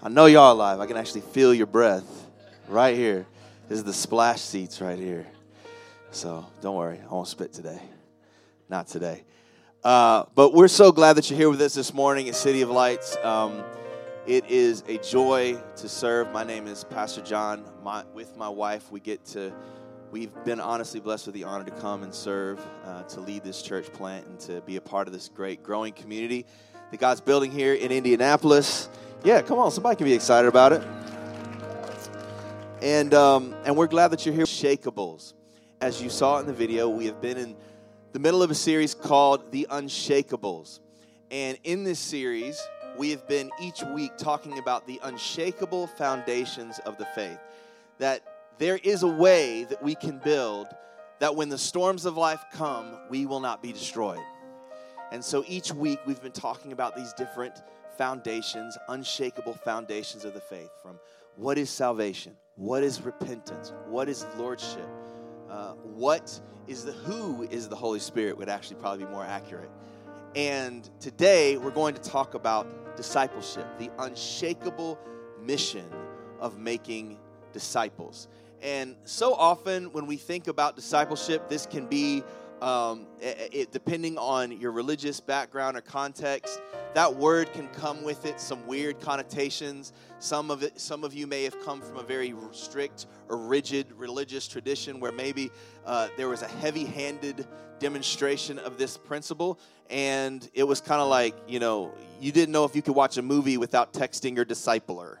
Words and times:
I 0.00 0.08
know 0.08 0.26
y'all 0.26 0.52
alive. 0.52 0.78
I 0.78 0.86
can 0.86 0.96
actually 0.96 1.22
feel 1.22 1.52
your 1.52 1.66
breath 1.66 2.04
right 2.68 2.96
here. 2.96 3.26
This 3.68 3.78
is 3.78 3.84
the 3.84 3.92
splash 3.92 4.40
seats 4.40 4.80
right 4.80 4.96
here. 4.96 5.26
So 6.12 6.46
don't 6.60 6.76
worry, 6.76 7.00
I 7.00 7.12
won't 7.12 7.26
spit 7.26 7.52
today. 7.52 7.82
Not 8.68 8.86
today. 8.86 9.24
Uh, 9.82 10.26
but 10.36 10.54
we're 10.54 10.68
so 10.68 10.92
glad 10.92 11.14
that 11.14 11.28
you're 11.28 11.36
here 11.36 11.50
with 11.50 11.60
us 11.60 11.74
this 11.74 11.92
morning 11.92 12.28
at 12.28 12.36
City 12.36 12.62
of 12.62 12.70
Lights. 12.70 13.16
Um, 13.24 13.64
it 14.24 14.48
is 14.48 14.84
a 14.86 14.98
joy 14.98 15.58
to 15.78 15.88
serve. 15.88 16.30
My 16.30 16.44
name 16.44 16.68
is 16.68 16.84
Pastor 16.84 17.20
John. 17.20 17.64
My, 17.82 18.04
with 18.14 18.36
my 18.36 18.48
wife, 18.48 18.92
we 18.92 19.00
get 19.00 19.24
to, 19.26 19.52
we've 20.12 20.32
been 20.44 20.60
honestly 20.60 21.00
blessed 21.00 21.26
with 21.26 21.34
the 21.34 21.42
honor 21.42 21.64
to 21.64 21.72
come 21.72 22.04
and 22.04 22.14
serve, 22.14 22.64
uh, 22.84 23.02
to 23.02 23.20
lead 23.20 23.42
this 23.42 23.62
church 23.62 23.92
plant, 23.92 24.26
and 24.28 24.38
to 24.40 24.60
be 24.60 24.76
a 24.76 24.80
part 24.80 25.08
of 25.08 25.12
this 25.12 25.28
great 25.28 25.64
growing 25.64 25.92
community 25.92 26.46
that 26.92 27.00
God's 27.00 27.20
building 27.20 27.50
here 27.50 27.74
in 27.74 27.90
Indianapolis. 27.90 28.88
Yeah, 29.24 29.42
come 29.42 29.58
on, 29.58 29.72
somebody 29.72 29.96
can 29.96 30.04
be 30.04 30.12
excited 30.12 30.46
about 30.46 30.72
it. 30.72 30.82
And 32.80 33.12
um, 33.14 33.52
and 33.64 33.76
we're 33.76 33.88
glad 33.88 34.08
that 34.12 34.24
you're 34.24 34.34
here. 34.34 34.44
Shakables, 34.44 35.32
as 35.80 36.00
you 36.00 36.08
saw 36.08 36.38
in 36.38 36.46
the 36.46 36.52
video, 36.52 36.88
we 36.88 37.06
have 37.06 37.20
been 37.20 37.36
in 37.36 37.56
the 38.12 38.20
middle 38.20 38.44
of 38.44 38.52
a 38.52 38.54
series 38.54 38.94
called 38.94 39.50
The 39.50 39.66
Unshakables, 39.70 40.78
and 41.32 41.58
in 41.64 41.82
this 41.82 41.98
series, 41.98 42.64
we 42.96 43.10
have 43.10 43.26
been 43.26 43.50
each 43.60 43.82
week 43.82 44.16
talking 44.18 44.58
about 44.58 44.86
the 44.86 45.00
unshakable 45.02 45.88
foundations 45.88 46.78
of 46.86 46.96
the 46.96 47.06
faith. 47.16 47.40
That 47.98 48.22
there 48.58 48.78
is 48.84 49.02
a 49.02 49.08
way 49.08 49.64
that 49.64 49.82
we 49.82 49.96
can 49.96 50.18
build 50.18 50.68
that 51.18 51.34
when 51.34 51.48
the 51.48 51.58
storms 51.58 52.06
of 52.06 52.16
life 52.16 52.44
come, 52.52 52.96
we 53.10 53.26
will 53.26 53.40
not 53.40 53.64
be 53.64 53.72
destroyed. 53.72 54.20
And 55.10 55.24
so 55.24 55.42
each 55.48 55.72
week 55.72 55.98
we've 56.06 56.22
been 56.22 56.30
talking 56.30 56.70
about 56.70 56.94
these 56.94 57.12
different 57.14 57.54
foundations, 57.98 58.78
unshakable 58.88 59.54
foundations 59.54 60.24
of 60.24 60.32
the 60.32 60.40
faith 60.40 60.70
from 60.80 60.98
what 61.36 61.58
is 61.58 61.68
salvation? 61.68 62.34
What 62.56 62.82
is 62.82 63.02
repentance? 63.02 63.72
What 63.88 64.08
is 64.08 64.24
lordship? 64.38 64.88
Uh, 65.50 65.72
what 65.72 66.40
is 66.68 66.84
the 66.84 66.92
who 66.92 67.42
is 67.50 67.68
the 67.68 67.76
Holy 67.76 67.98
Spirit 67.98 68.36
would 68.38 68.48
actually 68.48 68.76
probably 68.76 69.04
be 69.04 69.10
more 69.10 69.24
accurate. 69.24 69.70
And 70.36 70.88
today 71.00 71.56
we're 71.56 71.70
going 71.70 71.94
to 71.94 72.00
talk 72.00 72.34
about 72.34 72.96
discipleship, 72.96 73.66
the 73.78 73.90
unshakable 73.98 74.98
mission 75.42 75.86
of 76.38 76.58
making 76.58 77.18
disciples. 77.52 78.28
And 78.60 78.96
so 79.04 79.34
often 79.34 79.92
when 79.92 80.06
we 80.06 80.16
think 80.16 80.46
about 80.46 80.76
discipleship, 80.76 81.48
this 81.48 81.64
can 81.64 81.86
be 81.86 82.22
um, 82.62 83.06
it, 83.20 83.72
depending 83.72 84.18
on 84.18 84.58
your 84.60 84.72
religious 84.72 85.20
background 85.20 85.76
or 85.76 85.80
context, 85.80 86.60
that 86.94 87.14
word 87.14 87.52
can 87.52 87.68
come 87.68 88.02
with 88.02 88.26
it 88.26 88.40
some 88.40 88.66
weird 88.66 89.00
connotations. 89.00 89.92
Some 90.18 90.50
of 90.50 90.62
it, 90.62 90.80
some 90.80 91.04
of 91.04 91.14
you 91.14 91.26
may 91.26 91.44
have 91.44 91.60
come 91.64 91.80
from 91.80 91.96
a 91.98 92.02
very 92.02 92.34
strict 92.52 93.06
or 93.28 93.36
rigid 93.36 93.92
religious 93.92 94.48
tradition 94.48 94.98
where 94.98 95.12
maybe 95.12 95.50
uh, 95.86 96.08
there 96.16 96.28
was 96.28 96.42
a 96.42 96.48
heavy-handed 96.48 97.46
demonstration 97.78 98.58
of 98.58 98.78
this 98.78 98.96
principle, 98.96 99.58
and 99.90 100.48
it 100.54 100.64
was 100.64 100.80
kind 100.80 101.00
of 101.00 101.08
like 101.08 101.34
you 101.46 101.60
know 101.60 101.92
you 102.20 102.32
didn't 102.32 102.52
know 102.52 102.64
if 102.64 102.74
you 102.74 102.82
could 102.82 102.94
watch 102.94 103.16
a 103.16 103.22
movie 103.22 103.56
without 103.56 103.92
texting 103.92 104.34
your 104.34 104.44
discipler. 104.44 105.18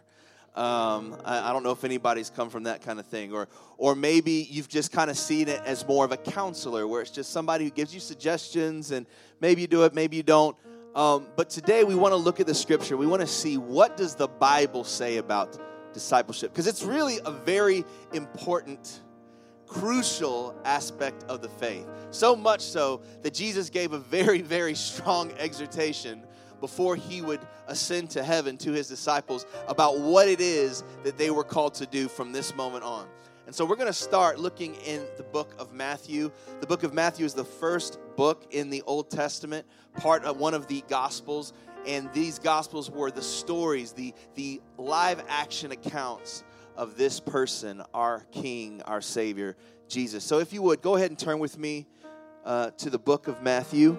Um, 0.58 1.16
I, 1.24 1.50
I, 1.50 1.52
don't 1.52 1.62
know 1.62 1.70
if 1.70 1.84
anybody's 1.84 2.30
come 2.30 2.50
from 2.50 2.64
that 2.64 2.82
kind 2.82 2.98
of 2.98 3.06
thing, 3.06 3.32
or 3.32 3.46
or 3.76 3.94
maybe 3.94 4.48
you've 4.50 4.68
just 4.68 4.90
kind 4.90 5.08
of 5.08 5.16
seen 5.16 5.46
it 5.46 5.62
as 5.64 5.86
more 5.86 6.04
of 6.04 6.10
a 6.10 6.16
counselor, 6.16 6.84
where 6.88 7.00
it's 7.00 7.12
just 7.12 7.30
somebody 7.30 7.62
who 7.62 7.70
gives 7.70 7.94
you 7.94 8.00
suggestions, 8.00 8.90
and 8.90 9.06
maybe 9.40 9.60
you 9.60 9.68
do 9.68 9.84
it, 9.84 9.94
maybe 9.94 10.16
you 10.16 10.24
don't. 10.24 10.56
Um, 10.96 11.28
but 11.36 11.48
today 11.48 11.84
we 11.84 11.94
want 11.94 12.10
to 12.10 12.16
look 12.16 12.40
at 12.40 12.48
the 12.48 12.56
scripture. 12.56 12.96
We 12.96 13.06
want 13.06 13.20
to 13.20 13.26
see 13.28 13.56
what 13.56 13.96
does 13.96 14.16
the 14.16 14.26
Bible 14.26 14.82
say 14.82 15.18
about 15.18 15.56
discipleship, 15.94 16.50
because 16.50 16.66
it's 16.66 16.82
really 16.82 17.20
a 17.24 17.30
very 17.30 17.84
important, 18.12 19.02
crucial 19.68 20.60
aspect 20.64 21.22
of 21.28 21.40
the 21.40 21.48
faith. 21.48 21.86
So 22.10 22.34
much 22.34 22.62
so 22.62 23.02
that 23.22 23.32
Jesus 23.32 23.70
gave 23.70 23.92
a 23.92 24.00
very, 24.00 24.40
very 24.42 24.74
strong 24.74 25.30
exhortation 25.38 26.24
before 26.60 26.96
he 26.96 27.22
would 27.22 27.40
ascend 27.66 28.10
to 28.10 28.22
heaven 28.22 28.56
to 28.58 28.72
his 28.72 28.88
disciples 28.88 29.46
about 29.66 30.00
what 30.00 30.28
it 30.28 30.40
is 30.40 30.84
that 31.04 31.18
they 31.18 31.30
were 31.30 31.44
called 31.44 31.74
to 31.74 31.86
do 31.86 32.08
from 32.08 32.32
this 32.32 32.54
moment 32.54 32.84
on. 32.84 33.06
And 33.46 33.54
so 33.54 33.64
we're 33.64 33.76
going 33.76 33.86
to 33.86 33.94
start 33.94 34.38
looking 34.38 34.74
in 34.74 35.02
the 35.16 35.22
book 35.22 35.54
of 35.58 35.72
Matthew. 35.72 36.30
The 36.60 36.66
book 36.66 36.82
of 36.82 36.92
Matthew 36.92 37.24
is 37.24 37.32
the 37.32 37.44
first 37.46 37.98
book 38.14 38.46
in 38.50 38.68
the 38.68 38.82
Old 38.82 39.10
Testament, 39.10 39.66
part 39.96 40.22
of 40.24 40.36
one 40.36 40.52
of 40.52 40.66
the 40.66 40.84
Gospels. 40.86 41.54
And 41.86 42.12
these 42.12 42.38
Gospels 42.38 42.90
were 42.90 43.10
the 43.10 43.22
stories, 43.22 43.92
the, 43.92 44.12
the 44.34 44.60
live 44.76 45.24
action 45.28 45.72
accounts 45.72 46.44
of 46.76 46.98
this 46.98 47.20
person, 47.20 47.82
our 47.94 48.20
King, 48.32 48.82
our 48.82 49.00
Savior, 49.00 49.56
Jesus. 49.88 50.24
So 50.24 50.40
if 50.40 50.52
you 50.52 50.60
would, 50.60 50.82
go 50.82 50.96
ahead 50.96 51.10
and 51.10 51.18
turn 51.18 51.38
with 51.38 51.56
me 51.58 51.86
uh, 52.44 52.72
to 52.72 52.90
the 52.90 52.98
book 52.98 53.28
of 53.28 53.42
Matthew. 53.42 53.98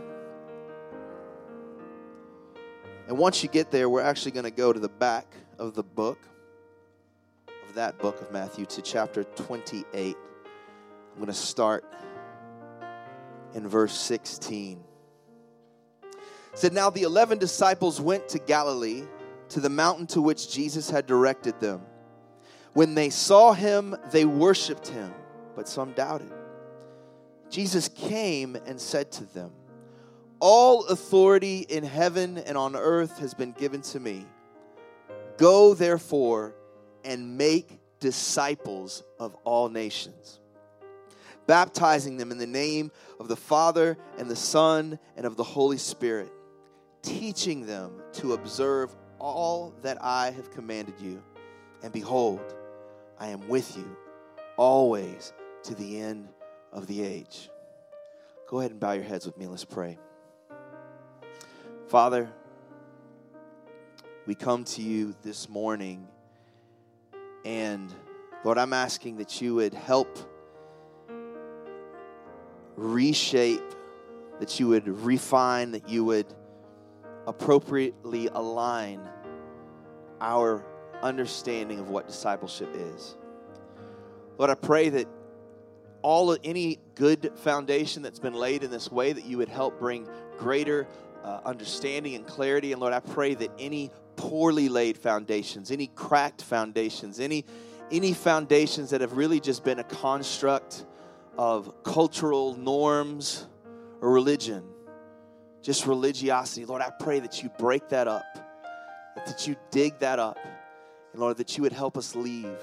And 3.10 3.18
once 3.18 3.42
you 3.42 3.50
get 3.50 3.72
there, 3.72 3.90
we're 3.90 4.04
actually 4.04 4.34
going 4.34 4.44
to 4.44 4.52
go 4.52 4.72
to 4.72 4.80
the 4.80 4.88
back 4.88 5.26
of 5.58 5.74
the 5.74 5.82
book, 5.82 6.20
of 7.68 7.74
that 7.74 7.98
book 7.98 8.22
of 8.22 8.32
Matthew, 8.32 8.68
to 8.68 8.84
chapter 8.84 9.24
28. 9.24 10.16
I'm 10.16 11.16
going 11.16 11.26
to 11.26 11.34
start 11.34 11.84
in 13.56 13.68
verse 13.68 13.98
16. 13.98 14.84
It 16.04 16.10
said, 16.54 16.72
Now 16.72 16.92
the 16.92 17.02
eleven 17.02 17.40
disciples 17.40 18.00
went 18.00 18.30
to 18.30 18.38
Galilee, 18.38 19.06
to 19.50 19.60
the 19.60 19.72
mountain 19.72 20.06
to 20.06 20.22
which 20.22 20.52
Jesus 20.52 20.92
had 20.92 21.08
directed 21.08 21.60
them. 21.60 21.82
When 22.74 22.94
they 22.94 23.10
saw 23.10 23.54
him, 23.54 23.96
they 24.12 24.26
worshiped 24.26 24.88
him, 24.88 25.12
but 25.56 25.68
some 25.68 25.94
doubted. 25.94 26.32
Jesus 27.50 27.88
came 27.90 28.56
and 28.68 28.80
said 28.80 29.12
to 29.14 29.24
them, 29.34 29.52
all 30.40 30.86
authority 30.88 31.60
in 31.60 31.84
heaven 31.84 32.38
and 32.38 32.58
on 32.58 32.76
earth 32.76 33.20
has 33.20 33.34
been 33.34 33.52
given 33.52 33.82
to 33.82 34.00
me. 34.00 34.26
Go, 35.38 35.74
therefore, 35.74 36.56
and 37.04 37.38
make 37.38 37.80
disciples 38.00 39.04
of 39.20 39.36
all 39.44 39.70
nations, 39.70 40.40
baptizing 41.48 42.18
them 42.18 42.32
in 42.32 42.38
the 42.38 42.48
name 42.48 42.92
of 43.20 43.28
the 43.28 43.36
Father 43.36 43.98
and 44.18 44.30
the 44.30 44.36
Son 44.36 45.00
and 45.16 45.26
of 45.26 45.36
the 45.36 45.44
Holy 45.44 45.78
Spirit, 45.78 46.32
teaching 47.02 47.66
them 47.66 48.02
to 48.14 48.34
observe 48.34 48.96
all 49.20 49.74
that 49.82 49.98
I 50.02 50.32
have 50.32 50.52
commanded 50.52 50.96
you. 51.00 51.22
And 51.84 51.94
behold, 51.94 52.56
I 53.18 53.28
am 53.28 53.48
with 53.48 53.78
you 53.78 53.98
always 54.58 55.34
to 55.64 55.76
the 55.76 56.00
end 56.00 56.30
of 56.72 56.88
the 56.88 57.02
age. 57.02 57.50
Go 58.48 58.60
ahead 58.60 58.72
and 58.72 58.80
bow 58.80 58.94
your 58.94 59.04
heads 59.04 59.26
with 59.26 59.38
me. 59.38 59.48
Let's 59.48 59.66
pray. 59.66 59.98
Father, 61.90 62.30
we 64.28 64.36
come 64.36 64.64
to 64.64 64.82
you 64.84 65.16
this 65.24 65.50
morning, 65.50 66.08
and 67.44 67.92
Lord, 68.44 68.60
I'm 68.60 68.74
asking 68.74 69.18
that 69.18 69.42
you 69.42 69.56
would 69.56 69.74
help 69.74 70.20
reshape, 72.76 73.74
that 74.40 74.60
you 74.60 74.68
would 74.68 74.88
refine, 74.88 75.72
that 75.72 75.90
you 75.90 76.04
would 76.04 76.28
appropriately 77.26 78.28
align 78.28 79.02
our 80.22 80.64
understanding 81.02 81.80
of 81.80 81.90
what 81.90 82.06
discipleship 82.06 82.70
is. 82.76 83.18
Lord, 84.38 84.52
I 84.52 84.56
pray 84.56 84.90
that 84.90 85.08
all 86.04 86.38
any 86.44 86.78
good 86.94 87.32
foundation 87.38 88.04
that's 88.04 88.20
been 88.20 88.36
laid 88.36 88.64
in 88.64 88.70
this 88.70 88.92
way 88.92 89.12
that 89.12 89.26
you 89.26 89.40
would 89.40 89.50
help 89.50 89.80
bring 89.80 90.08
greater 90.38 90.88
uh, 91.24 91.42
understanding 91.46 92.16
and 92.16 92.26
clarity. 92.26 92.72
And 92.72 92.82
Lord, 92.82 92.94
I 92.94 93.00
pray 93.00 93.34
that 93.36 93.52
any 93.60 93.92
poorly 94.16 94.70
laid 94.70 94.98
foundations, 94.98 95.72
any 95.72 95.88
cracked 95.88 96.42
foundations, 96.42 97.20
any 97.20 97.46
any 97.92 98.14
foundations 98.14 98.92
that 98.92 99.02
have 99.02 99.14
really 99.14 99.40
just 99.40 99.64
been 99.64 99.80
a 99.80 99.84
construct 99.84 100.86
of 101.38 101.74
cultural 101.84 102.56
norms 102.56 103.48
or 104.00 104.12
religion, 104.12 104.64
just 105.64 105.88
religiosity, 105.88 106.66
Lord, 106.66 106.84
I 106.84 106.92
pray 107.00 107.20
that 107.20 107.42
you 107.42 107.50
break 107.58 107.90
that 107.90 108.08
up, 108.08 108.24
that 109.16 109.48
you 109.48 109.56
dig 109.72 109.98
that 110.00 110.20
up, 110.20 110.38
And 111.14 111.22
Lord, 111.22 111.38
that 111.38 111.58
you 111.58 111.64
would 111.64 111.74
help 111.74 111.98
us 111.98 112.16
leave 112.16 112.60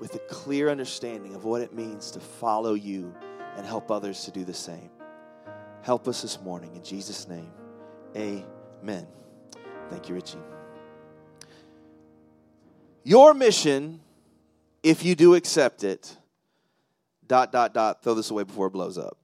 with 0.00 0.14
a 0.14 0.20
clear 0.20 0.70
understanding 0.70 1.34
of 1.34 1.44
what 1.44 1.60
it 1.60 1.72
means 1.72 2.10
to 2.12 2.20
follow 2.20 2.74
you 2.74 3.14
and 3.56 3.66
help 3.66 3.90
others 3.90 4.24
to 4.24 4.30
do 4.30 4.44
the 4.44 4.54
same. 4.54 4.90
Help 5.82 6.08
us 6.08 6.22
this 6.22 6.40
morning. 6.40 6.74
In 6.76 6.82
Jesus' 6.82 7.28
name, 7.28 7.50
amen. 8.16 9.06
Thank 9.90 10.08
you, 10.08 10.14
Richie. 10.14 10.38
Your 13.02 13.34
mission, 13.34 14.00
if 14.82 15.04
you 15.04 15.14
do 15.14 15.34
accept 15.34 15.84
it, 15.84 16.16
dot, 17.26 17.52
dot, 17.52 17.74
dot, 17.74 18.02
throw 18.02 18.14
this 18.14 18.30
away 18.30 18.44
before 18.44 18.68
it 18.68 18.70
blows 18.70 18.98
up. 18.98 19.18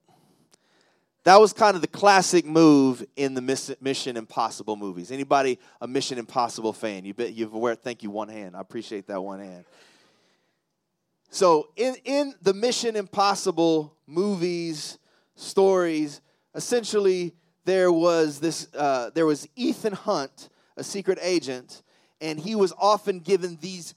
That 1.25 1.39
was 1.39 1.53
kind 1.53 1.77
of 1.77 1.83
the 1.83 1.89
classic 1.89 2.47
move 2.47 3.05
in 3.15 3.35
the 3.35 3.77
Mission 3.81 4.17
Impossible 4.17 4.77
movies. 4.77 5.11
Anybody 5.11 5.59
a 5.81 5.87
Mission 5.87 6.19
Impossible 6.19 6.73
fan? 6.73 7.05
You 7.05 7.13
bet 7.13 7.35
you've 7.35 7.53
aware. 7.53 7.75
Thank 7.75 8.03
you, 8.03 8.11
one 8.11 8.29
hand. 8.29 8.57
I 8.57 8.61
appreciate 8.61 9.07
that 9.09 9.23
one 9.23 9.41
hand. 9.41 9.65
So 11.31 11.69
in 11.77 11.97
in 12.05 12.35
the 12.41 12.55
Mission 12.55 12.97
Impossible 12.97 13.95
movies, 14.07 14.99
stories, 15.35 16.23
essentially 16.55 17.35
there 17.65 17.93
was 17.93 18.41
this 18.41 18.69
uh, 18.75 19.11
there 19.15 19.27
was 19.27 19.49
Ethan 19.57 19.93
Hunt, 19.93 20.49
a 20.77 20.85
secret 20.85 21.19
agent, 21.21 21.83
and 22.21 22.39
he 22.39 22.55
was 22.55 22.73
often 22.79 23.21
given 23.21 23.59
these 23.61 23.95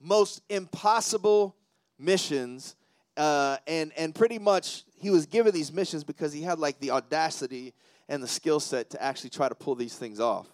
most 0.00 0.42
impossible 0.48 1.56
missions, 1.98 2.76
uh, 3.16 3.56
and 3.66 3.92
and 3.96 4.14
pretty 4.14 4.38
much 4.38 4.84
he 4.96 5.10
was 5.10 5.26
given 5.26 5.52
these 5.52 5.72
missions 5.72 6.04
because 6.04 6.32
he 6.32 6.42
had 6.42 6.58
like 6.58 6.78
the 6.80 6.90
audacity 6.90 7.74
and 8.08 8.22
the 8.22 8.28
skill 8.28 8.60
set 8.60 8.90
to 8.90 9.02
actually 9.02 9.30
try 9.30 9.48
to 9.48 9.54
pull 9.54 9.74
these 9.74 9.96
things 9.96 10.20
off. 10.20 10.46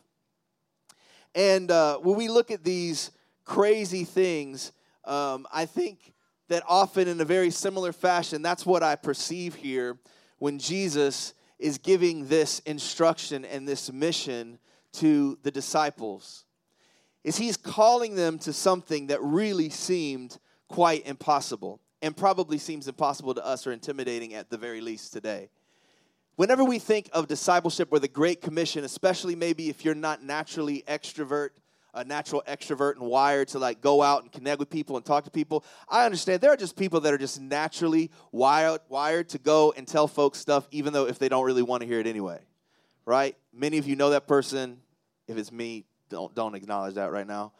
And 1.34 1.70
uh, 1.70 1.98
when 1.98 2.16
we 2.16 2.28
look 2.28 2.50
at 2.50 2.64
these 2.64 3.10
crazy 3.44 4.04
things, 4.04 4.72
um, 5.04 5.46
I 5.52 5.66
think 5.66 6.12
that 6.48 6.62
often 6.68 7.08
in 7.08 7.20
a 7.20 7.24
very 7.24 7.50
similar 7.50 7.92
fashion, 7.92 8.42
that's 8.42 8.64
what 8.64 8.82
I 8.82 8.96
perceive 8.96 9.54
here 9.54 9.98
when 10.38 10.58
Jesus 10.58 11.34
is 11.58 11.78
giving 11.78 12.28
this 12.28 12.60
instruction 12.60 13.44
and 13.44 13.66
this 13.66 13.92
mission 13.92 14.58
to 14.92 15.38
the 15.42 15.50
disciples 15.50 16.44
is 17.24 17.36
he's 17.36 17.56
calling 17.56 18.14
them 18.14 18.38
to 18.38 18.52
something 18.52 19.08
that 19.08 19.20
really 19.22 19.68
seemed 19.68 20.38
quite 20.68 21.06
impossible 21.06 21.80
and 22.00 22.16
probably 22.16 22.56
seems 22.56 22.86
impossible 22.86 23.34
to 23.34 23.44
us 23.44 23.66
or 23.66 23.72
intimidating 23.72 24.34
at 24.34 24.48
the 24.48 24.56
very 24.56 24.80
least 24.80 25.12
today. 25.12 25.50
Whenever 26.36 26.62
we 26.62 26.78
think 26.78 27.08
of 27.12 27.26
discipleship 27.26 27.88
or 27.90 27.98
the 27.98 28.06
Great 28.06 28.40
Commission, 28.42 28.84
especially 28.84 29.34
maybe 29.34 29.68
if 29.68 29.84
you're 29.84 29.94
not 29.94 30.22
naturally 30.22 30.84
extrovert, 30.86 31.50
a 31.96 32.04
natural 32.04 32.42
extrovert 32.46 32.96
and 32.96 33.02
wired 33.02 33.48
to 33.48 33.58
like 33.58 33.80
go 33.80 34.02
out 34.02 34.22
and 34.22 34.30
connect 34.30 34.58
with 34.58 34.70
people 34.70 34.96
and 34.96 35.04
talk 35.04 35.24
to 35.24 35.30
people, 35.30 35.64
I 35.88 36.04
understand 36.04 36.40
there 36.40 36.52
are 36.52 36.56
just 36.56 36.76
people 36.76 37.00
that 37.00 37.12
are 37.12 37.18
just 37.18 37.40
naturally 37.40 38.10
wired 38.30 38.80
wired 38.88 39.30
to 39.30 39.38
go 39.38 39.72
and 39.76 39.88
tell 39.88 40.06
folks 40.06 40.38
stuff 40.38 40.68
even 40.70 40.92
though 40.92 41.06
if 41.06 41.18
they 41.18 41.28
don't 41.28 41.44
really 41.44 41.62
want 41.62 41.80
to 41.80 41.86
hear 41.86 41.98
it 41.98 42.06
anyway. 42.06 42.40
Right? 43.04 43.36
Many 43.52 43.78
of 43.78 43.88
you 43.88 43.96
know 43.96 44.10
that 44.10 44.26
person. 44.28 44.78
If 45.26 45.36
it's 45.38 45.50
me, 45.50 45.86
don't 46.08 46.34
don't 46.34 46.54
acknowledge 46.54 46.94
that 46.94 47.10
right 47.10 47.26
now. 47.26 47.52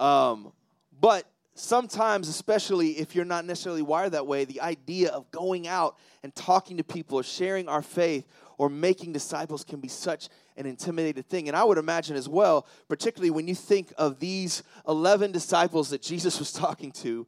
Um, 0.00 0.52
but 0.98 1.26
sometimes, 1.54 2.28
especially 2.28 2.98
if 2.98 3.14
you're 3.14 3.24
not 3.24 3.44
necessarily 3.44 3.82
wired 3.82 4.12
that 4.12 4.26
way, 4.26 4.44
the 4.44 4.60
idea 4.60 5.10
of 5.10 5.30
going 5.30 5.68
out 5.68 5.98
and 6.22 6.34
talking 6.34 6.78
to 6.78 6.84
people 6.84 7.18
or 7.18 7.22
sharing 7.22 7.68
our 7.68 7.82
faith 7.82 8.26
or 8.58 8.68
making 8.68 9.12
disciples 9.12 9.64
can 9.64 9.80
be 9.80 9.88
such 9.88 10.28
an 10.60 10.66
intimidated 10.66 11.26
thing. 11.26 11.48
And 11.48 11.56
I 11.56 11.64
would 11.64 11.78
imagine 11.78 12.14
as 12.16 12.28
well, 12.28 12.66
particularly 12.88 13.30
when 13.30 13.48
you 13.48 13.54
think 13.54 13.92
of 13.98 14.20
these 14.20 14.62
11 14.86 15.32
disciples 15.32 15.90
that 15.90 16.02
Jesus 16.02 16.38
was 16.38 16.52
talking 16.52 16.92
to, 16.92 17.26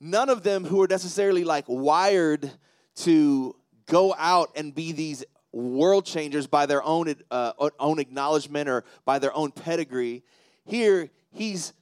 none 0.00 0.28
of 0.28 0.42
them 0.42 0.64
who 0.64 0.82
are 0.82 0.88
necessarily 0.88 1.44
like 1.44 1.66
wired 1.68 2.50
to 2.96 3.54
go 3.86 4.14
out 4.18 4.50
and 4.56 4.74
be 4.74 4.92
these 4.92 5.24
world 5.52 6.06
changers 6.06 6.46
by 6.46 6.64
their 6.66 6.82
own 6.82 7.12
uh, 7.30 7.52
own 7.78 7.98
acknowledgement 7.98 8.68
or 8.68 8.84
by 9.04 9.18
their 9.18 9.34
own 9.34 9.50
pedigree. 9.50 10.22
Here, 10.64 11.10
he's 11.32 11.72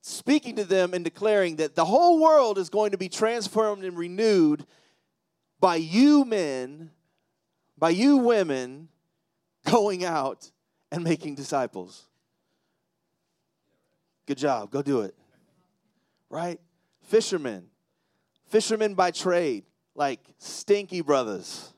speaking 0.00 0.56
to 0.56 0.64
them 0.64 0.94
and 0.94 1.04
declaring 1.04 1.56
that 1.56 1.74
the 1.74 1.84
whole 1.84 2.20
world 2.20 2.58
is 2.58 2.70
going 2.70 2.92
to 2.92 2.98
be 2.98 3.08
transformed 3.08 3.84
and 3.84 3.98
renewed 3.98 4.64
by 5.60 5.76
you 5.76 6.24
men, 6.24 6.90
by 7.76 7.90
you 7.90 8.18
women 8.18 8.88
going 9.66 10.04
out 10.04 10.50
and 10.90 11.04
making 11.04 11.34
disciples. 11.34 12.06
Good 14.26 14.38
job. 14.38 14.70
Go 14.70 14.82
do 14.82 15.02
it. 15.02 15.14
Right? 16.30 16.60
Fishermen. 17.02 17.66
Fishermen 18.48 18.94
by 18.94 19.10
trade, 19.10 19.64
like 19.94 20.20
stinky 20.38 21.00
brothers. 21.00 21.72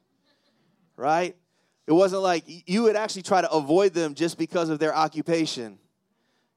Right? 0.97 1.37
It 1.87 1.93
wasn't 1.93 2.23
like 2.23 2.45
you 2.47 2.83
would 2.83 2.97
actually 2.97 3.23
try 3.23 3.41
to 3.41 3.51
avoid 3.51 3.95
them 3.95 4.15
just 4.15 4.37
because 4.37 4.69
of 4.69 4.79
their 4.79 4.95
occupation. 4.95 5.79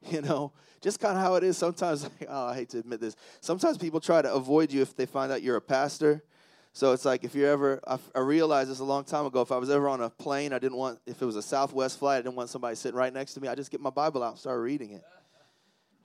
You 0.10 0.22
know, 0.22 0.51
just 0.81 1.00
kind 1.00 1.16
of 1.16 1.22
how 1.22 1.36
it 1.36 1.44
is 1.44 1.60
sometimes. 1.60 2.10
Oh, 2.28 2.48
I 2.48 2.56
hate 2.56 2.69
to 2.69 2.80
admit 2.80 3.00
this. 3.00 3.16
Sometimes 3.39 3.78
people 3.78 4.00
try 4.00 4.19
to 4.19 4.33
avoid 4.33 4.72
you 4.72 4.81
if 4.81 4.95
they 4.95 5.06
find 5.06 5.31
out 5.31 5.44
you're 5.44 5.57
a 5.57 5.62
pastor. 5.62 6.24
So 6.73 6.94
it's 6.94 7.03
like 7.03 7.23
if 7.23 7.35
you're 7.35 7.50
ever, 7.50 7.81
I, 7.85 8.00
I 8.15 8.19
realized 8.19 8.69
this 8.69 8.79
a 8.79 8.83
long 8.83 9.03
time 9.03 9.25
ago. 9.25 9.41
If 9.41 9.51
I 9.51 9.57
was 9.57 9.69
ever 9.69 9.89
on 9.89 10.01
a 10.01 10.09
plane, 10.09 10.53
I 10.53 10.59
didn't 10.59 10.77
want, 10.77 11.00
if 11.06 11.21
it 11.21 11.25
was 11.25 11.35
a 11.35 11.41
Southwest 11.41 12.00
flight, 12.00 12.19
I 12.19 12.21
didn't 12.21 12.35
want 12.35 12.50
somebody 12.50 12.75
sitting 12.75 12.97
right 12.97 13.13
next 13.13 13.33
to 13.33 13.41
me. 13.41 13.47
I 13.47 13.56
just 13.56 13.71
get 13.71 13.81
my 13.81 13.89
Bible 13.89 14.23
out 14.23 14.31
and 14.31 14.39
start 14.39 14.62
reading 14.62 14.91
it. 14.91 15.03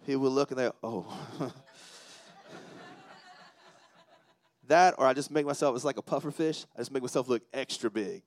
People 0.04 0.22
would 0.22 0.32
look 0.32 0.50
and 0.50 0.58
they, 0.58 0.70
oh. 0.82 1.06
that, 4.66 4.94
or 4.98 5.06
I 5.06 5.14
just 5.14 5.30
make 5.30 5.46
myself, 5.46 5.76
it's 5.76 5.84
like 5.84 5.98
a 5.98 6.02
puffer 6.02 6.32
fish. 6.32 6.64
I 6.74 6.80
just 6.80 6.92
make 6.92 7.02
myself 7.02 7.28
look 7.28 7.42
extra 7.52 7.90
big, 7.90 8.22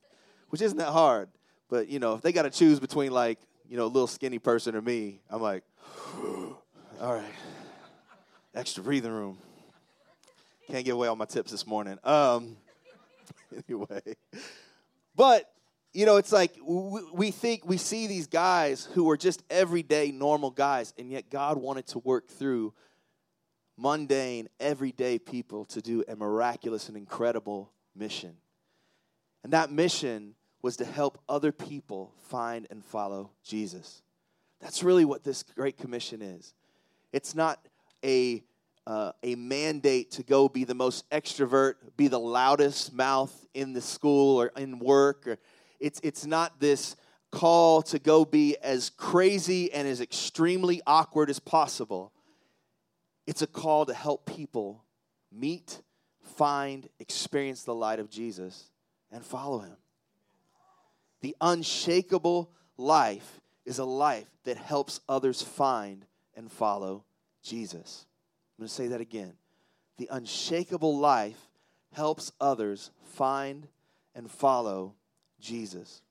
which 0.48 0.62
isn't 0.62 0.78
that 0.78 0.92
hard. 0.92 1.28
But, 1.68 1.88
you 1.88 1.98
know, 1.98 2.14
if 2.14 2.22
they 2.22 2.32
got 2.32 2.42
to 2.42 2.50
choose 2.50 2.80
between 2.80 3.12
like, 3.12 3.38
you 3.68 3.76
know, 3.76 3.84
a 3.84 3.86
little 3.86 4.06
skinny 4.06 4.38
person 4.38 4.74
or 4.74 4.82
me, 4.82 5.20
I'm 5.28 5.42
like, 5.42 5.62
all 6.16 6.58
right, 7.00 7.34
extra 8.54 8.82
breathing 8.82 9.12
room. 9.12 9.38
Can't 10.70 10.84
give 10.84 10.94
away 10.94 11.08
all 11.08 11.16
my 11.16 11.24
tips 11.24 11.50
this 11.50 11.66
morning. 11.66 11.98
Um, 12.04 12.56
anyway, 13.68 14.14
but 15.16 15.50
you 15.92 16.06
know, 16.06 16.16
it's 16.16 16.30
like 16.30 16.52
we 16.64 17.32
think 17.32 17.66
we 17.66 17.76
see 17.76 18.06
these 18.06 18.28
guys 18.28 18.84
who 18.94 19.10
are 19.10 19.16
just 19.16 19.42
everyday 19.50 20.12
normal 20.12 20.52
guys, 20.52 20.94
and 20.96 21.10
yet 21.10 21.28
God 21.28 21.58
wanted 21.58 21.88
to 21.88 21.98
work 21.98 22.28
through 22.28 22.72
mundane, 23.76 24.48
everyday 24.60 25.18
people 25.18 25.64
to 25.64 25.82
do 25.82 26.04
a 26.06 26.14
miraculous 26.14 26.86
and 26.86 26.96
incredible 26.96 27.72
mission. 27.96 28.36
And 29.42 29.52
that 29.52 29.72
mission 29.72 30.36
was 30.62 30.76
to 30.76 30.84
help 30.84 31.20
other 31.28 31.50
people 31.50 32.12
find 32.28 32.68
and 32.70 32.84
follow 32.84 33.32
Jesus. 33.42 34.02
That's 34.60 34.84
really 34.84 35.04
what 35.04 35.24
this 35.24 35.42
Great 35.42 35.78
Commission 35.78 36.22
is. 36.22 36.54
It's 37.12 37.34
not 37.34 37.66
a 38.04 38.44
uh, 38.86 39.12
a 39.22 39.34
mandate 39.34 40.12
to 40.12 40.22
go 40.22 40.48
be 40.48 40.64
the 40.64 40.74
most 40.74 41.08
extrovert, 41.10 41.74
be 41.96 42.08
the 42.08 42.18
loudest 42.18 42.92
mouth 42.92 43.46
in 43.54 43.72
the 43.72 43.80
school 43.80 44.40
or 44.40 44.52
in 44.56 44.78
work. 44.78 45.26
Or 45.26 45.38
it's, 45.78 46.00
it's 46.02 46.26
not 46.26 46.60
this 46.60 46.96
call 47.30 47.82
to 47.82 47.98
go 47.98 48.24
be 48.24 48.56
as 48.56 48.90
crazy 48.90 49.72
and 49.72 49.86
as 49.86 50.00
extremely 50.00 50.80
awkward 50.86 51.30
as 51.30 51.38
possible. 51.38 52.12
It's 53.26 53.42
a 53.42 53.46
call 53.46 53.86
to 53.86 53.94
help 53.94 54.26
people 54.26 54.84
meet, 55.30 55.82
find, 56.36 56.88
experience 56.98 57.62
the 57.62 57.74
light 57.74 58.00
of 58.00 58.10
Jesus, 58.10 58.70
and 59.12 59.24
follow 59.24 59.60
him. 59.60 59.76
The 61.20 61.36
unshakable 61.40 62.50
life 62.76 63.40
is 63.64 63.78
a 63.78 63.84
life 63.84 64.26
that 64.44 64.56
helps 64.56 65.00
others 65.08 65.42
find 65.42 66.04
and 66.34 66.50
follow 66.50 67.04
Jesus. 67.42 68.06
I'm 68.60 68.64
going 68.64 68.68
to 68.68 68.74
say 68.74 68.88
that 68.88 69.00
again. 69.00 69.32
The 69.96 70.08
unshakable 70.10 70.98
life 70.98 71.48
helps 71.94 72.30
others 72.38 72.90
find 73.14 73.66
and 74.14 74.30
follow 74.30 74.96
Jesus. 75.40 76.02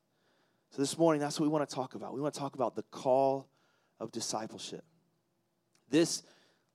So 0.72 0.82
this 0.82 0.98
morning, 0.98 1.22
that's 1.22 1.40
what 1.40 1.46
we 1.46 1.52
want 1.52 1.70
to 1.70 1.76
talk 1.76 1.94
about. 1.94 2.16
We 2.16 2.22
want 2.22 2.34
to 2.34 2.40
talk 2.40 2.56
about 2.56 2.76
the 2.76 2.82
call 2.90 3.48
of 4.00 4.12
discipleship. 4.12 4.84
This 5.92 6.24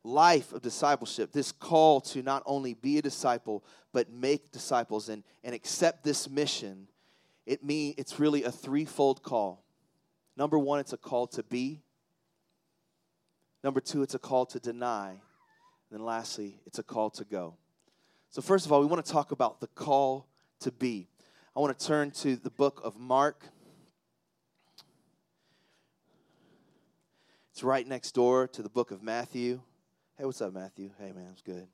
life 0.04 0.52
of 0.52 0.62
discipleship, 0.62 1.32
this 1.32 1.50
call 1.50 2.00
to 2.02 2.22
not 2.22 2.44
only 2.46 2.74
be 2.74 2.98
a 2.98 3.02
disciple, 3.02 3.64
but 3.92 4.08
make 4.12 4.52
disciples 4.52 5.08
and, 5.08 5.24
and 5.42 5.56
accept 5.56 6.04
this 6.04 6.30
mission, 6.30 6.86
it 7.46 7.64
mean 7.64 7.94
it's 7.98 8.20
really 8.20 8.44
a 8.44 8.52
threefold 8.52 9.24
call. 9.24 9.64
Number 10.36 10.56
one, 10.56 10.78
it's 10.78 10.92
a 10.92 10.96
call 10.96 11.26
to 11.26 11.42
be. 11.42 11.82
Number 13.64 13.80
two, 13.80 14.04
it's 14.04 14.14
a 14.14 14.20
call 14.20 14.46
to 14.46 14.60
deny. 14.60 15.16
And 15.90 15.98
then 15.98 16.06
lastly, 16.06 16.60
it's 16.66 16.78
a 16.78 16.82
call 16.82 17.10
to 17.10 17.24
go. 17.24 17.56
So, 18.30 18.42
first 18.42 18.66
of 18.66 18.72
all, 18.72 18.80
we 18.80 18.86
want 18.86 19.04
to 19.04 19.12
talk 19.12 19.30
about 19.30 19.60
the 19.60 19.68
call 19.68 20.26
to 20.60 20.72
be. 20.72 21.08
I 21.56 21.60
want 21.60 21.78
to 21.78 21.86
turn 21.86 22.10
to 22.12 22.36
the 22.36 22.50
book 22.50 22.80
of 22.82 22.96
Mark. 22.98 23.46
It's 27.52 27.62
right 27.62 27.86
next 27.86 28.12
door 28.12 28.48
to 28.48 28.62
the 28.62 28.68
book 28.68 28.90
of 28.90 29.02
Matthew. 29.02 29.60
Hey, 30.18 30.24
what's 30.24 30.40
up, 30.40 30.52
Matthew? 30.52 30.90
Hey, 30.98 31.12
man, 31.12 31.28
it's 31.32 31.42
good. 31.42 31.68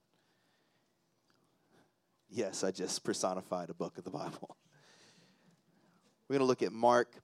Yes, 2.29 2.63
I 2.63 2.71
just 2.71 3.03
personified 3.03 3.71
a 3.71 3.75
book 3.75 3.97
of 3.97 4.05
the 4.05 4.11
Bible. 4.11 4.57
We're 6.29 6.35
going 6.35 6.41
to 6.41 6.47
look 6.47 6.63
at 6.63 6.73
Mark, 6.73 7.15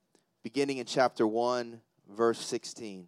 beginning 0.43 0.79
in 0.79 0.85
chapter 0.85 1.25
1, 1.25 1.79
verse 2.09 2.39
16. 2.39 3.07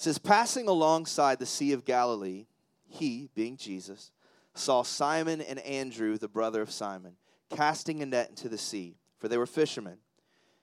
Says, 0.00 0.16
Passing 0.16 0.66
alongside 0.66 1.38
the 1.38 1.44
Sea 1.44 1.74
of 1.74 1.84
Galilee, 1.84 2.46
he, 2.88 3.28
being 3.34 3.58
Jesus, 3.58 4.12
saw 4.54 4.80
Simon 4.82 5.42
and 5.42 5.58
Andrew, 5.58 6.16
the 6.16 6.26
brother 6.26 6.62
of 6.62 6.70
Simon, 6.70 7.16
casting 7.50 8.00
a 8.00 8.06
net 8.06 8.30
into 8.30 8.48
the 8.48 8.56
sea, 8.56 8.96
for 9.18 9.28
they 9.28 9.36
were 9.36 9.44
fishermen. 9.44 9.98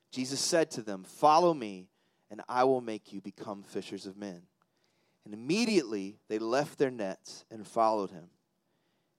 Jesus 0.10 0.40
said 0.40 0.72
to 0.72 0.82
them, 0.82 1.04
Follow 1.04 1.54
me, 1.54 1.88
and 2.32 2.42
I 2.50 2.64
will 2.64 2.82
make 2.82 3.14
you 3.14 3.22
become 3.22 3.62
fishers 3.62 4.08
of 4.08 4.18
men. 4.18 4.42
And 5.24 5.36
immediately 5.36 6.18
they 6.30 6.40
left 6.40 6.80
their 6.80 6.90
nets 6.90 7.46
and 7.52 7.68
followed 7.68 8.10
him. 8.10 8.32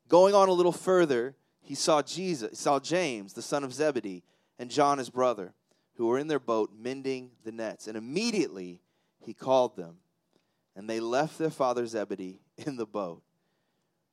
Going 0.09 0.35
on 0.35 0.49
a 0.49 0.53
little 0.53 0.73
further, 0.73 1.37
he 1.61 1.77
saw 1.77 2.03
Jesus, 2.03 2.59
saw 2.59 2.81
James, 2.81 3.35
the 3.35 3.41
son 3.41 3.63
of 3.63 3.73
Zebedee, 3.73 4.25
and 4.59 4.69
John 4.69 4.99
his 4.99 5.11
brother, 5.11 5.55
who 5.95 6.09
were 6.09 6.19
in 6.19 6.27
their 6.27 6.41
boat 6.41 6.73
mending 6.77 7.31
the 7.45 7.53
nets. 7.53 7.87
And 7.87 7.97
immediately 7.97 8.81
he 9.25 9.33
called 9.33 9.77
them, 9.77 9.99
and 10.79 10.89
they 10.89 11.01
left 11.01 11.39
their 11.39 11.51
father 11.51 11.85
Zebedee 11.85 12.39
in 12.57 12.77
the 12.77 12.87
boat 12.87 13.21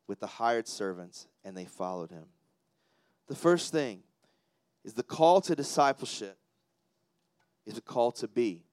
with 0.08 0.20
the 0.20 0.28
hired 0.28 0.68
servants, 0.68 1.28
and 1.44 1.56
they 1.56 1.66
followed 1.66 2.10
him. 2.10 2.26
The 3.28 3.36
first 3.36 3.72
thing 3.72 4.02
is 4.84 4.94
the 4.94 5.04
call 5.04 5.42
to 5.42 5.56
discipleship 5.56 6.38
is 7.68 7.78
a 7.78 7.82
call 7.82 8.12
to 8.14 8.28
be. 8.28 8.64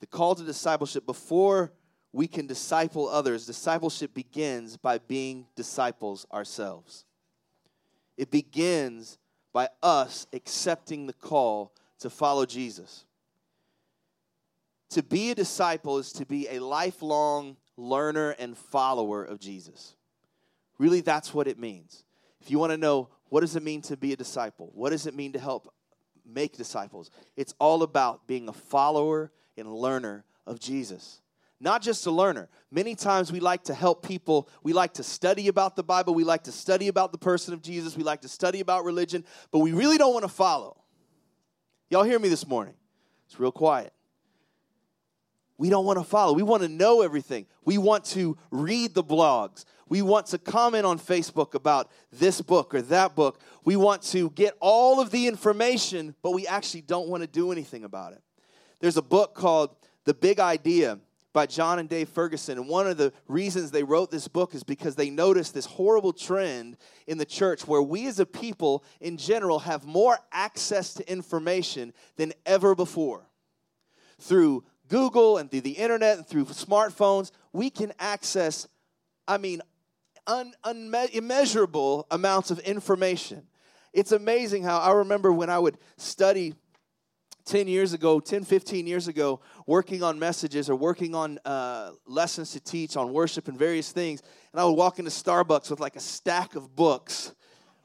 The 0.00 0.06
call 0.06 0.34
to 0.34 0.44
discipleship 0.44 1.06
before 1.06 1.72
we 2.12 2.26
can 2.28 2.46
disciple 2.46 3.08
others, 3.08 3.46
discipleship 3.46 4.12
begins 4.12 4.76
by 4.76 4.98
being 4.98 5.46
disciples 5.56 6.26
ourselves. 6.32 7.06
It 8.18 8.30
begins 8.30 9.18
by 9.54 9.68
us 9.82 10.26
accepting 10.34 11.06
the 11.06 11.12
call 11.14 11.72
to 12.00 12.10
follow 12.10 12.44
Jesus. 12.44 13.06
To 14.90 15.02
be 15.02 15.30
a 15.30 15.34
disciple 15.34 15.98
is 15.98 16.12
to 16.12 16.26
be 16.26 16.48
a 16.48 16.60
lifelong 16.60 17.56
learner 17.76 18.30
and 18.38 18.56
follower 18.56 19.24
of 19.24 19.40
Jesus. 19.40 19.96
Really, 20.78 21.00
that's 21.00 21.34
what 21.34 21.48
it 21.48 21.58
means. 21.58 22.04
If 22.40 22.50
you 22.50 22.58
want 22.58 22.72
to 22.72 22.78
know 22.78 23.08
what 23.28 23.40
does 23.40 23.56
it 23.56 23.62
mean 23.62 23.82
to 23.82 23.96
be 23.96 24.12
a 24.12 24.16
disciple, 24.16 24.70
what 24.74 24.90
does 24.90 25.06
it 25.06 25.14
mean 25.14 25.32
to 25.32 25.38
help 25.38 25.72
make 26.24 26.56
disciples, 26.56 27.10
it's 27.36 27.54
all 27.58 27.82
about 27.82 28.26
being 28.26 28.48
a 28.48 28.52
follower 28.52 29.32
and 29.56 29.72
learner 29.72 30.24
of 30.46 30.60
Jesus 30.60 31.20
not 31.60 31.82
just 31.82 32.06
a 32.06 32.10
learner. 32.10 32.48
Many 32.70 32.94
times 32.94 33.32
we 33.32 33.40
like 33.40 33.64
to 33.64 33.74
help 33.74 34.06
people. 34.06 34.48
We 34.62 34.72
like 34.72 34.94
to 34.94 35.02
study 35.02 35.48
about 35.48 35.76
the 35.76 35.82
Bible. 35.82 36.14
We 36.14 36.24
like 36.24 36.44
to 36.44 36.52
study 36.52 36.88
about 36.88 37.12
the 37.12 37.18
person 37.18 37.54
of 37.54 37.62
Jesus. 37.62 37.96
We 37.96 38.02
like 38.02 38.20
to 38.22 38.28
study 38.28 38.60
about 38.60 38.84
religion, 38.84 39.24
but 39.50 39.60
we 39.60 39.72
really 39.72 39.96
don't 39.96 40.12
want 40.12 40.24
to 40.24 40.30
follow. 40.30 40.76
Y'all 41.88 42.02
hear 42.02 42.18
me 42.18 42.28
this 42.28 42.46
morning? 42.46 42.74
It's 43.26 43.40
real 43.40 43.52
quiet. 43.52 43.92
We 45.58 45.70
don't 45.70 45.86
want 45.86 45.98
to 45.98 46.04
follow. 46.04 46.34
We 46.34 46.42
want 46.42 46.62
to 46.62 46.68
know 46.68 47.02
everything. 47.02 47.46
We 47.64 47.78
want 47.78 48.04
to 48.06 48.36
read 48.50 48.94
the 48.94 49.04
blogs. 49.04 49.64
We 49.88 50.02
want 50.02 50.26
to 50.26 50.38
comment 50.38 50.84
on 50.84 50.98
Facebook 50.98 51.54
about 51.54 51.90
this 52.12 52.40
book 52.40 52.74
or 52.74 52.82
that 52.82 53.14
book. 53.14 53.40
We 53.64 53.76
want 53.76 54.02
to 54.04 54.30
get 54.30 54.56
all 54.60 55.00
of 55.00 55.10
the 55.10 55.26
information, 55.26 56.14
but 56.22 56.32
we 56.32 56.46
actually 56.46 56.82
don't 56.82 57.08
want 57.08 57.22
to 57.22 57.26
do 57.26 57.52
anything 57.52 57.84
about 57.84 58.12
it. 58.12 58.22
There's 58.80 58.96
a 58.96 59.02
book 59.02 59.34
called 59.34 59.74
The 60.04 60.12
Big 60.12 60.40
Idea 60.40 60.98
by 61.32 61.46
Jon 61.46 61.78
and 61.78 61.88
Dave 61.88 62.08
Ferguson. 62.08 62.58
And 62.58 62.66
one 62.66 62.86
of 62.86 62.96
the 62.96 63.12
reasons 63.28 63.70
they 63.70 63.82
wrote 63.82 64.10
this 64.10 64.26
book 64.26 64.54
is 64.54 64.64
because 64.64 64.96
they 64.96 65.10
noticed 65.10 65.52
this 65.52 65.66
horrible 65.66 66.14
trend 66.14 66.78
in 67.06 67.18
the 67.18 67.26
church 67.26 67.66
where 67.66 67.82
we 67.82 68.06
as 68.06 68.18
a 68.18 68.26
people 68.26 68.82
in 69.00 69.18
general 69.18 69.58
have 69.58 69.84
more 69.84 70.18
access 70.32 70.94
to 70.94 71.10
information 71.10 71.92
than 72.16 72.32
ever 72.46 72.74
before. 72.74 73.26
Through 74.18 74.64
Google 74.88 75.38
and 75.38 75.50
through 75.50 75.62
the 75.62 75.72
internet 75.72 76.18
and 76.18 76.26
through 76.26 76.46
smartphones, 76.46 77.30
we 77.52 77.70
can 77.70 77.92
access, 77.98 78.68
I 79.26 79.38
mean, 79.38 79.62
un, 80.26 80.52
unme- 80.64 81.10
immeasurable 81.10 82.06
amounts 82.10 82.50
of 82.50 82.58
information. 82.60 83.46
It's 83.92 84.12
amazing 84.12 84.62
how 84.62 84.78
I 84.78 84.92
remember 84.92 85.32
when 85.32 85.50
I 85.50 85.58
would 85.58 85.78
study 85.96 86.54
10 87.46 87.68
years 87.68 87.92
ago, 87.92 88.18
10, 88.18 88.44
15 88.44 88.86
years 88.86 89.06
ago, 89.06 89.40
working 89.66 90.02
on 90.02 90.18
messages 90.18 90.68
or 90.68 90.74
working 90.74 91.14
on 91.14 91.38
uh, 91.44 91.92
lessons 92.04 92.50
to 92.52 92.60
teach 92.60 92.96
on 92.96 93.12
worship 93.12 93.46
and 93.48 93.56
various 93.56 93.92
things. 93.92 94.20
And 94.52 94.60
I 94.60 94.64
would 94.64 94.72
walk 94.72 94.98
into 94.98 95.12
Starbucks 95.12 95.70
with 95.70 95.78
like 95.78 95.96
a 95.96 96.00
stack 96.00 96.56
of 96.56 96.74
books. 96.74 97.32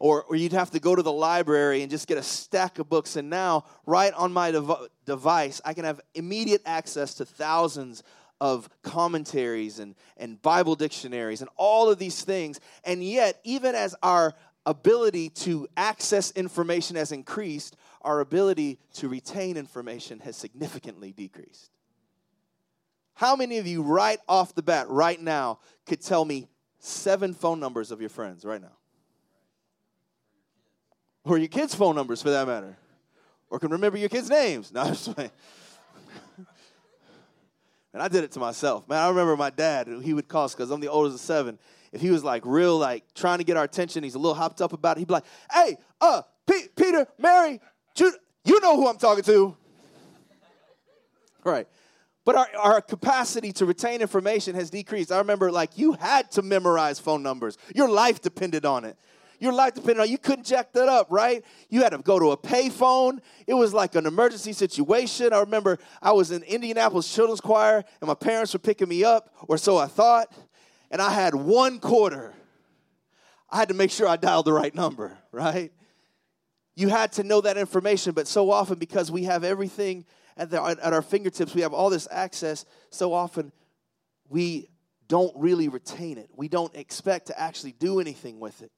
Or, 0.02 0.24
or 0.24 0.36
you'd 0.36 0.54
have 0.54 0.72
to 0.72 0.80
go 0.80 0.96
to 0.96 1.04
the 1.04 1.12
library 1.12 1.84
and 1.84 1.92
just 1.92 2.08
get 2.08 2.18
a 2.18 2.24
stack 2.24 2.80
of 2.80 2.90
books. 2.90 3.18
And 3.18 3.30
now, 3.30 3.66
right 3.86 4.12
on 4.16 4.34
my 4.34 4.50
dev- 4.50 4.88
device, 5.06 5.62
I 5.64 5.76
can 5.76 5.86
have 5.86 6.02
immediate 6.16 6.64
access 6.66 7.14
to 7.16 7.26
thousands 7.26 8.02
of 8.40 8.68
commentaries 8.82 9.78
and, 9.78 9.94
and 10.18 10.42
Bible 10.42 10.74
dictionaries 10.74 11.42
and 11.42 11.52
all 11.56 11.88
of 11.88 12.00
these 12.00 12.24
things. 12.24 12.60
And 12.84 13.04
yet, 13.04 13.40
even 13.44 13.76
as 13.76 13.96
our 14.02 14.34
ability 14.66 15.30
to 15.30 15.68
access 15.78 16.32
information 16.32 16.96
has 16.96 17.12
increased, 17.12 17.78
our 18.02 18.22
ability 18.22 18.80
to 18.96 19.08
retain 19.08 19.56
information 19.56 20.18
has 20.22 20.36
significantly 20.36 21.12
decreased. 21.12 21.70
How 23.14 23.36
many 23.36 23.60
of 23.60 23.68
you, 23.68 23.84
right 23.84 24.18
off 24.28 24.56
the 24.56 24.64
bat, 24.64 24.90
right 24.90 25.22
now, 25.22 25.60
could 25.86 26.02
tell 26.02 26.26
me 26.26 26.48
seven 26.80 27.36
phone 27.36 27.60
numbers 27.60 27.92
of 27.92 28.02
your 28.02 28.10
friends 28.10 28.44
right 28.44 28.60
now? 28.60 28.81
Or 31.24 31.38
your 31.38 31.48
kids' 31.48 31.76
phone 31.76 31.96
numbers 31.96 32.22
for 32.22 32.32
that 32.32 32.48
matter? 32.48 32.78
Or 33.50 33.60
can 33.60 33.70
remember 33.70 33.98
your 33.98 34.10
kids' 34.10 34.30
names? 34.30 34.72
No, 34.72 34.82
I'm 34.82 34.94
just. 34.94 35.10
And 37.94 38.02
I 38.02 38.08
did 38.08 38.24
it 38.24 38.32
to 38.32 38.40
myself. 38.40 38.88
Man, 38.88 38.98
I 38.98 39.10
remember 39.10 39.36
my 39.36 39.50
dad, 39.50 39.90
he 40.02 40.14
would 40.14 40.28
call 40.28 40.46
us 40.46 40.56
because 40.56 40.72
I'm 40.72 40.80
the 40.80 40.88
oldest 40.88 41.16
of 41.16 41.22
seven. 41.22 41.60
If 41.92 42.00
he 42.00 42.10
was 42.10 42.24
like 42.24 42.44
real, 42.46 42.78
like 42.78 43.04
trying 43.14 43.40
to 43.40 43.44
get 43.44 43.58
our 43.58 43.66
attention, 43.66 44.04
he's 44.04 44.16
a 44.16 44.20
little 44.20 44.34
hopped 44.34 44.62
up 44.62 44.72
about 44.72 44.96
it, 44.96 45.00
he'd 45.02 45.10
be 45.10 45.14
like, 45.14 45.26
hey, 45.52 45.78
uh, 46.00 46.22
P- 46.48 46.70
Peter, 46.76 47.06
Mary, 47.20 47.60
Jude, 47.94 48.14
you 48.46 48.62
know 48.62 48.78
who 48.78 48.88
I'm 48.88 48.98
talking 48.98 49.26
to. 49.26 49.58
Right. 51.44 51.68
But 52.24 52.36
our, 52.36 52.48
our 52.58 52.82
capacity 52.82 53.52
to 53.54 53.66
retain 53.66 54.00
information 54.00 54.56
has 54.56 54.70
decreased. 54.70 55.12
I 55.12 55.18
remember, 55.18 55.52
like, 55.52 55.78
you 55.78 55.94
had 55.94 56.32
to 56.32 56.42
memorize 56.42 56.98
phone 56.98 57.24
numbers, 57.24 57.58
your 57.76 57.90
life 57.90 58.22
depended 58.22 58.66
on 58.66 58.86
it. 58.86 58.96
Your 59.42 59.54
life 59.54 59.74
depended 59.74 60.02
on 60.02 60.10
you 60.10 60.20
couldn't 60.20 60.46
jack 60.46 60.72
that 60.74 60.88
up, 60.88 61.08
right? 61.10 61.44
You 61.68 61.82
had 61.82 61.90
to 61.90 61.98
go 61.98 62.20
to 62.20 62.30
a 62.30 62.38
payphone. 62.38 63.22
It 63.48 63.56
was 63.56 63.74
like 63.74 63.96
an 63.96 64.06
emergency 64.06 64.54
situation. 64.54 65.34
I 65.34 65.40
remember 65.40 65.80
I 66.00 66.12
was 66.12 66.30
in 66.30 66.44
Indianapolis 66.44 67.12
Children's 67.12 67.42
Choir 67.42 67.84
and 68.02 68.08
my 68.08 68.14
parents 68.14 68.54
were 68.54 68.60
picking 68.60 68.88
me 68.88 69.04
up, 69.04 69.34
or 69.48 69.58
so 69.58 69.78
I 69.78 69.88
thought, 69.88 70.32
and 70.92 71.02
I 71.02 71.10
had 71.10 71.34
one 71.34 71.80
quarter. 71.80 72.36
I 73.50 73.58
had 73.58 73.70
to 73.70 73.74
make 73.74 73.90
sure 73.90 74.08
I 74.08 74.16
dialed 74.16 74.46
the 74.46 74.54
right 74.54 74.76
number, 74.76 75.18
right? 75.32 75.74
You 76.76 76.90
had 76.90 77.14
to 77.14 77.24
know 77.24 77.42
that 77.42 77.58
information, 77.58 78.14
but 78.14 78.28
so 78.28 78.52
often 78.52 78.78
because 78.78 79.10
we 79.10 79.24
have 79.24 79.44
everything 79.44 80.06
at, 80.38 80.52
the, 80.52 80.62
at 80.62 80.94
our 80.94 81.02
fingertips, 81.02 81.56
we 81.56 81.62
have 81.62 81.74
all 81.74 81.90
this 81.90 82.08
access, 82.12 82.64
so 82.92 83.12
often 83.12 83.52
we 84.30 84.70
don't 85.08 85.34
really 85.36 85.68
retain 85.68 86.20
it. 86.20 86.30
We 86.36 86.48
don't 86.48 86.76
expect 86.76 87.28
to 87.28 87.40
actually 87.40 87.72
do 87.72 88.00
anything 88.00 88.40
with 88.40 88.62
it. 88.62 88.72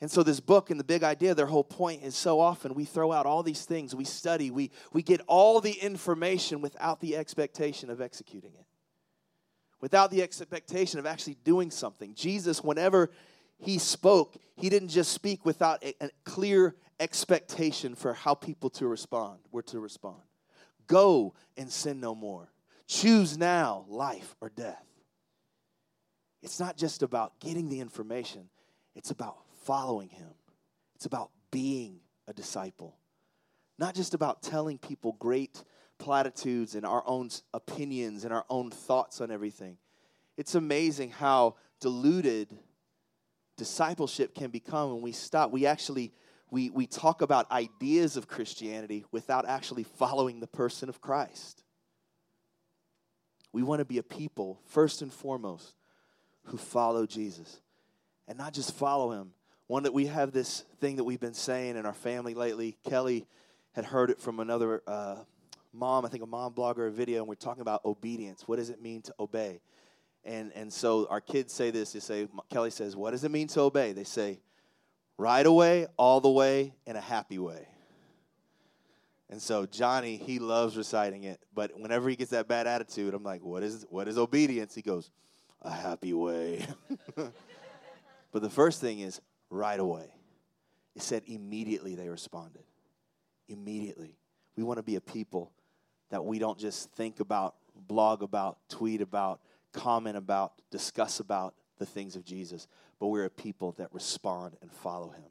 And 0.00 0.08
so, 0.10 0.22
this 0.22 0.38
book 0.38 0.70
and 0.70 0.78
the 0.78 0.84
big 0.84 1.02
idea, 1.02 1.34
their 1.34 1.46
whole 1.46 1.64
point 1.64 2.04
is 2.04 2.14
so 2.14 2.38
often 2.38 2.74
we 2.74 2.84
throw 2.84 3.10
out 3.10 3.26
all 3.26 3.42
these 3.42 3.64
things, 3.64 3.94
we 3.94 4.04
study, 4.04 4.50
we, 4.50 4.70
we 4.92 5.02
get 5.02 5.20
all 5.26 5.60
the 5.60 5.72
information 5.72 6.60
without 6.60 7.00
the 7.00 7.16
expectation 7.16 7.90
of 7.90 8.00
executing 8.00 8.52
it, 8.54 8.66
without 9.80 10.12
the 10.12 10.22
expectation 10.22 11.00
of 11.00 11.06
actually 11.06 11.36
doing 11.42 11.70
something. 11.70 12.14
Jesus, 12.14 12.62
whenever 12.62 13.10
he 13.58 13.78
spoke, 13.78 14.36
he 14.56 14.68
didn't 14.68 14.90
just 14.90 15.12
speak 15.12 15.44
without 15.44 15.82
a, 15.82 15.94
a 16.00 16.10
clear 16.24 16.76
expectation 17.00 17.96
for 17.96 18.14
how 18.14 18.34
people 18.34 18.70
to 18.70 18.86
respond, 18.86 19.40
were 19.50 19.62
to 19.62 19.80
respond. 19.80 20.22
Go 20.86 21.34
and 21.56 21.70
sin 21.72 21.98
no 21.98 22.14
more. 22.14 22.52
Choose 22.86 23.36
now 23.36 23.84
life 23.88 24.36
or 24.40 24.48
death. 24.48 24.84
It's 26.40 26.60
not 26.60 26.76
just 26.76 27.02
about 27.02 27.40
getting 27.40 27.68
the 27.68 27.80
information, 27.80 28.48
it's 28.94 29.10
about 29.10 29.38
following 29.68 30.08
him. 30.08 30.30
It's 30.94 31.04
about 31.04 31.30
being 31.50 32.00
a 32.26 32.32
disciple. 32.32 32.96
Not 33.78 33.94
just 33.94 34.14
about 34.14 34.42
telling 34.42 34.78
people 34.78 35.14
great 35.18 35.62
platitudes 35.98 36.74
and 36.74 36.86
our 36.86 37.02
own 37.04 37.28
opinions 37.52 38.24
and 38.24 38.32
our 38.32 38.46
own 38.48 38.70
thoughts 38.70 39.20
on 39.20 39.30
everything. 39.30 39.76
It's 40.38 40.54
amazing 40.54 41.10
how 41.10 41.56
diluted 41.80 42.56
discipleship 43.58 44.34
can 44.34 44.48
become 44.50 44.90
when 44.90 45.02
we 45.02 45.12
stop. 45.12 45.50
We 45.50 45.66
actually 45.66 46.14
we, 46.50 46.70
we 46.70 46.86
talk 46.86 47.20
about 47.20 47.50
ideas 47.52 48.16
of 48.16 48.26
Christianity 48.26 49.04
without 49.12 49.46
actually 49.46 49.82
following 49.82 50.40
the 50.40 50.46
person 50.46 50.88
of 50.88 51.02
Christ. 51.02 51.62
We 53.52 53.62
want 53.62 53.80
to 53.80 53.84
be 53.84 53.98
a 53.98 54.02
people, 54.02 54.62
first 54.64 55.02
and 55.02 55.12
foremost, 55.12 55.74
who 56.44 56.56
follow 56.56 57.04
Jesus. 57.04 57.60
And 58.26 58.38
not 58.38 58.54
just 58.54 58.74
follow 58.74 59.12
him. 59.12 59.32
One 59.68 59.82
that 59.82 59.92
we 59.92 60.06
have 60.06 60.32
this 60.32 60.64
thing 60.80 60.96
that 60.96 61.04
we've 61.04 61.20
been 61.20 61.34
saying 61.34 61.76
in 61.76 61.84
our 61.84 61.92
family 61.92 62.34
lately. 62.34 62.78
Kelly 62.88 63.26
had 63.72 63.84
heard 63.84 64.10
it 64.10 64.18
from 64.18 64.40
another 64.40 64.82
uh, 64.86 65.16
mom, 65.74 66.06
I 66.06 66.08
think 66.08 66.22
a 66.22 66.26
mom 66.26 66.54
blogger, 66.54 66.88
a 66.88 66.90
video, 66.90 67.18
and 67.18 67.28
we're 67.28 67.34
talking 67.34 67.60
about 67.60 67.84
obedience. 67.84 68.44
What 68.46 68.56
does 68.56 68.70
it 68.70 68.80
mean 68.80 69.02
to 69.02 69.14
obey? 69.20 69.60
And, 70.24 70.52
and 70.54 70.72
so 70.72 71.06
our 71.10 71.20
kids 71.20 71.52
say 71.52 71.70
this. 71.70 71.92
They 71.92 72.00
say, 72.00 72.28
Kelly 72.50 72.70
says, 72.70 72.96
What 72.96 73.10
does 73.10 73.24
it 73.24 73.30
mean 73.30 73.46
to 73.48 73.60
obey? 73.60 73.92
They 73.92 74.04
say, 74.04 74.40
right 75.18 75.44
away, 75.44 75.86
all 75.98 76.22
the 76.22 76.30
way, 76.30 76.72
in 76.86 76.96
a 76.96 77.00
happy 77.00 77.38
way. 77.38 77.68
And 79.28 79.42
so 79.42 79.66
Johnny, 79.66 80.16
he 80.16 80.38
loves 80.38 80.78
reciting 80.78 81.24
it, 81.24 81.40
but 81.54 81.78
whenever 81.78 82.08
he 82.08 82.16
gets 82.16 82.30
that 82.30 82.48
bad 82.48 82.66
attitude, 82.66 83.12
I'm 83.12 83.22
like, 83.22 83.44
"What 83.44 83.62
is 83.62 83.84
what 83.90 84.08
is 84.08 84.16
obedience?" 84.16 84.74
He 84.74 84.80
goes, 84.80 85.10
"A 85.60 85.70
happy 85.70 86.14
way." 86.14 86.66
but 88.32 88.40
the 88.40 88.48
first 88.48 88.80
thing 88.80 89.00
is 89.00 89.20
right 89.50 89.78
away. 89.78 90.12
It 90.94 91.02
said 91.02 91.22
immediately 91.26 91.94
they 91.94 92.08
responded. 92.08 92.64
Immediately. 93.48 94.16
We 94.56 94.64
want 94.64 94.78
to 94.78 94.82
be 94.82 94.96
a 94.96 95.00
people 95.00 95.52
that 96.10 96.24
we 96.24 96.38
don't 96.38 96.58
just 96.58 96.90
think 96.92 97.20
about, 97.20 97.54
blog 97.86 98.22
about, 98.22 98.58
tweet 98.68 99.00
about, 99.00 99.40
comment 99.72 100.16
about, 100.16 100.54
discuss 100.70 101.20
about 101.20 101.54
the 101.78 101.86
things 101.86 102.16
of 102.16 102.24
Jesus, 102.24 102.66
but 102.98 103.06
we're 103.06 103.26
a 103.26 103.30
people 103.30 103.72
that 103.72 103.92
respond 103.92 104.56
and 104.60 104.72
follow 104.72 105.10
him. 105.10 105.30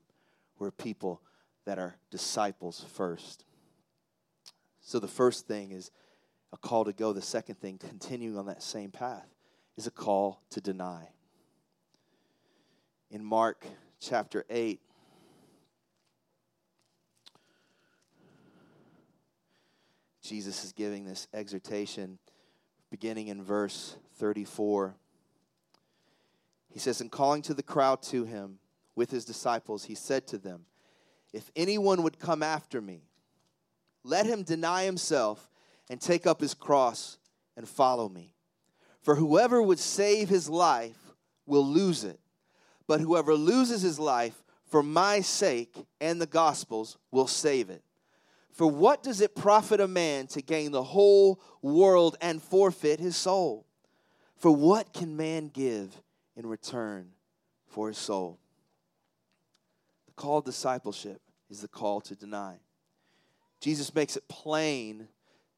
We're 0.57 0.69
a 0.69 0.71
people 0.71 1.21
that 1.65 1.77
are 1.77 1.97
disciples 2.09 2.86
first. 2.93 3.43
So 4.79 5.00
the 5.00 5.07
first 5.07 5.47
thing 5.47 5.71
is 5.71 5.91
a 6.53 6.57
call 6.57 6.86
to 6.86 6.93
go. 6.93 7.12
The 7.12 7.21
second 7.21 7.55
thing, 7.55 7.77
continuing 7.77 8.38
on 8.38 8.45
that 8.45 8.63
same 8.63 8.89
path, 8.89 9.27
is 9.75 9.86
a 9.86 9.91
call 9.91 10.41
to 10.51 10.62
deny. 10.62 11.09
In 13.12 13.24
Mark 13.24 13.65
chapter 14.00 14.46
8, 14.50 14.80
Jesus 20.22 20.66
is 20.66 20.74
giving 20.74 21.06
this 21.06 21.27
exhortation 21.34 22.20
beginning 22.89 23.30
in 23.30 23.42
verse 23.42 23.96
34. 24.16 24.96
He 26.70 26.80
says, 26.80 27.00
In 27.00 27.10
calling 27.10 27.42
to 27.44 27.54
the 27.54 27.63
crowd 27.63 28.01
to 28.04 28.25
him 28.25 28.60
with 28.96 29.10
his 29.10 29.25
disciples, 29.25 29.86
he 29.86 29.96
said 29.96 30.27
to 30.27 30.38
them, 30.38 30.66
If 31.34 31.50
anyone 31.56 32.04
would 32.04 32.20
come 32.20 32.44
after 32.44 32.82
me, 32.82 33.04
let 34.04 34.25
him 34.25 34.44
deny 34.44 34.84
himself 34.84 35.50
and 35.89 36.01
take 36.01 36.27
up 36.27 36.42
his 36.42 36.54
cross 36.54 37.18
and 37.56 37.68
follow 37.68 38.10
me. 38.10 38.34
For 39.01 39.16
whoever 39.16 39.62
would 39.62 39.80
save 39.80 40.27
his 40.27 40.50
life 40.50 41.13
will 41.46 41.66
lose 41.66 42.04
it, 42.04 42.20
but 42.88 43.01
whoever 43.01 43.36
loses 43.36 43.82
his 43.82 44.00
life 44.00 44.44
for 44.65 44.82
my 44.82 45.22
sake 45.22 45.75
and 46.01 46.22
the 46.22 46.25
gospel's 46.25 46.98
will 47.12 47.27
save 47.27 47.70
it. 47.70 47.84
For 48.51 48.67
what 48.67 49.03
does 49.03 49.22
it 49.22 49.36
profit 49.36 49.79
a 49.79 49.88
man 49.88 50.27
to 50.27 50.41
gain 50.41 50.72
the 50.72 50.84
whole 50.84 51.39
world 51.62 52.17
and 52.22 52.41
forfeit 52.41 53.00
his 53.00 53.15
soul? 53.15 53.65
For 54.36 54.51
what 54.51 54.94
can 54.94 55.15
man 55.15 55.50
give 55.50 56.01
in 56.36 56.46
return 56.46 57.10
for 57.67 57.88
his 57.88 57.98
soul? 57.98 58.39
The 60.08 60.13
call 60.13 60.39
of 60.39 60.46
discipleship 60.46 61.22
is 61.50 61.62
the 61.62 61.67
call 61.67 62.01
to 62.01 62.15
deny. 62.15 62.56
Jesus 63.60 63.94
makes 63.94 64.15
it 64.15 64.27
plain 64.27 65.08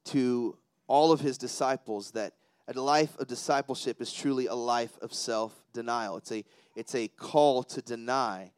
to 0.06 0.58
all 0.88 1.12
of 1.12 1.20
his 1.20 1.38
disciples 1.38 2.12
that 2.12 2.34
a 2.68 2.80
life 2.80 3.18
of 3.18 3.28
discipleship 3.28 4.02
is 4.02 4.14
truly 4.14 4.48
a 4.48 4.56
life 4.56 4.98
of 5.02 5.14
self 5.14 5.64
denial. 5.74 6.18
It's 6.18 6.32
a, 6.32 6.44
it's 6.76 6.96
a 6.96 7.08
call 7.08 7.64
to 7.64 7.82
deny 7.82 8.52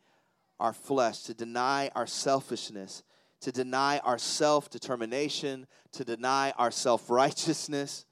our 0.60 0.74
flesh, 0.74 1.24
to 1.24 1.34
deny 1.34 1.90
our 1.96 2.08
selfishness, 2.08 3.04
to 3.42 3.52
deny 3.52 4.00
our 4.00 4.18
self 4.18 4.70
determination, 4.70 5.68
to 5.94 6.04
deny 6.04 6.54
our 6.58 6.72
self 6.72 7.10
righteousness, 7.10 8.06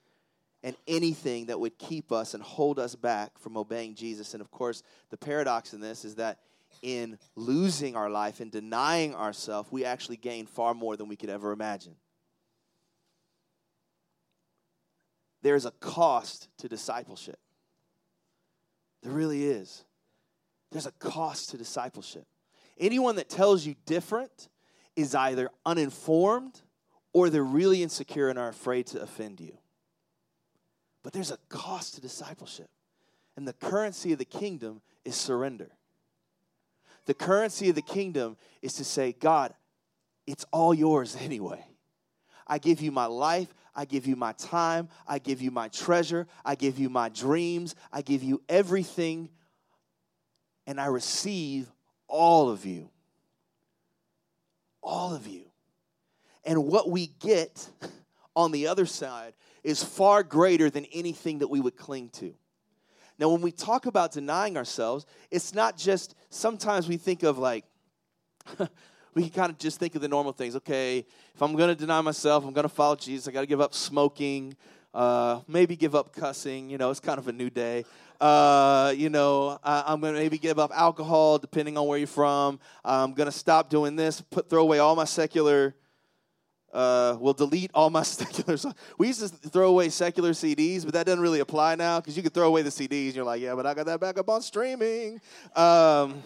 and 0.64 0.76
anything 0.88 1.46
that 1.46 1.60
would 1.60 1.78
keep 1.78 2.12
us 2.12 2.34
and 2.34 2.44
hold 2.44 2.80
us 2.80 2.96
back 2.96 3.38
from 3.40 3.56
obeying 3.56 3.96
Jesus. 3.96 4.34
And 4.34 4.42
of 4.42 4.52
course, 4.52 4.84
the 5.10 5.18
paradox 5.18 5.74
in 5.74 5.80
this 5.80 6.04
is 6.04 6.16
that 6.16 6.40
in 6.82 7.18
losing 7.36 7.96
our 7.96 8.10
life 8.10 8.40
and 8.40 8.52
denying 8.52 9.16
ourselves, 9.16 9.72
we 9.72 9.86
actually 9.86 10.18
gain 10.18 10.46
far 10.46 10.74
more 10.74 10.98
than 10.98 11.08
we 11.08 11.16
could 11.16 11.30
ever 11.30 11.52
imagine. 11.52 11.96
There's 15.42 15.66
a 15.66 15.72
cost 15.72 16.50
to 16.58 16.68
discipleship. 16.68 17.40
There 19.04 19.12
really 19.12 19.46
is. 19.46 19.84
There's 20.72 20.86
a 20.86 20.92
cost 20.92 21.50
to 21.52 21.58
discipleship. 21.58 22.26
Anyone 22.78 23.16
that 23.16 23.30
tells 23.30 23.66
you 23.66 23.76
different 23.86 24.50
is 24.96 25.16
either 25.16 25.50
uninformed 25.66 26.62
or 27.14 27.30
they're 27.30 27.44
really 27.44 27.82
insecure 27.82 28.30
and 28.30 28.38
are 28.38 28.50
afraid 28.50 28.88
to 28.88 29.02
offend 29.02 29.40
you. 29.40 29.58
But 31.04 31.14
there's 31.14 31.32
a 31.32 31.38
cost 31.50 31.96
to 31.96 32.02
discipleship. 32.02 32.70
And 33.36 33.48
the 33.48 33.54
currency 33.54 34.12
of 34.12 34.20
the 34.20 34.26
kingdom 34.26 34.82
is 35.06 35.16
surrender. 35.16 35.70
The 37.06 37.14
currency 37.14 37.70
of 37.70 37.76
the 37.76 37.82
kingdom 37.82 38.38
is 38.62 38.74
to 38.74 38.84
say, 38.84 39.14
God, 39.14 39.54
it's 40.28 40.46
all 40.52 40.74
yours 40.74 41.16
anyway. 41.20 41.66
I 42.50 42.58
give 42.58 42.82
you 42.82 42.92
my 42.92 43.06
life. 43.06 43.54
I 43.76 43.86
give 43.86 44.08
you 44.08 44.16
my 44.16 44.34
time. 44.34 44.90
I 45.08 45.20
give 45.20 45.42
you 45.42 45.52
my 45.52 45.70
treasure. 45.70 46.28
I 46.44 46.56
give 46.56 46.80
you 46.80 46.90
my 46.90 47.08
dreams. 47.08 47.76
I 47.94 48.02
give 48.02 48.24
you 48.24 48.42
everything. 48.50 49.30
And 50.68 50.82
I 50.82 50.88
receive 50.88 51.72
all 52.08 52.50
of 52.50 52.66
you. 52.66 52.90
All 54.82 55.14
of 55.14 55.28
you. 55.28 55.46
And 56.44 56.66
what 56.66 56.90
we 56.90 57.08
get 57.20 57.70
on 58.36 58.52
the 58.52 58.68
other 58.68 58.86
side 58.86 59.34
is 59.64 59.84
far 59.84 60.24
greater 60.24 60.70
than 60.70 60.86
anything 60.86 61.40
that 61.40 61.48
we 61.50 61.60
would 61.60 61.78
cling 61.78 62.10
to. 62.10 62.34
Now, 63.20 63.30
when 63.30 63.42
we 63.42 63.52
talk 63.52 63.86
about 63.86 64.14
denying 64.14 64.56
ourselves, 64.56 65.06
it's 65.30 65.54
not 65.54 65.78
just 65.78 66.16
sometimes 66.30 66.88
we 66.88 66.96
think 66.96 67.24
of 67.24 67.38
like, 67.38 67.66
we 69.14 69.24
can 69.24 69.32
kind 69.32 69.52
of 69.52 69.58
just 69.58 69.80
think 69.80 69.96
of 69.96 70.02
the 70.02 70.08
normal 70.08 70.32
things. 70.32 70.56
Okay, 70.56 71.06
if 71.34 71.42
I'm 71.42 71.56
going 71.56 71.70
to 71.70 71.76
deny 71.76 72.02
myself, 72.02 72.46
I'm 72.46 72.54
going 72.54 72.64
to 72.64 72.70
follow 72.70 72.96
Jesus, 72.96 73.28
I 73.28 73.32
got 73.32 73.42
to 73.42 73.48
give 73.48 73.62
up 73.62 73.74
smoking, 73.74 74.56
uh, 74.94 75.42
maybe 75.48 75.76
give 75.76 75.96
up 75.96 76.14
cussing. 76.14 76.70
You 76.70 76.78
know, 76.78 76.90
it's 76.90 77.00
kind 77.00 77.20
of 77.20 77.28
a 77.28 77.34
new 77.34 77.50
day. 77.50 77.86
Uh, 78.20 78.94
you 78.96 79.10
know, 79.10 79.60
I, 79.64 79.94
am 79.94 80.02
going 80.02 80.14
to 80.14 80.20
maybe 80.20 80.38
give 80.38 80.60
up 80.60 80.72
alcohol, 80.74 81.38
depending 81.38 81.78
on 81.78 81.88
where 81.88 81.98
you're 81.98 82.08
from. 82.08 82.60
I'm 82.84 83.14
going 83.14 83.28
to 83.28 83.38
stop 83.38 83.70
doing 83.70 83.96
this, 83.96 84.22
put 84.22 84.50
throw 84.50 84.62
away 84.62 84.80
all 84.80 84.96
my 84.96 85.06
secular 85.06 85.76
uh, 86.74 87.18
will 87.20 87.34
delete 87.34 87.72
all 87.74 87.90
my 87.90 88.04
secular. 88.04 88.58
We 88.98 89.08
used 89.08 89.22
to 89.22 89.28
throw 89.50 89.70
away 89.70 89.90
secular 89.90 90.32
CDs, 90.32 90.84
but 90.84 90.94
that 90.94 91.06
doesn't 91.06 91.22
really 91.22 91.40
apply 91.40 91.76
now 91.76 92.00
because 92.00 92.16
you 92.16 92.24
could 92.24 92.34
throw 92.34 92.48
away 92.48 92.62
the 92.62 92.70
CDs. 92.70 93.08
And 93.08 93.16
you're 93.16 93.26
like, 93.26 93.42
yeah, 93.42 93.56
but 93.56 93.66
I 93.66 93.74
got 93.74 93.86
that 93.88 94.00
back 94.00 94.18
up 94.18 94.30
on 94.30 94.42
streaming. 94.42 95.22
Um, 95.56 96.24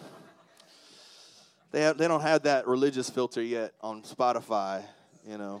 they 1.74 1.80
have, 1.80 1.98
they 1.98 2.06
don't 2.06 2.20
have 2.20 2.44
that 2.44 2.68
religious 2.68 3.10
filter 3.10 3.42
yet 3.42 3.74
on 3.80 4.02
Spotify, 4.02 4.84
you 5.28 5.36
know. 5.36 5.60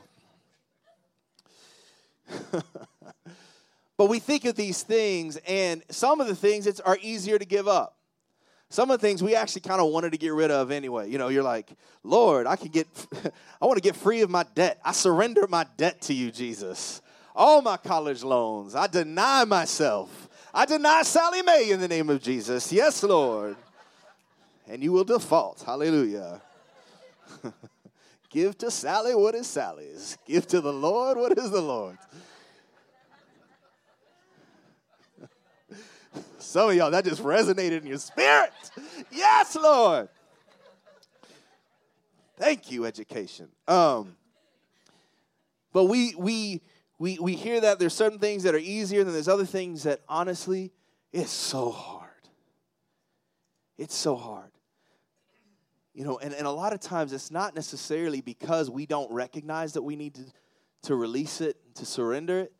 but 3.96 4.08
we 4.08 4.20
think 4.20 4.44
of 4.44 4.54
these 4.54 4.84
things, 4.84 5.38
and 5.48 5.82
some 5.90 6.20
of 6.20 6.28
the 6.28 6.36
things 6.36 6.68
it's, 6.68 6.78
are 6.78 6.96
easier 7.02 7.36
to 7.36 7.44
give 7.44 7.66
up. 7.66 7.96
Some 8.70 8.92
of 8.92 9.00
the 9.00 9.06
things 9.06 9.24
we 9.24 9.34
actually 9.34 9.62
kind 9.62 9.80
of 9.80 9.90
wanted 9.90 10.12
to 10.12 10.18
get 10.18 10.32
rid 10.32 10.52
of 10.52 10.70
anyway. 10.70 11.10
You 11.10 11.18
know, 11.18 11.28
you're 11.28 11.42
like, 11.42 11.68
Lord, 12.04 12.46
I 12.46 12.54
can 12.54 12.68
get, 12.68 12.86
I 13.60 13.66
want 13.66 13.76
to 13.76 13.82
get 13.82 13.96
free 13.96 14.20
of 14.20 14.30
my 14.30 14.44
debt. 14.54 14.80
I 14.84 14.92
surrender 14.92 15.48
my 15.48 15.66
debt 15.76 16.00
to 16.02 16.14
you, 16.14 16.30
Jesus. 16.30 17.02
All 17.34 17.60
my 17.60 17.76
college 17.76 18.22
loans. 18.22 18.76
I 18.76 18.86
deny 18.86 19.44
myself. 19.44 20.28
I 20.52 20.64
deny 20.64 21.02
Sallie 21.02 21.42
Mae 21.42 21.70
in 21.70 21.80
the 21.80 21.88
name 21.88 22.08
of 22.08 22.22
Jesus. 22.22 22.72
Yes, 22.72 23.02
Lord. 23.02 23.56
And 24.68 24.82
you 24.82 24.92
will 24.92 25.04
default. 25.04 25.62
Hallelujah. 25.62 26.40
Give 28.30 28.56
to 28.58 28.70
Sallie 28.70 29.14
what 29.14 29.34
is 29.34 29.46
Sallie's. 29.46 30.18
Give 30.26 30.46
to 30.48 30.60
the 30.60 30.72
Lord 30.72 31.16
what 31.18 31.38
is 31.38 31.50
the 31.50 31.60
Lord's. 31.60 31.98
Some 36.38 36.70
of 36.70 36.76
y'all, 36.76 36.90
that 36.90 37.04
just 37.04 37.22
resonated 37.22 37.82
in 37.82 37.86
your 37.86 37.98
spirit. 37.98 38.52
Yes, 39.12 39.54
Lord. 39.54 40.08
Thank 42.36 42.72
you, 42.72 42.84
education. 42.84 43.48
Um, 43.68 44.16
but 45.72 45.84
we 45.84 46.14
we 46.16 46.62
we 46.98 47.18
we 47.20 47.34
hear 47.34 47.60
that 47.60 47.78
there's 47.78 47.94
certain 47.94 48.18
things 48.18 48.42
that 48.42 48.54
are 48.54 48.58
easier 48.58 49.04
than 49.04 49.12
there's 49.12 49.28
other 49.28 49.46
things 49.46 49.84
that 49.84 50.00
honestly 50.08 50.72
it's 51.12 51.30
so 51.30 51.70
hard. 51.70 52.10
It's 53.78 53.94
so 53.94 54.16
hard. 54.16 54.50
You 55.94 56.04
know, 56.04 56.18
and, 56.18 56.34
and 56.34 56.46
a 56.46 56.50
lot 56.50 56.72
of 56.72 56.80
times 56.80 57.12
it's 57.12 57.30
not 57.30 57.54
necessarily 57.54 58.20
because 58.20 58.68
we 58.68 58.84
don't 58.84 59.10
recognize 59.12 59.74
that 59.74 59.82
we 59.82 59.94
need 59.94 60.16
to, 60.16 60.24
to 60.82 60.96
release 60.96 61.40
it, 61.40 61.56
to 61.76 61.86
surrender 61.86 62.40
it, 62.40 62.52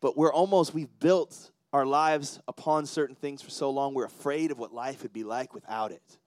but 0.00 0.16
we're 0.16 0.32
almost, 0.32 0.72
we've 0.72 0.98
built 1.00 1.50
our 1.72 1.84
lives 1.84 2.40
upon 2.48 2.86
certain 2.86 3.14
things 3.14 3.42
for 3.42 3.50
so 3.50 3.68
long, 3.68 3.94
we're 3.94 4.06
afraid 4.06 4.50
of 4.50 4.58
what 4.58 4.72
life 4.72 5.02
would 5.02 5.12
be 5.12 5.24
like 5.24 5.52
without 5.52 5.92
it. 5.92 6.18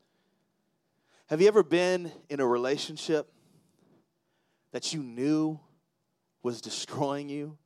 Have 1.28 1.42
you 1.42 1.48
ever 1.48 1.64
been 1.64 2.12
in 2.30 2.40
a 2.40 2.46
relationship 2.46 3.32
that 4.72 4.94
you 4.94 5.02
knew 5.02 5.60
was 6.44 6.62
destroying 6.62 7.28
you, 7.28 7.58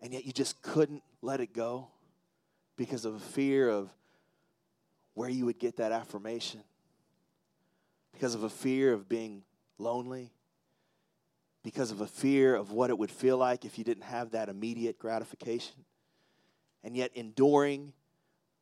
and 0.00 0.12
yet 0.12 0.24
you 0.24 0.32
just 0.32 0.60
couldn't 0.62 1.02
let 1.22 1.40
it 1.40 1.54
go 1.54 1.88
because 2.76 3.04
of 3.04 3.14
a 3.14 3.20
fear 3.20 3.68
of 3.68 3.88
where 5.14 5.28
you 5.28 5.46
would 5.46 5.58
get 5.58 5.76
that 5.76 5.92
affirmation, 5.92 6.60
because 8.16 8.34
of 8.34 8.44
a 8.44 8.48
fear 8.48 8.94
of 8.94 9.10
being 9.10 9.42
lonely, 9.76 10.30
because 11.62 11.90
of 11.90 12.00
a 12.00 12.06
fear 12.06 12.54
of 12.54 12.72
what 12.72 12.88
it 12.88 12.96
would 12.96 13.10
feel 13.10 13.36
like 13.36 13.66
if 13.66 13.76
you 13.76 13.84
didn't 13.84 14.04
have 14.04 14.30
that 14.30 14.48
immediate 14.48 14.98
gratification, 14.98 15.84
and 16.82 16.96
yet 16.96 17.10
enduring 17.14 17.92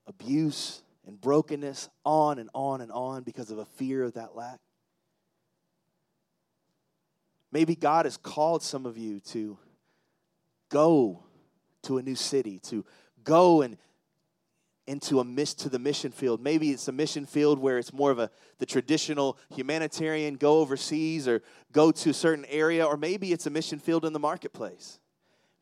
abuse 0.09 0.83
and 1.07 1.21
brokenness 1.21 1.89
on 2.05 2.41
and 2.41 2.51
on 2.53 2.81
and 2.81 2.91
on 2.91 3.23
because 3.23 3.53
of 3.53 3.59
a 3.59 3.65
fear 3.65 4.03
of 4.03 4.15
that 4.15 4.35
lack. 4.35 4.59
Maybe 7.53 7.77
God 7.77 8.07
has 8.07 8.17
called 8.17 8.61
some 8.61 8.87
of 8.87 8.99
you 8.99 9.21
to 9.21 9.57
go 10.69 11.23
to 11.83 11.99
a 11.99 12.03
new 12.03 12.17
city, 12.17 12.59
to 12.65 12.85
go 13.23 13.63
and 13.63 13.77
into 14.87 15.21
a 15.21 15.25
miss 15.25 15.55
to 15.55 15.69
the 15.69 15.79
mission 15.79 16.13
field. 16.13 16.43
Maybe 16.43 16.71
it's 16.71 16.89
a 16.89 16.93
mission 16.93 17.27
field 17.27 17.59
where 17.59 17.79
it's 17.79 17.93
more 17.93 18.11
of 18.11 18.19
a 18.19 18.31
the 18.59 18.67
traditional 18.67 19.39
humanitarian 19.55 20.35
go 20.37 20.59
overseas 20.59 21.27
or 21.27 21.43
go 21.73 21.91
to 21.91 22.11
a 22.11 22.15
certain 22.15 22.45
area, 22.47 22.85
or 22.85 22.97
maybe 22.97 23.33
it's 23.33 23.47
a 23.47 23.51
mission 23.51 23.79
field 23.79 24.05
in 24.05 24.13
the 24.13 24.19
marketplace. 24.19 24.99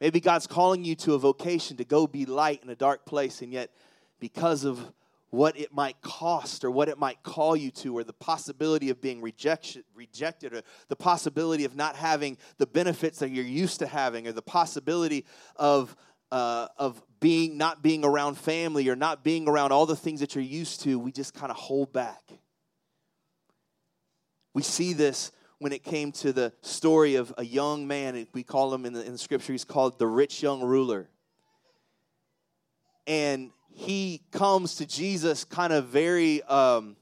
Maybe 0.01 0.19
God's 0.21 0.47
calling 0.47 0.85
you 0.85 0.97
to 0.97 1.15
a 1.15 1.19
vocation 1.19 1.77
to 1.77 1.85
go 1.85 2.07
be 2.07 2.27
light 2.27 2.63
in 2.65 2.71
a 2.71 2.75
dark 2.75 3.07
place, 3.07 3.43
and 3.43 3.53
yet 3.53 3.71
because 4.19 4.65
of 4.65 4.93
what 5.31 5.59
it 5.59 5.73
might 5.73 5.99
cost 6.03 6.63
or 6.63 6.71
what 6.71 6.91
it 6.91 6.99
might 6.99 7.23
call 7.23 7.57
you 7.57 7.71
to 7.71 7.97
or 7.97 8.05
the 8.05 8.13
possibility 8.13 8.91
of 8.91 9.01
being 9.01 9.23
rejection, 9.23 9.83
rejected 9.95 10.53
or 10.53 10.61
the 10.89 10.97
possibility 10.97 11.65
of 11.65 11.75
not 11.75 11.97
having 11.97 12.37
the 12.59 12.67
benefits 12.67 13.21
that 13.21 13.31
you're 13.31 13.45
used 13.45 13.79
to 13.79 13.87
having 13.87 14.27
or 14.27 14.33
the 14.33 14.43
possibility 14.43 15.25
of 15.57 15.97
uh, 16.31 16.69
of 16.77 17.03
being 17.23 17.57
not 17.57 17.83
being 17.83 18.05
around 18.05 18.37
family 18.37 18.89
or 18.91 18.97
not 18.97 19.25
being 19.25 19.49
around 19.49 19.73
all 19.73 19.87
the 19.87 19.97
things 19.97 20.21
that 20.21 20.35
you're 20.35 20.45
used 20.45 20.83
to 20.83 20.99
we 20.99 21.11
just 21.11 21.33
kind 21.33 21.51
of 21.51 21.57
hold 21.57 21.91
back 21.93 22.23
we 24.53 24.61
see 24.61 24.93
this 24.93 25.33
when 25.59 25.73
it 25.73 25.83
came 25.83 26.13
to 26.13 26.35
the 26.35 26.53
story 26.61 27.15
of 27.15 27.33
a 27.39 27.45
young 27.45 27.87
man 27.87 28.27
we 28.35 28.43
call 28.43 28.75
him 28.75 28.85
in 28.85 28.93
the, 28.93 29.03
in 29.07 29.13
the 29.13 29.19
scripture 29.19 29.53
he's 29.53 29.65
called 29.65 29.99
the 29.99 30.07
rich 30.07 30.43
young 30.43 30.61
ruler 30.61 31.09
and 33.07 33.51
he 33.75 34.23
comes 34.31 34.77
to 34.77 34.87
Jesus 34.87 35.45
kind 35.45 35.73
of 35.73 35.87
very, 35.87 36.43
um, 36.45 36.97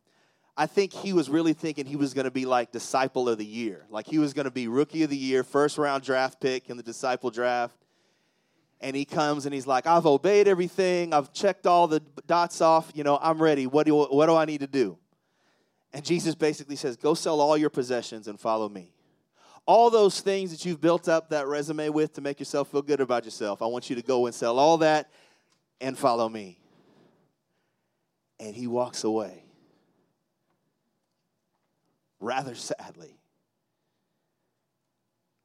I 0.56 0.66
think 0.66 0.92
he 0.92 1.12
was 1.12 1.28
really 1.28 1.52
thinking 1.52 1.86
he 1.86 1.96
was 1.96 2.14
going 2.14 2.24
to 2.24 2.30
be 2.30 2.46
like 2.46 2.72
disciple 2.72 3.28
of 3.28 3.38
the 3.38 3.46
year. 3.46 3.86
Like 3.90 4.06
he 4.06 4.18
was 4.18 4.32
going 4.32 4.44
to 4.44 4.50
be 4.50 4.68
rookie 4.68 5.02
of 5.02 5.10
the 5.10 5.16
year, 5.16 5.42
first 5.42 5.78
round 5.78 6.02
draft 6.02 6.40
pick 6.40 6.70
in 6.70 6.76
the 6.76 6.82
disciple 6.82 7.30
draft. 7.30 7.76
And 8.80 8.96
he 8.96 9.04
comes 9.04 9.44
and 9.44 9.54
he's 9.54 9.66
like, 9.66 9.86
I've 9.86 10.06
obeyed 10.06 10.48
everything. 10.48 11.12
I've 11.12 11.32
checked 11.32 11.66
all 11.66 11.86
the 11.86 12.00
dots 12.26 12.60
off. 12.60 12.90
You 12.94 13.04
know, 13.04 13.18
I'm 13.20 13.40
ready. 13.40 13.66
What 13.66 13.86
do, 13.86 13.94
what 13.94 14.26
do 14.26 14.34
I 14.34 14.46
need 14.46 14.60
to 14.60 14.66
do? 14.66 14.96
And 15.92 16.04
Jesus 16.04 16.34
basically 16.34 16.76
says, 16.76 16.96
Go 16.96 17.14
sell 17.14 17.40
all 17.40 17.56
your 17.56 17.68
possessions 17.68 18.28
and 18.28 18.40
follow 18.40 18.68
me. 18.68 18.92
All 19.66 19.90
those 19.90 20.20
things 20.20 20.50
that 20.50 20.64
you've 20.64 20.80
built 20.80 21.08
up 21.08 21.30
that 21.30 21.46
resume 21.46 21.90
with 21.90 22.14
to 22.14 22.20
make 22.20 22.38
yourself 22.38 22.70
feel 22.70 22.82
good 22.82 23.00
about 23.00 23.24
yourself, 23.24 23.60
I 23.60 23.66
want 23.66 23.90
you 23.90 23.96
to 23.96 24.02
go 24.02 24.26
and 24.26 24.34
sell 24.34 24.58
all 24.58 24.78
that 24.78 25.10
and 25.80 25.98
follow 25.98 26.28
me 26.28 26.60
and 28.40 28.56
he 28.56 28.66
walks 28.66 29.04
away 29.04 29.44
rather 32.18 32.54
sadly. 32.54 33.18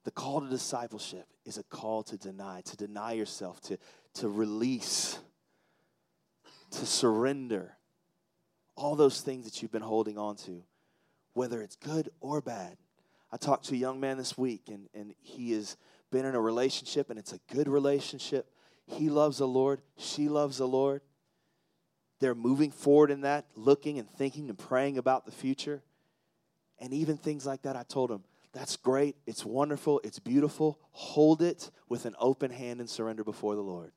The 0.05 0.11
call 0.11 0.41
to 0.41 0.49
discipleship 0.49 1.27
is 1.45 1.57
a 1.57 1.63
call 1.63 2.03
to 2.03 2.17
deny, 2.17 2.61
to 2.65 2.77
deny 2.77 3.13
yourself, 3.13 3.61
to, 3.61 3.77
to 4.15 4.29
release, 4.29 5.19
to 6.71 6.85
surrender 6.85 7.77
all 8.75 8.95
those 8.95 9.21
things 9.21 9.45
that 9.45 9.61
you've 9.61 9.71
been 9.71 9.81
holding 9.81 10.17
on 10.17 10.35
to, 10.35 10.63
whether 11.33 11.61
it's 11.61 11.75
good 11.75 12.09
or 12.19 12.41
bad. 12.41 12.77
I 13.31 13.37
talked 13.37 13.65
to 13.65 13.75
a 13.75 13.77
young 13.77 13.99
man 13.99 14.17
this 14.17 14.37
week, 14.37 14.63
and, 14.67 14.87
and 14.93 15.13
he 15.21 15.51
has 15.53 15.77
been 16.11 16.25
in 16.25 16.35
a 16.35 16.41
relationship, 16.41 17.09
and 17.09 17.19
it's 17.19 17.33
a 17.33 17.39
good 17.53 17.67
relationship. 17.67 18.49
He 18.87 19.09
loves 19.09 19.37
the 19.37 19.47
Lord, 19.47 19.81
she 19.97 20.29
loves 20.29 20.57
the 20.57 20.67
Lord 20.67 21.01
they're 22.19 22.35
moving 22.35 22.71
forward 22.71 23.11
in 23.11 23.21
that, 23.21 23.45
looking 23.55 23.99
and 23.99 24.09
thinking 24.09 24.49
and 24.49 24.57
praying 24.57 24.97
about 24.97 25.25
the 25.25 25.31
future. 25.31 25.83
And 26.79 26.93
even 26.93 27.17
things 27.17 27.45
like 27.45 27.63
that, 27.63 27.75
I 27.75 27.83
told 27.83 28.09
him, 28.09 28.23
that's 28.55 28.77
great. 28.77 29.17
It's 29.27 29.43
wonderful. 29.43 29.99
It's 30.05 30.17
beautiful. 30.17 30.79
Hold 30.91 31.41
it 31.41 31.69
with 31.89 32.05
an 32.05 32.15
open 32.17 32.51
hand 32.51 32.79
and 32.79 32.89
surrender 32.89 33.25
before 33.25 33.53
the 33.53 33.61
Lord. 33.61 33.91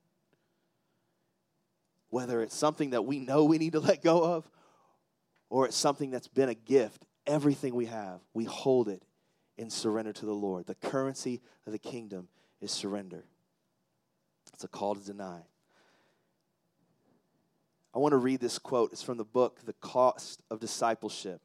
Whether 2.10 2.42
it's 2.42 2.56
something 2.56 2.90
that 2.90 3.02
we 3.02 3.20
know 3.20 3.44
we 3.44 3.58
need 3.58 3.74
to 3.74 3.80
let 3.80 4.02
go 4.02 4.24
of 4.24 4.50
or 5.48 5.66
it's 5.66 5.76
something 5.76 6.10
that's 6.10 6.26
been 6.26 6.48
a 6.48 6.54
gift, 6.54 7.06
everything 7.24 7.72
we 7.72 7.86
have, 7.86 8.18
we 8.34 8.44
hold 8.44 8.88
it 8.88 9.04
in 9.56 9.70
surrender 9.70 10.12
to 10.12 10.26
the 10.26 10.34
Lord. 10.34 10.66
The 10.66 10.74
currency 10.74 11.40
of 11.64 11.72
the 11.72 11.78
kingdom 11.78 12.26
is 12.60 12.72
surrender. 12.72 13.24
It's 14.54 14.64
a 14.64 14.68
call 14.68 14.96
to 14.96 15.04
deny. 15.04 15.42
I 17.94 18.00
want 18.00 18.10
to 18.10 18.16
read 18.18 18.40
this 18.40 18.58
quote. 18.58 18.92
It's 18.92 19.02
from 19.04 19.18
the 19.18 19.24
book, 19.24 19.60
The 19.64 19.72
Cost 19.74 20.42
of 20.50 20.58
Discipleship. 20.58 21.40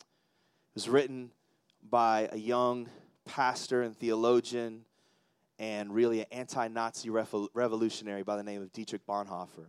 It 0.00 0.74
was 0.74 0.88
written 0.88 1.30
by 1.90 2.28
a 2.32 2.36
young 2.36 2.88
pastor 3.24 3.82
and 3.82 3.96
theologian 3.96 4.84
and 5.58 5.94
really 5.94 6.20
an 6.20 6.26
anti 6.30 6.68
Nazi 6.68 7.10
revolutionary 7.10 8.22
by 8.22 8.36
the 8.36 8.42
name 8.42 8.62
of 8.62 8.72
Dietrich 8.72 9.06
Bonhoeffer. 9.06 9.66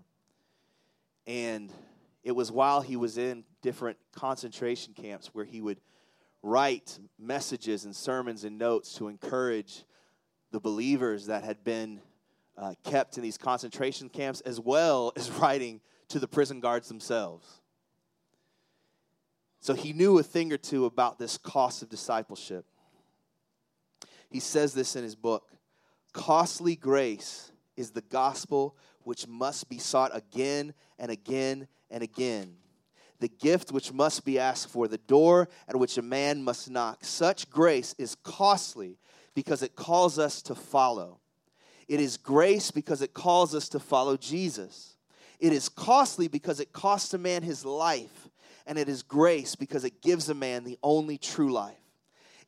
And 1.25 1.71
it 2.23 2.31
was 2.31 2.51
while 2.51 2.81
he 2.81 2.95
was 2.95 3.17
in 3.17 3.43
different 3.61 3.97
concentration 4.13 4.93
camps 4.93 5.29
where 5.33 5.45
he 5.45 5.61
would 5.61 5.79
write 6.43 6.99
messages 7.17 7.85
and 7.85 7.95
sermons 7.95 8.43
and 8.43 8.57
notes 8.57 8.93
to 8.95 9.07
encourage 9.07 9.83
the 10.51 10.59
believers 10.59 11.27
that 11.27 11.43
had 11.43 11.63
been 11.63 12.01
uh, 12.57 12.73
kept 12.83 13.17
in 13.17 13.23
these 13.23 13.37
concentration 13.37 14.09
camps, 14.09 14.41
as 14.41 14.59
well 14.59 15.11
as 15.15 15.29
writing 15.39 15.81
to 16.09 16.19
the 16.19 16.27
prison 16.27 16.59
guards 16.59 16.87
themselves. 16.87 17.61
So 19.67 19.73
he 19.73 19.91
knew 19.91 20.17
a 20.17 20.23
thing 20.23 20.53
or 20.53 20.57
two 20.57 20.85
about 20.85 21.19
this 21.19 21.37
cost 21.37 21.81
of 21.81 21.89
discipleship. 21.89 22.63
He 24.29 24.39
says 24.39 24.73
this 24.73 24.95
in 24.95 25.03
his 25.03 25.13
book 25.13 25.51
Costly 26.13 26.77
grace 26.77 27.51
is 27.75 27.91
the 27.91 27.99
gospel 27.99 28.77
which 29.03 29.27
must 29.27 29.67
be 29.67 29.77
sought 29.77 30.15
again 30.15 30.73
and 30.97 31.11
again 31.11 31.67
and 31.91 32.01
again. 32.01 32.55
The 33.19 33.27
gift 33.27 33.73
which 33.73 33.91
must 33.91 34.23
be 34.23 34.39
asked 34.39 34.69
for, 34.69 34.87
the 34.87 34.99
door 34.99 35.49
at 35.67 35.75
which 35.75 35.97
a 35.97 36.01
man 36.01 36.45
must 36.45 36.69
knock. 36.69 37.03
Such 37.03 37.49
grace 37.49 37.93
is 37.97 38.15
costly 38.23 38.97
because 39.35 39.63
it 39.63 39.75
calls 39.75 40.17
us 40.17 40.41
to 40.43 40.55
follow. 40.55 41.19
It 41.89 41.99
is 41.99 42.15
grace 42.15 42.71
because 42.71 43.01
it 43.01 43.13
calls 43.13 43.53
us 43.53 43.67
to 43.67 43.81
follow 43.81 44.15
Jesus. 44.15 44.95
It 45.41 45.51
is 45.51 45.67
costly 45.67 46.29
because 46.29 46.61
it 46.61 46.71
costs 46.71 47.13
a 47.13 47.17
man 47.17 47.43
his 47.43 47.65
life, 47.65 48.29
and 48.67 48.77
it 48.77 48.87
is 48.89 49.01
grace 49.01 49.55
because 49.55 49.83
it 49.83 50.01
gives 50.01 50.29
a 50.29 50.35
man 50.35 50.63
the 50.63 50.77
only 50.83 51.17
true 51.17 51.51
life. 51.51 51.75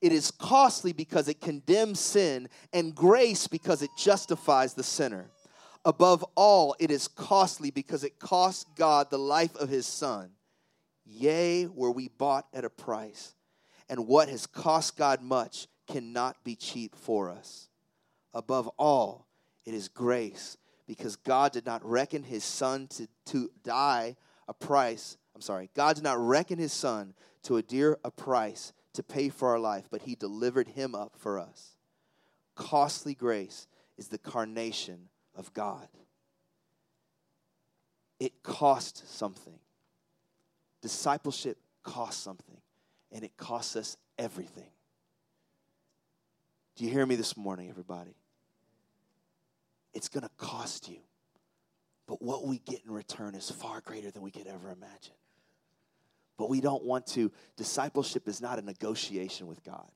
It 0.01 0.11
is 0.11 0.31
costly 0.31 0.93
because 0.93 1.27
it 1.27 1.41
condemns 1.41 1.99
sin, 1.99 2.47
and 2.71 2.93
grace 2.95 3.47
because 3.47 3.81
it 3.81 3.89
justifies 3.97 4.73
the 4.73 4.83
sinner. 4.83 5.29
Above 5.83 6.23
all, 6.35 6.75
it 6.79 6.91
is 6.91 7.07
costly 7.07 7.71
because 7.71 8.03
it 8.03 8.19
cost 8.19 8.67
God 8.75 9.09
the 9.09 9.17
life 9.17 9.55
of 9.55 9.69
his 9.69 9.85
Son. 9.85 10.29
Yea, 11.05 11.65
were 11.65 11.91
we 11.91 12.09
bought 12.09 12.45
at 12.53 12.63
a 12.63 12.69
price, 12.69 13.33
and 13.89 14.07
what 14.07 14.29
has 14.29 14.45
cost 14.45 14.95
God 14.95 15.21
much 15.21 15.67
cannot 15.87 16.43
be 16.43 16.55
cheap 16.55 16.95
for 16.95 17.29
us. 17.29 17.67
Above 18.33 18.69
all, 18.77 19.25
it 19.65 19.73
is 19.73 19.87
grace 19.87 20.57
because 20.87 21.15
God 21.15 21.51
did 21.51 21.65
not 21.65 21.83
reckon 21.83 22.23
his 22.23 22.43
son 22.43 22.87
to, 22.87 23.07
to 23.25 23.51
die 23.63 24.15
a 24.47 24.53
price. 24.53 25.17
I'm 25.39 25.43
sorry, 25.43 25.69
God 25.73 25.95
did 25.95 26.03
not 26.03 26.19
reckon 26.19 26.59
his 26.59 26.73
son 26.73 27.13
to 27.43 27.55
a 27.55 27.61
dear 27.61 27.97
a 28.03 28.11
price 28.11 28.73
to 28.91 29.01
pay 29.01 29.29
for 29.29 29.47
our 29.47 29.57
life, 29.57 29.87
but 29.89 30.01
he 30.01 30.13
delivered 30.13 30.67
him 30.67 30.93
up 30.93 31.13
for 31.15 31.39
us. 31.39 31.77
Costly 32.55 33.15
grace 33.15 33.65
is 33.97 34.09
the 34.09 34.19
incarnation 34.21 35.07
of 35.33 35.53
God. 35.53 35.87
It 38.19 38.43
cost 38.43 39.09
something. 39.15 39.59
Discipleship 40.81 41.57
costs 41.83 42.21
something, 42.21 42.57
and 43.09 43.23
it 43.23 43.37
costs 43.37 43.77
us 43.77 43.95
everything. 44.17 44.71
Do 46.75 46.83
you 46.83 46.91
hear 46.91 47.05
me 47.05 47.15
this 47.15 47.37
morning, 47.37 47.69
everybody? 47.69 48.15
it's 49.93 50.09
going 50.09 50.23
to 50.23 50.29
cost 50.37 50.89
you. 50.89 50.99
But 52.07 52.21
what 52.21 52.45
we 52.45 52.59
get 52.59 52.81
in 52.85 52.91
return 52.91 53.35
is 53.35 53.49
far 53.49 53.81
greater 53.81 54.11
than 54.11 54.21
we 54.21 54.31
could 54.31 54.47
ever 54.47 54.71
imagine. 54.71 55.13
But 56.39 56.49
we 56.49 56.61
don't 56.61 56.85
want 56.85 57.05
to. 57.07 57.31
Discipleship 57.57 58.29
is 58.29 58.39
not 58.39 58.59
a 58.59 58.61
negotiation 58.61 59.45
with 59.45 59.61
God. 59.61 59.91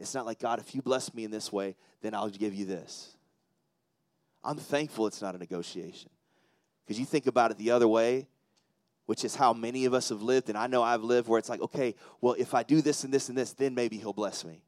It's 0.00 0.14
not 0.14 0.26
like, 0.26 0.40
God, 0.40 0.58
if 0.58 0.74
you 0.74 0.82
bless 0.82 1.14
me 1.14 1.22
in 1.22 1.30
this 1.30 1.52
way, 1.52 1.76
then 2.02 2.12
I'll 2.12 2.28
give 2.28 2.52
you 2.52 2.64
this. 2.64 3.16
I'm 4.42 4.56
thankful 4.56 5.06
it's 5.06 5.22
not 5.22 5.36
a 5.36 5.38
negotiation. 5.38 6.10
Because 6.84 6.98
you 6.98 7.06
think 7.06 7.28
about 7.28 7.52
it 7.52 7.58
the 7.58 7.70
other 7.70 7.86
way, 7.86 8.26
which 9.06 9.24
is 9.24 9.36
how 9.36 9.52
many 9.52 9.84
of 9.84 9.94
us 9.94 10.08
have 10.08 10.22
lived, 10.22 10.48
and 10.48 10.58
I 10.58 10.66
know 10.66 10.82
I've 10.82 11.04
lived 11.04 11.28
where 11.28 11.38
it's 11.38 11.48
like, 11.48 11.60
okay, 11.60 11.94
well, 12.20 12.34
if 12.36 12.52
I 12.52 12.64
do 12.64 12.82
this 12.82 13.04
and 13.04 13.14
this 13.14 13.28
and 13.28 13.38
this, 13.38 13.52
then 13.52 13.72
maybe 13.72 13.96
he'll 13.96 14.12
bless 14.12 14.44
me. 14.44 14.62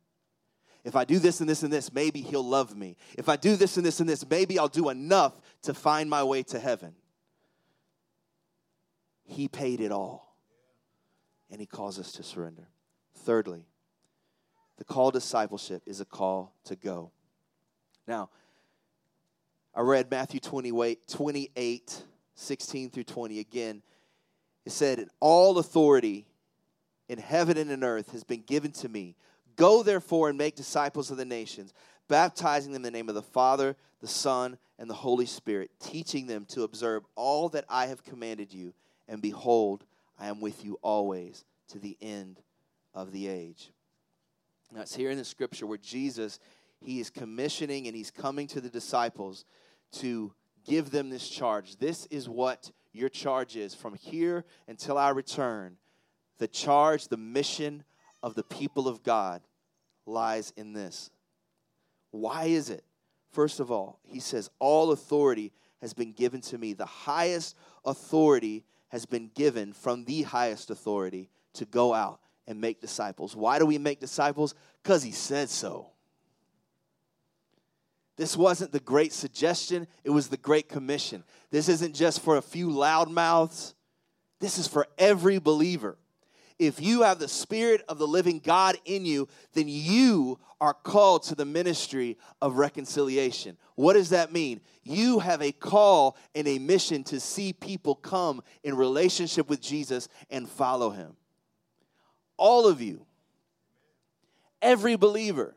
If 0.84 0.94
I 0.94 1.04
do 1.04 1.18
this 1.18 1.40
and 1.40 1.50
this 1.50 1.64
and 1.64 1.72
this, 1.72 1.92
maybe 1.92 2.20
he'll 2.20 2.48
love 2.48 2.76
me. 2.76 2.96
If 3.18 3.28
I 3.28 3.34
do 3.34 3.56
this 3.56 3.76
and 3.76 3.84
this 3.84 3.98
and 3.98 4.08
this, 4.08 4.28
maybe 4.28 4.56
I'll 4.56 4.68
do 4.68 4.88
enough 4.88 5.40
to 5.62 5.74
find 5.74 6.08
my 6.08 6.22
way 6.22 6.44
to 6.44 6.60
heaven. 6.60 6.94
He 9.24 9.48
paid 9.48 9.80
it 9.80 9.90
all, 9.90 10.31
and 11.52 11.60
he 11.60 11.66
calls 11.66 11.98
us 11.98 12.10
to 12.12 12.22
surrender. 12.22 12.66
Thirdly, 13.14 13.66
the 14.78 14.84
call 14.84 15.10
discipleship 15.10 15.82
is 15.86 16.00
a 16.00 16.04
call 16.06 16.54
to 16.64 16.74
go. 16.74 17.12
Now, 18.08 18.30
I 19.74 19.82
read 19.82 20.10
Matthew 20.10 20.40
28, 20.40 22.02
16 22.34 22.90
through 22.90 23.04
20 23.04 23.38
again. 23.38 23.82
It 24.64 24.72
said, 24.72 25.06
All 25.20 25.58
authority 25.58 26.26
in 27.08 27.18
heaven 27.18 27.58
and 27.58 27.70
in 27.70 27.84
earth 27.84 28.12
has 28.12 28.24
been 28.24 28.42
given 28.42 28.72
to 28.72 28.88
me. 28.88 29.14
Go 29.54 29.82
therefore 29.82 30.30
and 30.30 30.38
make 30.38 30.56
disciples 30.56 31.10
of 31.10 31.18
the 31.18 31.24
nations, 31.26 31.74
baptizing 32.08 32.72
them 32.72 32.84
in 32.84 32.92
the 32.92 32.98
name 32.98 33.10
of 33.10 33.14
the 33.14 33.22
Father, 33.22 33.76
the 34.00 34.08
Son, 34.08 34.56
and 34.78 34.88
the 34.88 34.94
Holy 34.94 35.26
Spirit, 35.26 35.70
teaching 35.80 36.26
them 36.26 36.46
to 36.46 36.62
observe 36.62 37.04
all 37.14 37.50
that 37.50 37.66
I 37.68 37.86
have 37.86 38.02
commanded 38.02 38.52
you. 38.54 38.72
And 39.06 39.20
behold, 39.20 39.84
I 40.22 40.28
am 40.28 40.40
with 40.40 40.64
you 40.64 40.78
always 40.82 41.44
to 41.70 41.80
the 41.80 41.98
end 42.00 42.38
of 42.94 43.10
the 43.10 43.26
age. 43.26 43.72
Now, 44.72 44.82
it's 44.82 44.94
here 44.94 45.10
in 45.10 45.18
the 45.18 45.24
scripture 45.24 45.66
where 45.66 45.78
Jesus, 45.78 46.38
he 46.80 47.00
is 47.00 47.10
commissioning 47.10 47.88
and 47.88 47.96
he's 47.96 48.12
coming 48.12 48.46
to 48.48 48.60
the 48.60 48.68
disciples 48.68 49.44
to 49.94 50.32
give 50.64 50.92
them 50.92 51.10
this 51.10 51.28
charge. 51.28 51.76
This 51.78 52.06
is 52.06 52.28
what 52.28 52.70
your 52.92 53.08
charge 53.08 53.56
is 53.56 53.74
from 53.74 53.94
here 53.94 54.44
until 54.68 54.96
I 54.96 55.08
return. 55.08 55.76
The 56.38 56.46
charge, 56.46 57.08
the 57.08 57.16
mission 57.16 57.82
of 58.22 58.36
the 58.36 58.44
people 58.44 58.86
of 58.86 59.02
God 59.02 59.42
lies 60.06 60.52
in 60.56 60.72
this. 60.72 61.10
Why 62.12 62.44
is 62.44 62.70
it? 62.70 62.84
First 63.32 63.58
of 63.58 63.72
all, 63.72 63.98
he 64.04 64.20
says, 64.20 64.50
All 64.60 64.92
authority 64.92 65.50
has 65.80 65.94
been 65.94 66.12
given 66.12 66.40
to 66.42 66.58
me. 66.58 66.74
The 66.74 66.86
highest 66.86 67.56
authority 67.84 68.64
has 68.92 69.06
been 69.06 69.30
given 69.34 69.72
from 69.72 70.04
the 70.04 70.20
highest 70.22 70.70
authority 70.70 71.30
to 71.54 71.64
go 71.64 71.94
out 71.94 72.20
and 72.46 72.60
make 72.60 72.78
disciples. 72.78 73.34
Why 73.34 73.58
do 73.58 73.64
we 73.64 73.78
make 73.78 74.00
disciples? 74.00 74.54
Because 74.82 75.02
he 75.02 75.12
said 75.12 75.48
so. 75.48 75.88
This 78.18 78.36
wasn't 78.36 78.70
the 78.70 78.80
great 78.80 79.14
suggestion, 79.14 79.88
it 80.04 80.10
was 80.10 80.28
the 80.28 80.36
great 80.36 80.68
commission. 80.68 81.24
This 81.50 81.70
isn't 81.70 81.94
just 81.94 82.20
for 82.20 82.36
a 82.36 82.42
few 82.42 82.68
loudmouths, 82.68 83.72
this 84.38 84.58
is 84.58 84.68
for 84.68 84.86
every 84.98 85.38
believer. 85.38 85.96
If 86.58 86.80
you 86.80 87.02
have 87.02 87.18
the 87.18 87.28
Spirit 87.28 87.82
of 87.88 87.98
the 87.98 88.06
living 88.06 88.38
God 88.38 88.76
in 88.84 89.04
you, 89.04 89.28
then 89.54 89.68
you 89.68 90.38
are 90.60 90.74
called 90.74 91.24
to 91.24 91.34
the 91.34 91.44
ministry 91.44 92.18
of 92.40 92.56
reconciliation. 92.56 93.56
What 93.74 93.94
does 93.94 94.10
that 94.10 94.32
mean? 94.32 94.60
You 94.84 95.18
have 95.18 95.42
a 95.42 95.52
call 95.52 96.16
and 96.34 96.46
a 96.46 96.58
mission 96.58 97.02
to 97.04 97.18
see 97.18 97.52
people 97.52 97.94
come 97.94 98.42
in 98.62 98.76
relationship 98.76 99.48
with 99.48 99.60
Jesus 99.60 100.08
and 100.30 100.48
follow 100.48 100.90
him. 100.90 101.16
All 102.36 102.66
of 102.66 102.80
you, 102.80 103.06
every 104.60 104.96
believer. 104.96 105.56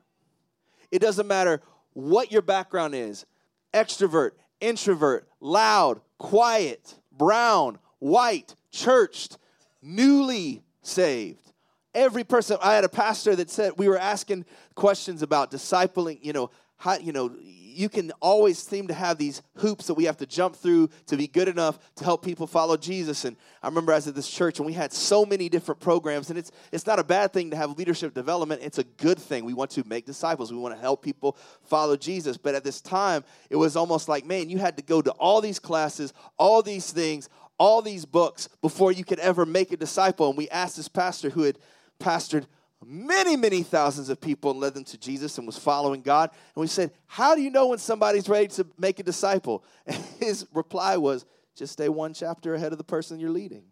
It 0.91 0.99
doesn't 0.99 1.27
matter 1.27 1.61
what 1.93 2.31
your 2.31 2.41
background 2.41 2.95
is 2.95 3.25
extrovert, 3.73 4.31
introvert, 4.61 5.27
loud, 5.39 6.01
quiet, 6.17 6.95
brown, 7.11 7.77
white, 7.99 8.55
churched, 8.71 9.37
newly 9.81 10.63
saved. 10.85 11.51
Every 11.93 12.23
person, 12.23 12.57
I 12.61 12.73
had 12.73 12.83
a 12.83 12.89
pastor 12.89 13.35
that 13.37 13.49
said, 13.49 13.73
we 13.77 13.87
were 13.87 13.97
asking 13.97 14.45
questions 14.75 15.21
about 15.21 15.51
discipling, 15.51 16.19
you 16.21 16.33
know, 16.33 16.51
how, 16.77 16.97
you 16.97 17.13
know, 17.13 17.31
you 17.75 17.89
can 17.89 18.11
always 18.21 18.57
seem 18.57 18.87
to 18.87 18.93
have 18.93 19.17
these 19.17 19.41
hoops 19.57 19.87
that 19.87 19.95
we 19.95 20.05
have 20.05 20.17
to 20.17 20.25
jump 20.25 20.55
through 20.55 20.89
to 21.07 21.17
be 21.17 21.27
good 21.27 21.49
enough 21.49 21.77
to 21.95 22.03
help 22.05 22.23
people 22.23 22.47
follow 22.47 22.77
Jesus. 22.77 23.25
And 23.25 23.35
I 23.61 23.67
remember 23.67 23.91
I 23.91 23.95
was 23.95 24.07
at 24.07 24.15
this 24.15 24.29
church 24.29 24.59
and 24.59 24.65
we 24.65 24.71
had 24.71 24.93
so 24.93 25.25
many 25.25 25.49
different 25.49 25.81
programs, 25.81 26.29
and 26.29 26.39
it's 26.39 26.51
it's 26.71 26.87
not 26.87 26.99
a 26.99 27.03
bad 27.03 27.33
thing 27.33 27.51
to 27.51 27.57
have 27.57 27.77
leadership 27.77 28.13
development. 28.13 28.61
It's 28.63 28.77
a 28.77 28.83
good 28.83 29.19
thing. 29.19 29.43
We 29.43 29.53
want 29.53 29.71
to 29.71 29.83
make 29.85 30.05
disciples. 30.05 30.53
We 30.53 30.57
want 30.57 30.73
to 30.73 30.81
help 30.81 31.01
people 31.01 31.37
follow 31.63 31.97
Jesus. 31.97 32.37
But 32.37 32.55
at 32.55 32.63
this 32.63 32.79
time, 32.79 33.25
it 33.49 33.57
was 33.57 33.75
almost 33.75 34.07
like, 34.07 34.25
man, 34.25 34.49
you 34.49 34.57
had 34.57 34.77
to 34.77 34.83
go 34.83 35.01
to 35.01 35.11
all 35.11 35.41
these 35.41 35.59
classes, 35.59 36.13
all 36.37 36.61
these 36.61 36.91
things, 36.91 37.29
all 37.57 37.81
these 37.81 38.05
books 38.05 38.49
before 38.61 38.91
you 38.91 39.03
could 39.03 39.19
ever 39.19 39.45
make 39.45 39.71
a 39.71 39.77
disciple. 39.77 40.29
And 40.29 40.37
we 40.37 40.49
asked 40.49 40.77
this 40.77 40.87
pastor 40.87 41.29
who 41.29 41.43
had 41.43 41.57
pastored 41.99 42.45
many, 42.85 43.35
many 43.35 43.63
thousands 43.63 44.09
of 44.09 44.19
people 44.19 44.51
and 44.51 44.59
led 44.59 44.73
them 44.73 44.83
to 44.85 44.97
Jesus 44.97 45.37
and 45.37 45.47
was 45.47 45.57
following 45.57 46.01
God. 46.01 46.29
And 46.55 46.61
we 46.61 46.67
said, 46.67 46.91
How 47.07 47.35
do 47.35 47.41
you 47.41 47.49
know 47.49 47.67
when 47.67 47.79
somebody's 47.79 48.29
ready 48.29 48.47
to 48.49 48.67
make 48.77 48.99
a 48.99 49.03
disciple? 49.03 49.63
And 49.87 50.03
his 50.19 50.47
reply 50.53 50.97
was, 50.97 51.25
Just 51.55 51.73
stay 51.73 51.89
one 51.89 52.13
chapter 52.13 52.55
ahead 52.55 52.71
of 52.71 52.77
the 52.77 52.83
person 52.83 53.19
you're 53.19 53.29
leading. 53.29 53.63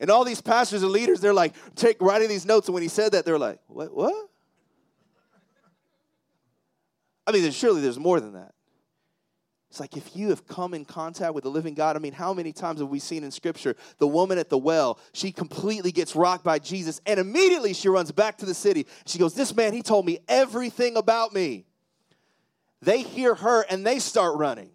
And 0.00 0.10
all 0.10 0.24
these 0.24 0.40
pastors 0.40 0.82
and 0.82 0.92
leaders, 0.92 1.20
they're 1.20 1.34
like, 1.34 1.54
take 1.74 2.00
writing 2.00 2.28
these 2.28 2.46
notes. 2.46 2.68
And 2.68 2.74
when 2.74 2.82
he 2.82 2.88
said 2.88 3.12
that, 3.12 3.24
they're 3.24 3.38
like, 3.38 3.58
what? 3.66 3.92
What? 3.92 4.28
I 7.26 7.32
mean, 7.32 7.50
surely 7.50 7.82
there's 7.82 7.98
more 7.98 8.20
than 8.20 8.34
that. 8.34 8.54
It's 9.70 9.80
like 9.80 9.96
if 9.96 10.16
you 10.16 10.30
have 10.30 10.46
come 10.46 10.72
in 10.72 10.84
contact 10.84 11.34
with 11.34 11.44
the 11.44 11.50
living 11.50 11.74
God, 11.74 11.94
I 11.94 11.98
mean, 11.98 12.14
how 12.14 12.32
many 12.32 12.52
times 12.52 12.80
have 12.80 12.88
we 12.88 12.98
seen 12.98 13.22
in 13.22 13.30
Scripture 13.30 13.76
the 13.98 14.06
woman 14.06 14.38
at 14.38 14.48
the 14.48 14.56
well? 14.56 14.98
She 15.12 15.30
completely 15.30 15.92
gets 15.92 16.16
rocked 16.16 16.42
by 16.42 16.58
Jesus, 16.58 17.02
and 17.04 17.20
immediately 17.20 17.74
she 17.74 17.88
runs 17.88 18.10
back 18.10 18.38
to 18.38 18.46
the 18.46 18.54
city. 18.54 18.86
She 19.04 19.18
goes, 19.18 19.34
This 19.34 19.54
man, 19.54 19.74
he 19.74 19.82
told 19.82 20.06
me 20.06 20.20
everything 20.26 20.96
about 20.96 21.34
me. 21.34 21.66
They 22.80 23.02
hear 23.02 23.34
her 23.34 23.66
and 23.68 23.86
they 23.86 23.98
start 23.98 24.38
running. 24.38 24.70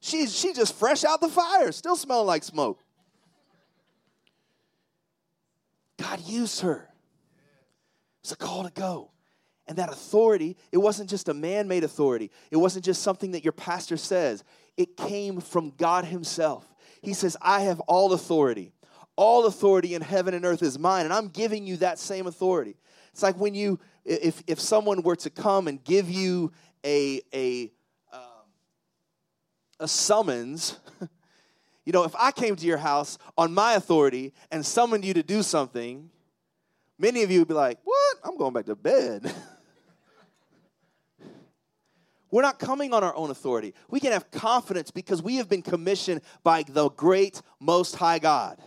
She's, 0.00 0.34
she's 0.34 0.56
just 0.56 0.74
fresh 0.74 1.04
out 1.04 1.20
the 1.20 1.28
fire, 1.28 1.72
still 1.72 1.96
smelling 1.96 2.26
like 2.26 2.44
smoke. 2.44 2.80
God 5.98 6.20
used 6.20 6.60
her. 6.60 6.88
It's 8.20 8.32
a 8.32 8.36
call 8.36 8.64
to 8.64 8.70
go. 8.70 9.10
And 9.66 9.78
that 9.78 9.88
authority, 9.88 10.56
it 10.72 10.78
wasn't 10.78 11.08
just 11.08 11.28
a 11.28 11.34
man 11.34 11.68
made 11.68 11.84
authority, 11.84 12.30
it 12.50 12.56
wasn't 12.56 12.84
just 12.84 13.02
something 13.02 13.32
that 13.32 13.44
your 13.44 13.52
pastor 13.52 13.96
says. 13.96 14.44
It 14.76 14.96
came 14.96 15.40
from 15.40 15.70
God 15.76 16.04
Himself. 16.04 16.66
He 17.00 17.14
says, 17.14 17.36
I 17.40 17.60
have 17.60 17.80
all 17.80 18.12
authority. 18.12 18.72
All 19.16 19.46
authority 19.46 19.94
in 19.94 20.02
heaven 20.02 20.34
and 20.34 20.44
earth 20.44 20.62
is 20.62 20.78
mine, 20.78 21.04
and 21.04 21.14
I'm 21.14 21.28
giving 21.28 21.66
you 21.66 21.76
that 21.76 21.98
same 21.98 22.26
authority. 22.26 22.76
It's 23.12 23.22
like 23.22 23.36
when 23.36 23.54
you, 23.54 23.78
if, 24.04 24.42
if 24.48 24.58
someone 24.58 25.02
were 25.02 25.14
to 25.16 25.30
come 25.30 25.68
and 25.68 25.82
give 25.84 26.10
you 26.10 26.50
a, 26.84 27.20
a, 27.32 27.70
um, 28.12 28.20
a 29.78 29.86
summons, 29.86 30.80
you 31.84 31.92
know, 31.92 32.02
if 32.02 32.14
I 32.16 32.32
came 32.32 32.56
to 32.56 32.66
your 32.66 32.78
house 32.78 33.18
on 33.38 33.54
my 33.54 33.74
authority 33.74 34.32
and 34.50 34.66
summoned 34.66 35.04
you 35.04 35.14
to 35.14 35.22
do 35.22 35.44
something, 35.44 36.10
many 36.98 37.22
of 37.22 37.30
you 37.30 37.38
would 37.38 37.48
be 37.48 37.54
like, 37.54 37.78
What? 37.84 38.16
I'm 38.24 38.36
going 38.36 38.52
back 38.52 38.66
to 38.66 38.74
bed. 38.74 39.32
We're 42.34 42.42
not 42.42 42.58
coming 42.58 42.92
on 42.92 43.04
our 43.04 43.14
own 43.14 43.30
authority. 43.30 43.74
We 43.88 44.00
can 44.00 44.10
have 44.10 44.28
confidence 44.32 44.90
because 44.90 45.22
we 45.22 45.36
have 45.36 45.48
been 45.48 45.62
commissioned 45.62 46.20
by 46.42 46.64
the 46.64 46.90
great, 46.90 47.40
most 47.60 47.94
high 47.94 48.18
God, 48.18 48.58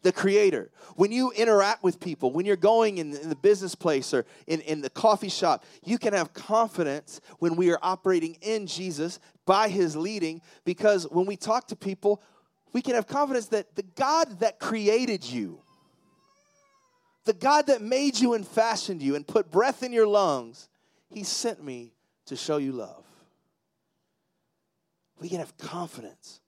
the 0.00 0.12
Creator. 0.12 0.70
When 0.94 1.12
you 1.12 1.30
interact 1.32 1.82
with 1.82 2.00
people, 2.00 2.32
when 2.32 2.46
you're 2.46 2.56
going 2.56 2.96
in, 2.96 3.14
in 3.14 3.28
the 3.28 3.36
business 3.36 3.74
place 3.74 4.14
or 4.14 4.24
in, 4.46 4.62
in 4.62 4.80
the 4.80 4.88
coffee 4.88 5.28
shop, 5.28 5.66
you 5.84 5.98
can 5.98 6.14
have 6.14 6.32
confidence 6.32 7.20
when 7.38 7.54
we 7.54 7.70
are 7.70 7.78
operating 7.82 8.38
in 8.40 8.66
Jesus 8.66 9.18
by 9.44 9.68
His 9.68 9.94
leading 9.94 10.40
because 10.64 11.04
when 11.10 11.26
we 11.26 11.36
talk 11.36 11.68
to 11.68 11.76
people, 11.76 12.22
we 12.72 12.80
can 12.80 12.94
have 12.94 13.06
confidence 13.06 13.48
that 13.48 13.76
the 13.76 13.82
God 13.82 14.40
that 14.40 14.58
created 14.58 15.22
you, 15.22 15.60
the 17.26 17.34
God 17.34 17.66
that 17.66 17.82
made 17.82 18.18
you 18.18 18.32
and 18.32 18.48
fashioned 18.48 19.02
you 19.02 19.16
and 19.16 19.26
put 19.26 19.50
breath 19.50 19.82
in 19.82 19.92
your 19.92 20.06
lungs, 20.06 20.70
He 21.10 21.24
sent 21.24 21.62
me 21.62 21.92
to 22.26 22.36
show 22.36 22.56
you 22.56 22.72
love. 22.72 23.04
We 25.18 25.28
can 25.28 25.38
have 25.38 25.56
confidence 25.56 26.40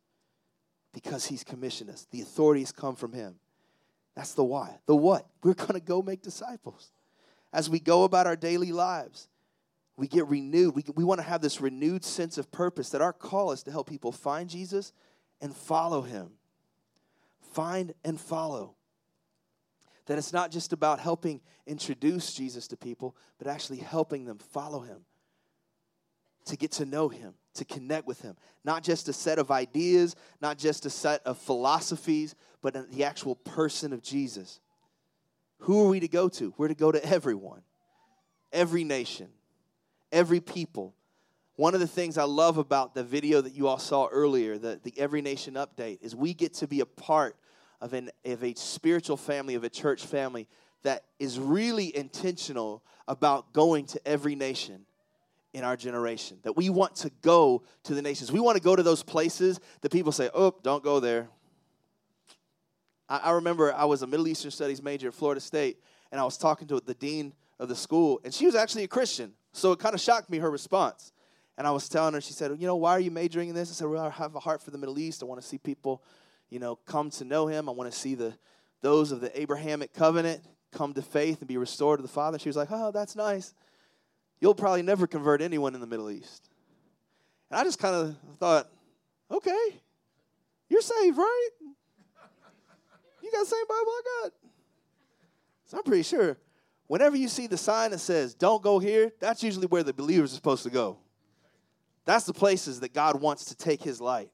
because 0.93 1.27
He's 1.27 1.45
commissioned 1.45 1.91
us. 1.91 2.07
The 2.11 2.21
authorities 2.21 2.73
come 2.73 2.97
from 2.97 3.13
Him. 3.13 3.37
That's 4.15 4.35
the 4.35 4.45
why. 4.45 4.79
The 4.87 4.97
what? 4.97 5.27
We're 5.43 5.55
going 5.55 5.75
to 5.75 5.81
go 5.81 6.03
make 6.03 6.23
disciples. 6.23 6.91
As 7.53 7.71
we 7.71 7.81
go 7.81 8.05
about 8.05 8.27
our 8.27 8.37
daily 8.37 8.73
lives, 8.73 9.29
we 9.97 10.07
get 10.07 10.29
renewed. 10.29 10.75
We, 10.75 10.85
we 10.95 11.05
want 11.05 11.21
to 11.21 11.27
have 11.27 11.41
this 11.41 11.61
renewed 11.61 12.05
sense 12.05 12.39
of 12.39 12.51
purpose 12.53 12.91
that 12.91 13.01
our 13.01 13.13
call 13.13 13.53
is 13.53 13.63
to 13.65 13.71
help 13.71 13.89
people 13.89 14.13
find 14.13 14.49
Jesus 14.49 14.93
and 15.41 15.55
follow 15.55 16.03
him. 16.03 16.31
Find 17.53 17.95
and 18.05 18.21
follow. 18.21 18.75
That 20.07 20.19
it's 20.19 20.33
not 20.33 20.51
just 20.51 20.73
about 20.73 21.01
helping 21.01 21.41
introduce 21.67 22.33
Jesus 22.33 22.69
to 22.69 22.77
people, 22.77 23.17
but 23.39 23.47
actually 23.47 23.79
helping 23.79 24.25
them 24.25 24.39
follow 24.39 24.81
him, 24.81 25.01
to 26.49 26.57
get 26.57 26.73
to 26.73 26.85
know 26.85 27.09
him, 27.09 27.35
to 27.55 27.65
connect 27.65 28.07
with 28.07 28.21
him. 28.21 28.37
Not 28.65 28.83
just 28.83 29.09
a 29.09 29.13
set 29.13 29.39
of 29.39 29.51
ideas, 29.51 30.17
not 30.41 30.59
just 30.59 30.87
a 30.87 30.91
set 30.91 31.23
of 31.25 31.39
philosophies, 31.39 32.35
but 32.63 32.91
the 32.93 33.05
actual 33.05 33.37
person 33.37 33.93
of 33.93 34.03
Jesus. 34.03 34.61
Who 35.61 35.85
are 35.85 35.89
we 35.89 36.01
to 36.01 36.09
go 36.09 36.29
to? 36.29 36.53
We're 36.57 36.69
to 36.69 36.75
go 36.75 36.93
to 36.93 37.05
everyone, 37.05 37.63
every 38.53 38.85
nation, 38.85 39.29
every 40.13 40.41
people. 40.41 40.95
One 41.57 41.75
of 41.75 41.81
the 41.81 41.89
things 41.89 42.19
I 42.19 42.25
love 42.25 42.59
about 42.59 42.95
the 42.95 43.03
video 43.03 43.41
that 43.41 43.55
you 43.55 43.67
all 43.67 43.79
saw 43.79 44.07
earlier, 44.07 44.59
the, 44.59 44.79
the 44.83 44.95
Every 44.97 45.23
Nation 45.23 45.55
update, 45.55 45.99
is 46.03 46.15
we 46.15 46.33
get 46.33 46.55
to 46.55 46.69
be 46.69 46.81
a 46.81 46.87
part 46.87 47.35
of, 47.81 47.95
an, 47.95 48.11
of 48.25 48.45
a 48.45 48.55
spiritual 48.55 49.17
family, 49.17 49.57
of 49.57 49.65
a 49.65 49.69
church 49.69 50.05
family 50.07 50.47
that 50.85 51.03
is 51.19 51.39
really 51.39 51.95
intentional 51.97 52.85
about 53.09 53.53
going 53.53 53.87
to 53.87 54.07
every 54.07 54.37
nation 54.37 54.87
in 55.53 55.65
our 55.65 55.77
generation. 55.77 56.39
That 56.43 56.57
we 56.57 56.71
want 56.71 56.97
to 56.97 57.11
go 57.23 57.63
to 57.85 57.95
the 57.95 58.03
nations. 58.03 58.31
We 58.31 58.41
want 58.41 58.57
to 58.57 58.63
go 58.63 58.77
to 58.77 58.83
those 58.83 59.03
places 59.03 59.61
that 59.81 59.91
people 59.91 60.13
say, 60.13 60.31
oh, 60.35 60.55
don't 60.63 60.83
go 60.83 61.01
there. 61.01 61.29
I, 63.09 63.19
I 63.19 63.31
remember 63.33 63.73
I 63.73 63.85
was 63.85 64.03
a 64.03 64.07
Middle 64.07 64.29
Eastern 64.29 64.51
Studies 64.51 64.83
major 64.83 65.09
at 65.09 65.15
Florida 65.15 65.41
State, 65.41 65.79
and 66.13 66.21
I 66.21 66.25
was 66.25 66.37
talking 66.37 66.69
to 66.69 66.81
the 66.81 66.95
dean 66.95 67.33
of 67.59 67.69
the 67.69 67.77
school, 67.77 68.21
and 68.25 68.33
she 68.33 68.47
was 68.47 68.55
actually 68.55 68.85
a 68.85 68.89
Christian. 68.89 69.33
So 69.53 69.73
it 69.73 69.79
kind 69.79 69.95
of 69.95 70.01
shocked 70.01 70.31
me, 70.31 70.39
her 70.39 70.51
response. 70.51 71.13
And 71.57 71.67
I 71.67 71.73
was 71.73 71.89
telling 71.89 72.15
her, 72.15 72.21
she 72.21 72.33
said, 72.33 72.53
You 72.59 72.67
know, 72.69 72.77
why 72.77 72.93
are 72.93 73.01
you 73.01 73.11
majoring 73.11 73.49
in 73.49 73.55
this? 73.55 73.71
I 73.71 73.75
said, 73.75 73.89
Well, 73.89 74.05
I 74.05 74.11
have 74.11 74.37
a 74.37 74.41
heart 74.41 74.63
for 74.63 74.71
the 74.71 74.79
Middle 74.79 74.99
East. 74.99 75.23
I 75.23 75.27
want 75.27 75.41
to 75.41 75.47
see 75.47 75.59
people, 75.59 76.05
you 76.51 76.61
know, 76.61 76.77
come 76.87 77.11
to 77.11 77.25
know 77.25 77.49
him. 77.49 77.69
I 77.69 77.73
want 77.73 77.91
to 77.91 77.99
see 77.99 78.15
the 78.15 78.35
those 78.81 79.11
of 79.11 79.21
the 79.21 79.41
Abrahamic 79.41 79.93
covenant 79.93 80.41
come 80.71 80.95
to 80.95 81.03
faith 81.03 81.41
and 81.41 81.49
be 81.49 81.57
restored 81.57 81.99
to 81.99 82.03
the 82.03 82.09
Father. 82.09 82.39
She 82.39 82.49
was 82.49 82.57
like, 82.57 82.69
Oh, 82.71 82.93
that's 82.93 83.17
nice. 83.17 83.55
You'll 84.41 84.55
probably 84.55 84.83
never 84.83 85.07
convert 85.07 85.43
anyone 85.43 85.75
in 85.75 85.81
the 85.81 85.87
Middle 85.87 86.11
East. 86.11 86.49
And 87.51 87.59
I 87.59 87.65
just 87.65 87.79
kind 87.79 87.95
of 87.95 88.17
thought, 88.39 88.69
Okay, 89.31 89.81
you're 90.69 90.81
saved, 90.81 91.19
right? 91.19 91.49
You 93.23 93.31
got 93.31 93.41
the 93.41 93.47
same 93.47 93.65
Bible 93.69 93.91
I 93.91 94.03
got. 94.23 94.33
So 95.67 95.77
I'm 95.77 95.83
pretty 95.83 96.03
sure 96.03 96.39
whenever 96.87 97.17
you 97.17 97.29
see 97.29 97.47
the 97.47 97.59
sign 97.59 97.91
that 97.91 97.99
says, 97.99 98.35
don't 98.35 98.63
go 98.63 98.79
here, 98.79 99.13
that's 99.21 99.43
usually 99.43 99.67
where 99.67 99.83
the 99.83 99.93
believers 99.93 100.33
are 100.33 100.37
supposed 100.37 100.63
to 100.63 100.71
go. 100.71 100.99
That's 102.07 102.25
the 102.25 102.33
places 102.33 102.81
that 102.81 102.95
God 102.95 103.21
wants 103.21 103.47
to 103.47 103.57
take 103.57 103.83
his 103.83 104.01
light. 104.01 104.31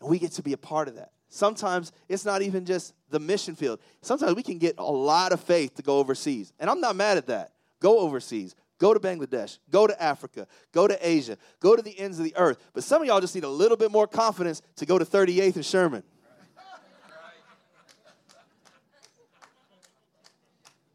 And 0.00 0.10
we 0.10 0.18
get 0.18 0.32
to 0.32 0.42
be 0.42 0.52
a 0.52 0.58
part 0.58 0.88
of 0.88 0.96
that. 0.96 1.12
Sometimes 1.28 1.92
it's 2.08 2.24
not 2.24 2.42
even 2.42 2.64
just 2.64 2.92
the 3.10 3.20
mission 3.20 3.54
field. 3.54 3.78
Sometimes 4.00 4.34
we 4.34 4.42
can 4.42 4.58
get 4.58 4.76
a 4.78 4.84
lot 4.84 5.32
of 5.32 5.40
faith 5.40 5.76
to 5.76 5.82
go 5.82 5.98
overseas. 5.98 6.52
And 6.58 6.68
I'm 6.68 6.80
not 6.80 6.96
mad 6.96 7.18
at 7.18 7.26
that. 7.28 7.52
Go 7.78 8.00
overseas. 8.00 8.56
Go 8.78 8.92
to 8.92 9.00
Bangladesh. 9.00 9.58
Go 9.70 9.86
to 9.86 10.02
Africa. 10.02 10.46
Go 10.72 10.86
to 10.86 11.08
Asia. 11.08 11.38
Go 11.60 11.76
to 11.76 11.82
the 11.82 11.98
ends 11.98 12.18
of 12.18 12.24
the 12.24 12.36
earth. 12.36 12.58
But 12.74 12.84
some 12.84 13.00
of 13.00 13.08
y'all 13.08 13.20
just 13.20 13.34
need 13.34 13.44
a 13.44 13.48
little 13.48 13.76
bit 13.76 13.90
more 13.90 14.06
confidence 14.06 14.60
to 14.76 14.86
go 14.86 14.98
to 14.98 15.04
38th 15.04 15.56
and 15.56 15.64
Sherman. 15.64 16.02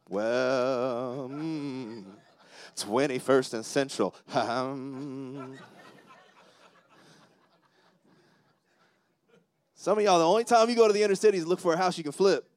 Well, 0.10 1.30
mm, 1.32 2.04
21st 2.76 3.54
and 3.54 3.66
Central. 3.66 4.14
Some 9.74 9.98
of 9.98 10.04
y'all, 10.04 10.20
the 10.20 10.28
only 10.28 10.44
time 10.44 10.70
you 10.70 10.76
go 10.76 10.86
to 10.86 10.94
the 10.94 11.02
inner 11.02 11.16
city 11.16 11.40
is 11.40 11.48
look 11.48 11.60
for 11.60 11.74
a 11.74 11.78
house 11.78 11.98
you 11.98 12.04
can 12.04 12.12
flip. 12.12 12.51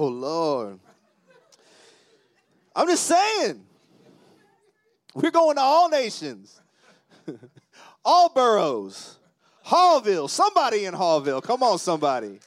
Oh, 0.00 0.06
Lord. 0.06 0.80
I'm 2.74 2.88
just 2.88 3.06
saying. 3.06 3.62
We're 5.14 5.30
going 5.30 5.56
to 5.56 5.60
all 5.60 5.90
nations, 5.90 6.58
all 8.04 8.30
boroughs. 8.30 9.18
Haughville, 9.66 10.30
somebody 10.30 10.86
in 10.86 10.94
Haughville. 10.94 11.42
Come 11.42 11.62
on, 11.62 11.78
somebody. 11.78 12.40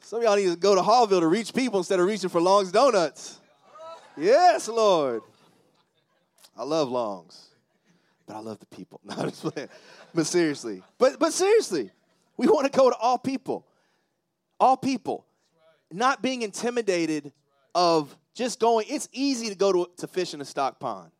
Some 0.00 0.18
of 0.18 0.24
y'all 0.24 0.36
need 0.36 0.50
to 0.50 0.56
go 0.56 0.74
to 0.74 0.82
Haughville 0.82 1.20
to 1.20 1.28
reach 1.28 1.54
people 1.54 1.78
instead 1.78 1.98
of 1.98 2.06
reaching 2.06 2.28
for 2.28 2.42
Long's 2.42 2.70
Donuts. 2.72 3.40
Yes, 4.14 4.68
Lord. 4.68 5.22
I 6.58 6.64
love 6.64 6.90
Long's, 6.90 7.48
but 8.26 8.36
I 8.36 8.40
love 8.40 8.58
the 8.58 8.66
people. 8.66 9.00
No, 9.04 9.14
I'm 9.16 9.30
just 9.30 9.42
playing. 9.42 9.70
But 10.14 10.26
seriously, 10.26 10.82
but 10.98 11.18
but 11.18 11.32
seriously, 11.32 11.90
we 12.36 12.46
want 12.48 12.70
to 12.70 12.78
go 12.78 12.90
to 12.90 12.96
all 12.96 13.16
people, 13.16 13.66
all 14.60 14.76
people, 14.76 15.24
not 15.92 16.22
being 16.22 16.42
intimidated 16.42 17.32
of 17.74 18.16
just 18.34 18.60
going. 18.60 18.86
It's 18.88 19.08
easy 19.12 19.48
to 19.48 19.54
go 19.54 19.72
to, 19.72 19.90
to 19.98 20.06
fish 20.06 20.34
in 20.34 20.40
a 20.40 20.44
stock 20.44 20.78
pond. 20.80 21.10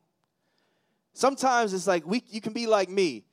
Sometimes 1.13 1.73
it's 1.73 1.87
like 1.87 2.05
we 2.05 2.23
you 2.27 2.41
can 2.41 2.53
be 2.53 2.67
like 2.67 2.89
me 2.89 3.25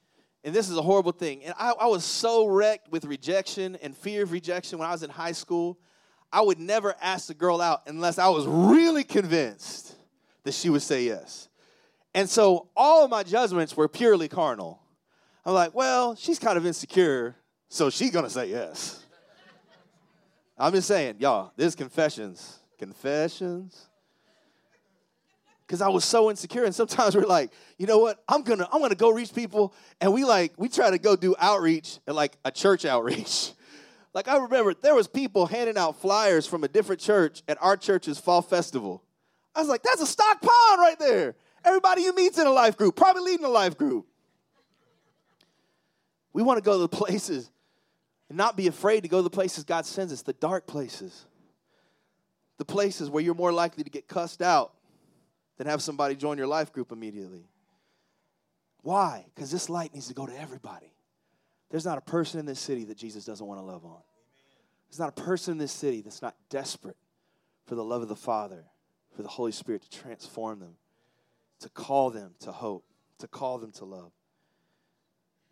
and 0.44 0.55
this 0.55 0.68
is 0.68 0.77
a 0.77 0.83
horrible 0.83 1.12
thing. 1.12 1.42
And 1.42 1.55
I, 1.59 1.73
I, 1.73 1.87
was 1.87 2.05
so 2.05 2.47
wrecked 2.47 2.92
with 2.92 3.07
rejection 3.07 3.77
and 3.83 3.97
fear 3.97 4.23
of 4.23 4.31
rejection 4.31 4.79
when 4.79 4.87
I 4.87 4.92
was 4.92 5.03
in 5.03 5.09
high 5.09 5.33
school. 5.33 5.79
I 6.31 6.42
would 6.42 6.59
never 6.59 6.94
ask 7.01 7.29
the 7.29 7.35
girl 7.35 7.61
out 7.61 7.83
unless 7.87 8.18
I 8.18 8.29
was 8.29 8.47
really 8.47 9.05
convinced 9.05 9.97
that 10.44 10.53
she 10.53 10.68
would 10.68 10.83
say 10.83 11.05
yes. 11.05 11.49
And 12.14 12.29
so 12.29 12.68
all 12.77 13.05
of 13.05 13.11
my 13.11 13.23
judgments 13.23 13.77
were 13.77 13.88
purely 13.88 14.29
carnal. 14.29 14.81
I'm 15.47 15.55
like, 15.55 15.75
well, 15.75 16.14
she's 16.14 16.38
kind 16.38 16.59
of 16.59 16.66
insecure, 16.66 17.37
so 17.68 17.90
she's 17.90 18.11
gonna 18.11 18.31
say 18.31 18.51
yes. 18.51 19.03
I'm 20.56 20.72
just 20.72 20.88
saying, 20.88 21.16
y'all, 21.18 21.52
this 21.56 21.74
confessions. 21.74 22.60
Confessions 22.78 23.88
because 25.66 25.80
I 25.80 25.88
was 25.88 26.04
so 26.04 26.30
insecure. 26.30 26.64
And 26.64 26.74
sometimes 26.74 27.16
we're 27.16 27.22
like, 27.22 27.52
you 27.78 27.86
know 27.86 27.98
what? 27.98 28.22
I'm 28.28 28.42
gonna 28.42 28.68
I'm 28.72 28.80
gonna 28.80 28.94
go 28.94 29.10
reach 29.10 29.34
people, 29.34 29.74
and 30.00 30.12
we 30.12 30.24
like 30.24 30.52
we 30.56 30.68
try 30.68 30.90
to 30.90 30.98
go 30.98 31.16
do 31.16 31.34
outreach 31.38 31.98
at 32.06 32.14
like 32.14 32.36
a 32.44 32.50
church 32.50 32.84
outreach. 32.84 33.52
like 34.12 34.28
I 34.28 34.36
remember 34.36 34.74
there 34.74 34.94
was 34.94 35.08
people 35.08 35.46
handing 35.46 35.76
out 35.76 36.00
flyers 36.00 36.46
from 36.46 36.64
a 36.64 36.68
different 36.68 37.00
church 37.00 37.42
at 37.48 37.58
our 37.62 37.76
church's 37.76 38.18
fall 38.18 38.42
festival. 38.42 39.02
I 39.54 39.60
was 39.60 39.68
like, 39.68 39.82
that's 39.82 40.02
a 40.02 40.06
stock 40.06 40.42
pond 40.42 40.80
right 40.80 40.98
there. 40.98 41.36
Everybody 41.64 42.02
you 42.02 42.14
meet's 42.14 42.38
in 42.38 42.46
a 42.46 42.52
life 42.52 42.76
group, 42.76 42.96
probably 42.96 43.22
leading 43.22 43.46
a 43.46 43.50
life 43.50 43.78
group. 43.78 44.06
We 46.32 46.42
want 46.42 46.58
to 46.58 46.62
go 46.62 46.72
to 46.72 46.78
the 46.78 46.88
places 47.04 47.50
and 48.28 48.38
not 48.38 48.56
be 48.56 48.66
afraid 48.66 49.02
to 49.02 49.08
go 49.08 49.18
to 49.18 49.22
the 49.22 49.30
places 49.30 49.64
God 49.64 49.87
sends 49.87 50.12
us, 50.12 50.22
the 50.22 50.32
dark 50.32 50.66
places. 50.66 51.26
The 52.58 52.64
places 52.64 53.10
where 53.10 53.22
you're 53.22 53.34
more 53.34 53.52
likely 53.52 53.84
to 53.84 53.90
get 53.90 54.06
cussed 54.06 54.40
out 54.40 54.72
than 55.56 55.66
have 55.66 55.82
somebody 55.82 56.14
join 56.14 56.38
your 56.38 56.46
life 56.46 56.72
group 56.72 56.92
immediately. 56.92 57.48
Why? 58.82 59.24
Because 59.34 59.50
this 59.50 59.68
light 59.68 59.94
needs 59.94 60.08
to 60.08 60.14
go 60.14 60.26
to 60.26 60.40
everybody. 60.40 60.92
There's 61.70 61.84
not 61.84 61.98
a 61.98 62.02
person 62.02 62.38
in 62.38 62.46
this 62.46 62.60
city 62.60 62.84
that 62.84 62.96
Jesus 62.96 63.24
doesn't 63.24 63.46
want 63.46 63.60
to 63.60 63.64
love 63.64 63.84
on. 63.84 64.00
There's 64.88 65.00
not 65.00 65.08
a 65.18 65.22
person 65.22 65.52
in 65.52 65.58
this 65.58 65.72
city 65.72 66.02
that's 66.02 66.22
not 66.22 66.37
desperate 66.48 66.96
for 67.66 67.74
the 67.74 67.84
love 67.84 68.02
of 68.02 68.08
the 68.08 68.16
Father, 68.16 68.64
for 69.16 69.22
the 69.22 69.28
Holy 69.28 69.52
Spirit 69.52 69.82
to 69.82 69.90
transform 69.90 70.60
them, 70.60 70.76
to 71.61 71.68
call 71.68 72.11
them 72.11 72.34
to 72.40 72.53
hope, 72.53 72.84
to 73.18 73.26
call 73.26 73.59
them 73.59 73.72
to 73.72 73.84
love. 73.84 74.12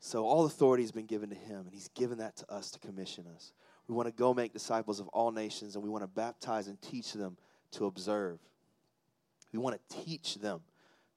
So 0.05 0.27
all 0.27 0.47
authority 0.47 0.83
has 0.83 0.91
been 0.91 1.07
given 1.07 1.31
to 1.31 1.37
him, 1.37 1.61
and 1.61 1.73
he's 1.73 1.87
given 1.95 2.19
that 2.19 2.35
to 2.39 2.53
us 2.53 2.73
to 2.73 2.81
commission 2.81 3.25
us. 3.37 3.53
We 3.87 3.95
want 3.95 4.09
to 4.09 4.13
go 4.13 4.35
make 4.35 4.53
disciples 4.53 4.99
of 4.99 5.07
all 5.09 5.31
nations, 5.31 5.77
and 5.77 5.85
we 5.85 5.89
want 5.89 6.03
to 6.03 6.09
baptize 6.09 6.67
and 6.67 6.83
teach 6.83 7.13
them 7.13 7.37
to 7.71 7.87
observe. 7.87 8.41
We 9.53 9.61
want 9.61 9.79
to 9.89 10.05
teach 10.05 10.35
them 10.35 10.63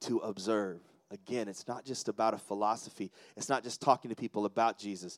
to 0.01 0.19
observe. 0.19 0.81
Again, 1.09 1.47
it's 1.47 1.67
not 1.67 1.83
just 1.83 2.09
about 2.09 2.35
a 2.35 2.37
philosophy. 2.37 3.11
It's 3.35 3.49
not 3.49 3.63
just 3.63 3.81
talking 3.81 4.09
to 4.09 4.15
people 4.15 4.45
about 4.45 4.77
Jesus. 4.77 5.17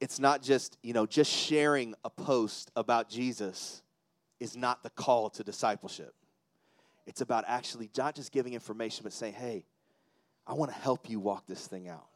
It's 0.00 0.18
not 0.18 0.40
just, 0.40 0.78
you 0.82 0.94
know, 0.94 1.04
just 1.04 1.30
sharing 1.30 1.94
a 2.06 2.10
post 2.10 2.70
about 2.74 3.10
Jesus 3.10 3.82
is 4.40 4.56
not 4.56 4.82
the 4.82 4.90
call 4.90 5.28
to 5.28 5.44
discipleship. 5.44 6.14
It's 7.06 7.20
about 7.20 7.44
actually 7.46 7.90
not 7.98 8.14
just 8.14 8.32
giving 8.32 8.54
information, 8.54 9.02
but 9.02 9.12
saying, 9.12 9.34
hey, 9.34 9.66
I 10.46 10.54
want 10.54 10.72
to 10.72 10.78
help 10.78 11.10
you 11.10 11.20
walk 11.20 11.46
this 11.46 11.66
thing 11.66 11.86
out. 11.90 12.06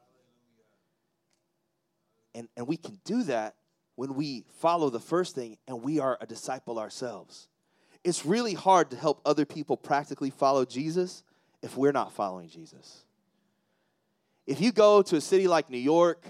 And, 2.36 2.48
and 2.56 2.68
we 2.68 2.76
can 2.76 3.00
do 3.04 3.24
that 3.24 3.56
when 3.96 4.14
we 4.14 4.44
follow 4.60 4.90
the 4.90 5.00
first 5.00 5.34
thing 5.34 5.56
and 5.66 5.82
we 5.82 5.98
are 5.98 6.16
a 6.20 6.26
disciple 6.26 6.78
ourselves 6.78 7.48
it's 8.06 8.24
really 8.24 8.54
hard 8.54 8.90
to 8.90 8.96
help 8.96 9.20
other 9.26 9.44
people 9.44 9.76
practically 9.76 10.30
follow 10.30 10.64
Jesus 10.64 11.24
if 11.60 11.76
we're 11.76 11.90
not 11.90 12.12
following 12.12 12.48
Jesus. 12.48 13.02
If 14.46 14.60
you 14.60 14.70
go 14.70 15.02
to 15.02 15.16
a 15.16 15.20
city 15.20 15.48
like 15.48 15.68
New 15.68 15.76
York 15.76 16.24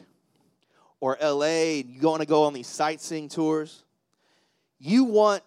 or 1.01 1.19
LA 1.23 1.81
and 1.81 1.91
you 1.91 2.01
want 2.01 2.23
to 2.23 2.27
go 2.27 2.45
on 2.45 2.55
these 2.55 2.67
sightseeing 2.67 3.29
tours, 3.29 3.85
you 4.79 5.05
want 5.05 5.43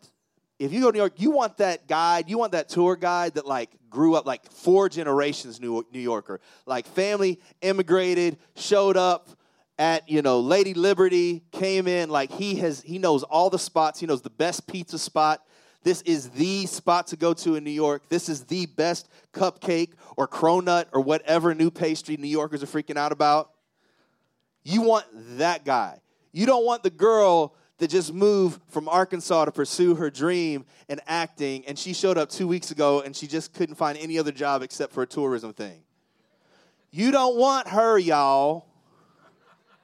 if 0.59 0.71
you 0.71 0.81
go 0.81 0.91
to 0.91 0.93
New 0.93 0.99
York, 0.99 1.13
you 1.15 1.31
want 1.31 1.57
that 1.57 1.87
guide, 1.87 2.29
you 2.29 2.37
want 2.37 2.51
that 2.51 2.69
tour 2.69 2.95
guide 2.95 3.33
that 3.33 3.47
like 3.47 3.71
grew 3.89 4.13
up 4.13 4.27
like 4.27 4.51
four 4.51 4.87
generations 4.87 5.59
New, 5.59 5.83
New 5.91 5.99
Yorker, 6.01 6.41
like 6.67 6.85
family 6.85 7.39
immigrated, 7.61 8.37
showed 8.55 8.97
up 8.97 9.29
at 9.79 10.07
you 10.09 10.21
know 10.21 10.41
Lady 10.41 10.75
Liberty, 10.75 11.41
came 11.51 11.87
in 11.87 12.09
like 12.09 12.31
he 12.31 12.55
has 12.55 12.81
he 12.81 12.99
knows 12.99 13.23
all 13.23 13.49
the 13.49 13.57
spots, 13.57 13.99
he 13.99 14.05
knows 14.05 14.21
the 14.21 14.29
best 14.29 14.67
pizza 14.67 14.99
spot. 14.99 15.41
This 15.81 16.01
is 16.01 16.29
the 16.31 16.65
spot 16.65 17.07
to 17.07 17.15
go 17.15 17.33
to 17.35 17.55
in 17.55 17.63
New 17.63 17.71
York. 17.71 18.09
This 18.09 18.27
is 18.27 18.43
the 18.43 18.65
best 18.65 19.07
cupcake 19.33 19.93
or 20.17 20.27
cronut 20.27 20.85
or 20.91 20.99
whatever 20.99 21.55
new 21.55 21.71
pastry 21.71 22.17
New 22.17 22.27
Yorkers 22.27 22.61
are 22.61 22.67
freaking 22.67 22.97
out 22.97 23.13
about. 23.13 23.51
You 24.63 24.81
want 24.81 25.05
that 25.37 25.63
guy. 25.63 26.01
You 26.33 26.45
don't 26.45 26.65
want 26.65 26.83
the 26.83 26.89
girl 26.89 27.55
that 27.77 27.89
just 27.89 28.13
moved 28.13 28.61
from 28.67 28.89
Arkansas 28.89 29.45
to 29.45 29.53
pursue 29.53 29.95
her 29.95 30.09
dream 30.09 30.65
in 30.89 30.99
acting, 31.07 31.65
and 31.65 31.79
she 31.79 31.93
showed 31.93 32.17
up 32.17 32.29
two 32.29 32.45
weeks 32.45 32.71
ago 32.71 32.99
and 32.99 33.15
she 33.15 33.25
just 33.25 33.53
couldn't 33.53 33.75
find 33.75 33.97
any 33.97 34.19
other 34.19 34.33
job 34.33 34.61
except 34.61 34.91
for 34.91 35.03
a 35.03 35.07
tourism 35.07 35.53
thing. 35.53 35.81
You 36.91 37.11
don't 37.11 37.37
want 37.37 37.69
her, 37.69 37.97
y'all. 37.97 38.68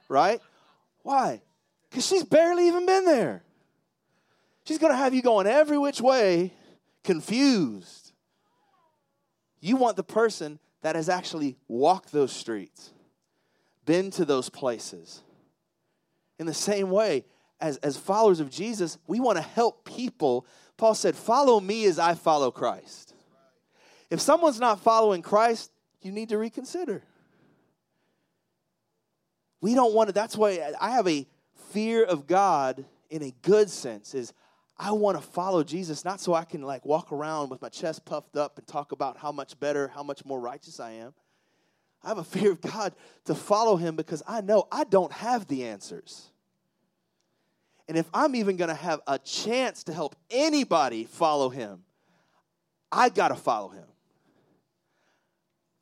Right? 0.08 0.40
Why? 1.02 1.42
Because 1.88 2.06
she's 2.06 2.24
barely 2.24 2.68
even 2.68 2.86
been 2.86 3.04
there. 3.04 3.42
She's 4.64 4.78
going 4.78 4.92
to 4.92 4.96
have 4.96 5.14
you 5.14 5.22
going 5.22 5.46
every 5.46 5.78
which 5.78 6.00
way, 6.00 6.52
confused. 7.04 8.12
You 9.60 9.76
want 9.76 9.96
the 9.96 10.04
person 10.04 10.58
that 10.82 10.96
has 10.96 11.08
actually 11.08 11.56
walked 11.68 12.12
those 12.12 12.32
streets, 12.32 12.92
been 13.84 14.10
to 14.12 14.24
those 14.24 14.48
places. 14.48 15.22
In 16.38 16.46
the 16.46 16.54
same 16.54 16.90
way, 16.90 17.24
as, 17.60 17.76
as 17.78 17.96
followers 17.96 18.40
of 18.40 18.50
Jesus, 18.50 18.98
we 19.06 19.20
want 19.20 19.36
to 19.36 19.42
help 19.42 19.84
people. 19.84 20.46
Paul 20.76 20.94
said, 20.94 21.16
Follow 21.16 21.60
me 21.60 21.86
as 21.86 21.98
I 21.98 22.14
follow 22.14 22.50
Christ. 22.50 23.14
If 24.10 24.20
someone's 24.20 24.60
not 24.60 24.80
following 24.80 25.22
Christ, 25.22 25.70
you 26.02 26.12
need 26.12 26.28
to 26.28 26.38
reconsider. 26.38 27.02
We 29.60 29.74
don't 29.74 29.94
want 29.94 30.08
to, 30.08 30.12
that's 30.12 30.36
why 30.36 30.72
I 30.80 30.90
have 30.90 31.08
a 31.08 31.26
fear 31.70 32.04
of 32.04 32.26
God 32.26 32.84
in 33.10 33.22
a 33.22 33.32
good 33.42 33.70
sense, 33.70 34.14
is 34.14 34.32
I 34.78 34.92
want 34.92 35.16
to 35.16 35.22
follow 35.22 35.64
Jesus, 35.64 36.04
not 36.04 36.20
so 36.20 36.34
I 36.34 36.44
can 36.44 36.62
like 36.62 36.84
walk 36.84 37.12
around 37.12 37.48
with 37.48 37.62
my 37.62 37.68
chest 37.68 38.04
puffed 38.04 38.36
up 38.36 38.58
and 38.58 38.66
talk 38.66 38.92
about 38.92 39.16
how 39.16 39.32
much 39.32 39.58
better, 39.58 39.88
how 39.88 40.02
much 40.02 40.24
more 40.24 40.38
righteous 40.38 40.80
I 40.80 40.92
am. 40.92 41.14
I 42.02 42.08
have 42.08 42.18
a 42.18 42.24
fear 42.38 42.52
of 42.52 42.60
God 42.60 42.94
to 43.24 43.34
follow 43.34 43.76
him 43.76 43.96
because 43.96 44.22
I 44.26 44.40
know 44.40 44.68
I 44.70 44.84
don't 44.84 45.12
have 45.12 45.46
the 45.46 45.64
answers. 45.64 46.30
And 47.88 47.96
if 47.96 48.06
I'm 48.12 48.34
even 48.34 48.56
going 48.56 48.68
to 48.68 48.74
have 48.74 49.00
a 49.06 49.18
chance 49.18 49.84
to 49.84 49.92
help 49.92 50.16
anybody 50.30 51.04
follow 51.04 51.48
him, 51.48 51.84
I 52.90 53.08
got 53.08 53.28
to 53.28 53.36
follow 53.36 53.68
him. 53.68 53.84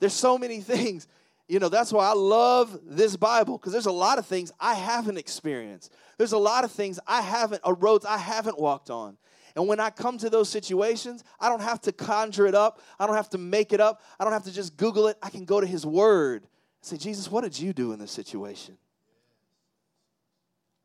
There's 0.01 0.13
so 0.13 0.37
many 0.37 0.61
things. 0.61 1.09
You 1.49 1.59
know, 1.59 1.69
that's 1.69 1.93
why 1.93 2.07
I 2.09 2.15
love 2.15 2.79
this 2.85 3.17
Bible 3.17 3.59
because 3.59 3.73
there's 3.73 3.87
a 3.87 3.93
lot 3.93 4.19
of 4.19 4.27
things 4.27 4.51
I 4.59 4.75
haven't 4.75 5.19
experienced. 5.19 5.93
There's 6.17 6.33
a 6.33 6.39
lot 6.39 6.65
of 6.65 6.73
things 6.73 6.99
I 7.07 7.21
haven't, 7.21 7.61
or 7.65 7.75
roads 7.75 8.07
I 8.07 8.17
haven't 8.17 8.59
walked 8.59 8.91
on. 8.91 9.19
And 9.55 9.69
when 9.69 9.79
I 9.79 9.91
come 9.91 10.19
to 10.19 10.31
those 10.31 10.49
situations, 10.49 11.23
I 11.39 11.49
don't 11.49 11.63
have 11.63 11.81
to 11.83 11.93
conjure 11.93 12.47
it 12.47 12.55
up. 12.55 12.81
I 12.99 13.07
don't 13.07 13.15
have 13.15 13.31
to 13.31 13.39
make 13.39 13.73
it 13.73 13.81
up. 13.81 14.03
I 14.19 14.25
don't 14.25 14.33
have 14.33 14.45
to 14.45 14.53
just 14.53 14.77
Google 14.77 15.07
it. 15.09 15.17
I 15.23 15.31
can 15.31 15.45
go 15.45 15.61
to 15.61 15.67
His 15.67 15.87
Word 15.87 16.43
and 16.43 16.51
say, 16.81 16.97
Jesus, 16.97 17.31
what 17.31 17.43
did 17.43 17.59
you 17.59 17.73
do 17.73 17.93
in 17.93 17.99
this 17.99 18.11
situation? 18.11 18.79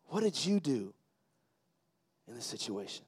What 0.08 0.22
did 0.22 0.46
you 0.46 0.60
do? 0.60 0.94
in 2.30 2.36
this 2.36 2.46
situation 2.46 3.04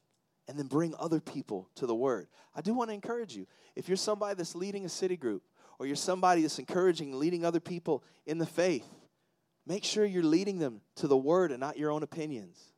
and 0.47 0.58
then 0.58 0.66
bring 0.66 0.93
other 0.99 1.20
people 1.20 1.70
to 1.76 1.86
the 1.86 1.95
word. 1.95 2.28
I 2.56 2.62
do 2.62 2.74
want 2.74 2.89
to 2.89 2.93
encourage 2.93 3.36
you. 3.36 3.47
If 3.76 3.88
you're 3.88 3.95
somebody 3.95 4.36
that's 4.36 4.56
leading 4.56 4.84
a 4.84 4.89
city 4.89 5.16
group 5.16 5.43
or 5.82 5.88
you're 5.88 5.95
somebody 5.95 6.43
that's 6.43 6.59
encouraging 6.59 7.17
leading 7.17 7.43
other 7.43 7.59
people 7.59 8.03
in 8.27 8.38
the 8.38 8.45
faith, 8.45 8.86
make 9.65 9.84
sure 9.84 10.05
you're 10.05 10.21
leading 10.21 10.59
them 10.59 10.79
to 10.97 11.07
the 11.07 11.17
word 11.17 11.49
and 11.49 11.59
not 11.59 11.75
your 11.75 11.89
own 11.89 12.03
opinions. 12.03 12.71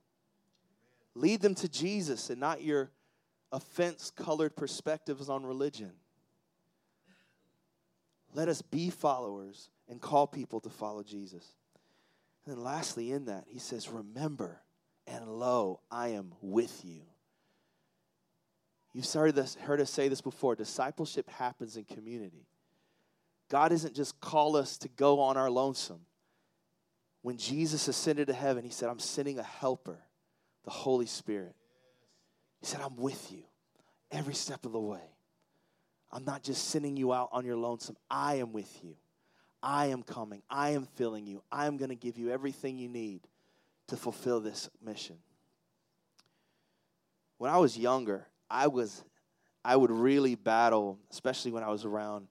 Lead 1.14 1.42
them 1.42 1.54
to 1.54 1.68
Jesus 1.68 2.30
and 2.30 2.40
not 2.40 2.62
your 2.62 2.92
offense 3.52 4.10
colored 4.10 4.56
perspectives 4.56 5.28
on 5.28 5.46
religion. 5.46 5.92
Let 8.34 8.48
us 8.48 8.62
be 8.62 8.90
followers 8.90 9.70
and 9.90 10.00
call 10.00 10.26
people 10.26 10.62
to 10.62 10.70
follow 10.70 11.04
Jesus. 11.04 11.46
And 12.46 12.56
then, 12.56 12.64
lastly, 12.64 13.12
in 13.12 13.26
that, 13.26 13.44
he 13.50 13.60
says, 13.60 13.90
Remember 13.90 14.62
and 15.08 15.28
lo, 15.28 15.82
I 15.92 16.10
am 16.10 16.32
with 16.42 16.86
you. 16.86 17.02
You've 18.94 19.36
this, 19.36 19.56
heard 19.56 19.82
us 19.82 19.90
say 19.90 20.08
this 20.08 20.22
before 20.22 20.56
discipleship 20.56 21.30
happens 21.30 21.76
in 21.76 21.84
community. 21.84 22.48
God 23.54 23.72
isn't 23.72 23.94
just 23.94 24.20
call 24.20 24.56
us 24.56 24.80
to 24.80 24.88
go 24.88 25.20
on 25.20 25.38
our 25.38 25.52
lonesome. 25.52 26.00
When 27.22 27.38
Jesus 27.38 27.88
ascended 27.88 28.26
to 28.26 28.34
heaven, 28.34 28.64
he 28.64 28.72
said, 28.72 28.90
I'm 28.90 28.98
sending 28.98 29.38
a 29.38 29.44
helper, 29.44 30.00
the 30.66 30.72
Holy 30.72 31.06
Spirit. 31.06 31.54
He 32.62 32.66
said, 32.66 32.82
I'm 32.82 32.96
with 32.98 33.32
you 33.32 33.44
every 34.10 34.34
step 34.34 34.66
of 34.66 34.72
the 34.72 34.80
way. 34.80 35.04
I'm 36.12 36.26
not 36.26 36.42
just 36.42 36.70
sending 36.70 36.98
you 36.98 37.14
out 37.14 37.30
on 37.32 37.46
your 37.46 37.56
lonesome. 37.56 37.96
I 38.10 38.38
am 38.38 38.54
with 38.54 38.84
you. 38.84 38.96
I 39.62 39.86
am 39.86 40.02
coming. 40.02 40.42
I 40.50 40.72
am 40.72 40.88
filling 40.96 41.28
you. 41.28 41.44
I 41.52 41.68
am 41.68 41.78
going 41.78 41.90
to 41.90 41.96
give 41.96 42.18
you 42.18 42.32
everything 42.32 42.80
you 42.80 42.90
need 42.90 43.22
to 43.90 43.96
fulfill 43.96 44.40
this 44.40 44.68
mission. 44.84 45.18
When 47.38 47.52
I 47.52 47.58
was 47.58 47.78
younger, 47.78 48.26
I 48.50 48.66
was 48.66 49.04
I 49.64 49.76
would 49.76 49.92
really 49.92 50.34
battle, 50.34 50.98
especially 51.12 51.52
when 51.52 51.62
I 51.62 51.70
was 51.70 51.86
around 51.86 52.28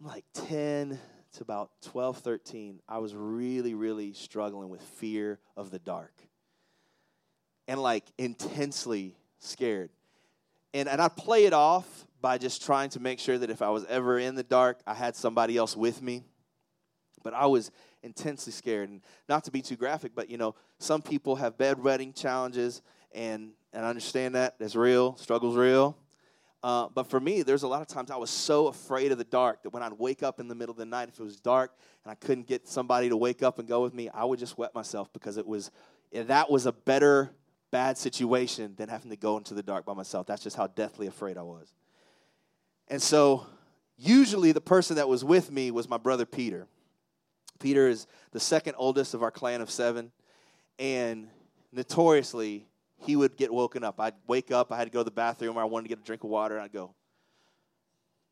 like 0.00 0.24
10 0.34 0.98
to 1.32 1.42
about 1.42 1.70
12, 1.82 2.18
13. 2.18 2.80
I 2.88 2.98
was 2.98 3.14
really, 3.14 3.74
really 3.74 4.12
struggling 4.12 4.68
with 4.68 4.82
fear 4.82 5.38
of 5.56 5.70
the 5.70 5.78
dark 5.78 6.12
and 7.68 7.80
like 7.80 8.04
intensely 8.18 9.16
scared. 9.38 9.90
And, 10.74 10.88
and 10.88 11.00
I'd 11.00 11.16
play 11.16 11.44
it 11.44 11.52
off 11.52 12.06
by 12.20 12.38
just 12.38 12.64
trying 12.64 12.90
to 12.90 13.00
make 13.00 13.18
sure 13.18 13.38
that 13.38 13.50
if 13.50 13.62
I 13.62 13.70
was 13.70 13.84
ever 13.86 14.18
in 14.18 14.34
the 14.34 14.42
dark, 14.42 14.80
I 14.86 14.94
had 14.94 15.16
somebody 15.16 15.56
else 15.56 15.76
with 15.76 16.02
me. 16.02 16.24
But 17.22 17.34
I 17.34 17.46
was 17.46 17.70
intensely 18.02 18.52
scared. 18.52 18.88
And 18.88 19.02
not 19.28 19.44
to 19.44 19.50
be 19.50 19.62
too 19.62 19.76
graphic, 19.76 20.12
but 20.14 20.30
you 20.30 20.38
know, 20.38 20.54
some 20.78 21.02
people 21.02 21.36
have 21.36 21.56
bedwetting 21.56 22.18
challenges, 22.18 22.82
and 23.12 23.52
and 23.72 23.84
I 23.84 23.88
understand 23.88 24.34
that 24.34 24.58
that's 24.58 24.74
real. 24.74 25.16
Struggle's 25.16 25.56
real. 25.56 25.96
Uh, 26.62 26.88
but 26.94 27.04
for 27.04 27.18
me, 27.18 27.42
there's 27.42 27.62
a 27.62 27.68
lot 27.68 27.80
of 27.80 27.88
times 27.88 28.10
I 28.10 28.16
was 28.16 28.28
so 28.28 28.66
afraid 28.66 29.12
of 29.12 29.18
the 29.18 29.24
dark 29.24 29.62
that 29.62 29.70
when 29.70 29.82
I'd 29.82 29.94
wake 29.94 30.22
up 30.22 30.40
in 30.40 30.48
the 30.48 30.54
middle 30.54 30.72
of 30.72 30.76
the 30.76 30.84
night, 30.84 31.08
if 31.08 31.18
it 31.18 31.22
was 31.22 31.40
dark 31.40 31.72
and 32.04 32.12
I 32.12 32.14
couldn't 32.14 32.46
get 32.46 32.68
somebody 32.68 33.08
to 33.08 33.16
wake 33.16 33.42
up 33.42 33.58
and 33.58 33.66
go 33.66 33.82
with 33.82 33.94
me, 33.94 34.10
I 34.10 34.24
would 34.24 34.38
just 34.38 34.58
wet 34.58 34.74
myself 34.74 35.10
because 35.12 35.38
it 35.38 35.46
was 35.46 35.70
that 36.12 36.50
was 36.50 36.66
a 36.66 36.72
better 36.72 37.30
bad 37.70 37.96
situation 37.96 38.74
than 38.76 38.88
having 38.88 39.10
to 39.10 39.16
go 39.16 39.36
into 39.36 39.54
the 39.54 39.62
dark 39.62 39.86
by 39.86 39.94
myself. 39.94 40.26
That's 40.26 40.42
just 40.42 40.56
how 40.56 40.66
deathly 40.66 41.06
afraid 41.06 41.38
I 41.38 41.42
was. 41.42 41.72
And 42.88 43.00
so, 43.00 43.46
usually, 43.96 44.52
the 44.52 44.60
person 44.60 44.96
that 44.96 45.08
was 45.08 45.24
with 45.24 45.50
me 45.50 45.70
was 45.70 45.88
my 45.88 45.96
brother 45.96 46.26
Peter. 46.26 46.66
Peter 47.60 47.88
is 47.88 48.06
the 48.32 48.40
second 48.40 48.74
oldest 48.76 49.14
of 49.14 49.22
our 49.22 49.30
clan 49.30 49.60
of 49.60 49.70
seven, 49.70 50.10
and 50.78 51.28
notoriously, 51.72 52.66
he 53.00 53.16
would 53.16 53.36
get 53.36 53.52
woken 53.52 53.84
up. 53.84 53.98
I'd 53.98 54.14
wake 54.26 54.50
up, 54.50 54.72
I 54.72 54.76
had 54.76 54.84
to 54.84 54.90
go 54.90 55.00
to 55.00 55.04
the 55.04 55.10
bathroom, 55.10 55.56
or 55.56 55.62
I 55.62 55.64
wanted 55.64 55.84
to 55.84 55.88
get 55.88 55.98
a 55.98 56.02
drink 56.02 56.24
of 56.24 56.30
water, 56.30 56.56
and 56.56 56.64
I'd 56.64 56.72
go, 56.72 56.94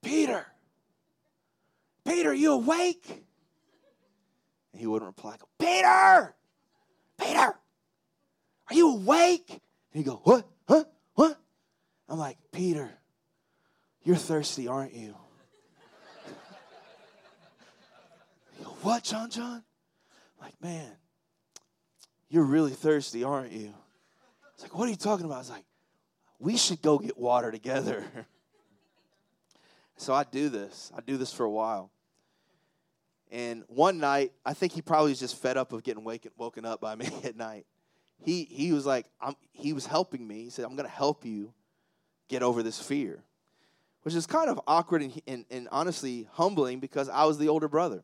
Peter, 0.03 0.47
Peter, 2.05 2.33
you 2.33 2.53
awake? 2.53 3.25
And 4.73 4.81
he 4.81 4.87
wouldn't 4.87 5.09
reply. 5.09 5.35
I 5.35 5.37
go, 5.37 5.49
Peter, 5.59 6.35
Peter, 7.19 7.55
are 8.71 8.75
you 8.75 8.95
awake? 8.95 9.49
And 9.51 9.61
he'd 9.93 10.05
go, 10.05 10.21
What? 10.25 10.47
Huh? 10.69 10.85
What? 11.15 11.39
I'm 12.09 12.19
like, 12.19 12.39
Peter, 12.53 12.91
you're 14.03 14.17
thirsty, 14.17 14.69
aren't 14.69 14.95
you? 14.95 15.15
go, 18.63 18.71
What, 18.83 19.05
Jon 19.05 19.31
Jon? 19.31 19.65
like, 20.41 20.55
man, 20.63 20.93
you're 22.29 22.45
really 22.45 22.73
thirsty, 22.73 23.25
aren't 23.25 23.53
you? 23.53 23.75
It's 24.59 24.65
like, 24.65 24.77
what 24.77 24.89
are 24.89 24.91
you 24.91 24.97
talking 24.97 25.25
about? 25.25 25.37
I 25.37 25.39
was 25.39 25.51
like, 25.51 25.65
we 26.41 26.57
should 26.57 26.83
go 26.83 26.99
get 26.99 27.17
water 27.17 27.53
together. 27.53 28.03
so 29.97 30.13
I 30.13 30.25
do 30.25 30.49
this. 30.49 30.91
I 30.97 31.01
do 31.01 31.17
this 31.17 31.33
for 31.33 31.45
a 31.45 31.51
while. 31.51 31.93
And 33.31 33.63
one 33.69 33.99
night, 33.99 34.33
I 34.45 34.55
think 34.55 34.73
he 34.73 34.83
probably 34.83 35.13
was 35.13 35.21
just 35.21 35.41
fed 35.41 35.57
up 35.57 35.73
of 35.73 35.85
getting 35.85 36.03
woken 36.37 36.65
up 36.65 36.81
by 36.81 36.95
me 36.97 37.09
at 37.23 37.37
night. 37.37 37.67
He, 38.25 38.49
he 38.51 38.73
was 38.73 38.85
like, 38.85 39.07
I'm, 39.21 39.37
he 39.53 39.73
was 39.73 39.87
helping 39.87 40.27
me. 40.27 40.43
He 40.43 40.51
said, 40.51 40.65
I'm 40.65 40.75
going 40.75 40.89
to 40.89 40.93
help 40.95 41.25
you 41.25 41.53
get 42.27 42.43
over 42.43 42.65
this 42.65 42.81
fear, 42.81 43.23
which 44.03 44.17
is 44.17 44.27
kind 44.27 44.51
of 44.51 44.61
awkward 44.67 45.03
and, 45.03 45.23
and, 45.29 45.45
and 45.53 45.69
honestly 45.71 46.27
humbling 46.33 46.81
because 46.81 47.09
I 47.09 47.27
was 47.27 47.39
the 47.39 47.49
older 47.49 47.69
brother. 47.69 48.03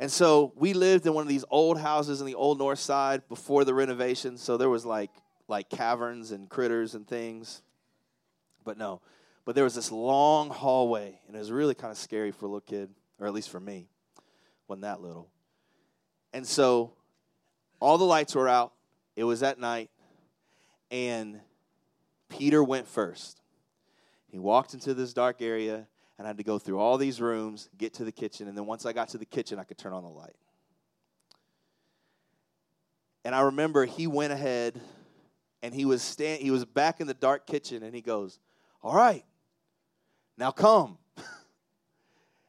And 0.00 0.10
so 0.10 0.54
we 0.56 0.72
lived 0.72 1.06
in 1.06 1.12
one 1.12 1.20
of 1.22 1.28
these 1.28 1.44
old 1.50 1.78
houses 1.78 2.20
in 2.20 2.26
the 2.26 2.34
old 2.34 2.58
north 2.58 2.78
side 2.78 3.28
before 3.28 3.66
the 3.66 3.74
renovation. 3.74 4.38
So 4.38 4.56
there 4.56 4.70
was 4.70 4.86
like 4.86 5.10
like 5.46 5.68
caverns 5.68 6.30
and 6.30 6.48
critters 6.48 6.94
and 6.94 7.06
things. 7.06 7.60
But 8.64 8.78
no. 8.78 9.02
But 9.44 9.54
there 9.54 9.64
was 9.64 9.74
this 9.74 9.92
long 9.92 10.48
hallway, 10.48 11.20
and 11.26 11.36
it 11.36 11.38
was 11.38 11.52
really 11.52 11.74
kind 11.74 11.90
of 11.90 11.98
scary 11.98 12.30
for 12.30 12.46
a 12.46 12.48
little 12.48 12.60
kid, 12.60 12.88
or 13.18 13.26
at 13.26 13.34
least 13.34 13.50
for 13.50 13.60
me. 13.60 13.88
Wasn't 14.68 14.82
that 14.82 15.02
little. 15.02 15.28
And 16.32 16.46
so 16.46 16.92
all 17.78 17.98
the 17.98 18.04
lights 18.04 18.34
were 18.34 18.48
out. 18.48 18.72
It 19.16 19.24
was 19.24 19.42
at 19.42 19.58
night. 19.58 19.90
And 20.90 21.40
Peter 22.30 22.64
went 22.64 22.88
first. 22.88 23.42
He 24.28 24.38
walked 24.38 24.72
into 24.72 24.94
this 24.94 25.12
dark 25.12 25.42
area 25.42 25.88
and 26.20 26.26
I 26.26 26.28
had 26.28 26.36
to 26.36 26.44
go 26.44 26.58
through 26.58 26.78
all 26.78 26.98
these 26.98 27.18
rooms, 27.18 27.70
get 27.78 27.94
to 27.94 28.04
the 28.04 28.12
kitchen, 28.12 28.46
and 28.46 28.54
then 28.54 28.66
once 28.66 28.84
I 28.84 28.92
got 28.92 29.08
to 29.08 29.16
the 29.16 29.24
kitchen, 29.24 29.58
I 29.58 29.64
could 29.64 29.78
turn 29.78 29.94
on 29.94 30.02
the 30.02 30.10
light. 30.10 30.36
And 33.24 33.34
I 33.34 33.40
remember 33.40 33.86
he 33.86 34.06
went 34.06 34.30
ahead 34.30 34.78
and 35.62 35.72
he 35.72 35.86
was 35.86 36.02
stand, 36.02 36.42
he 36.42 36.50
was 36.50 36.66
back 36.66 37.00
in 37.00 37.06
the 37.06 37.14
dark 37.14 37.46
kitchen 37.46 37.82
and 37.82 37.94
he 37.94 38.02
goes, 38.02 38.38
"All 38.82 38.94
right. 38.94 39.24
Now 40.36 40.50
come." 40.50 40.98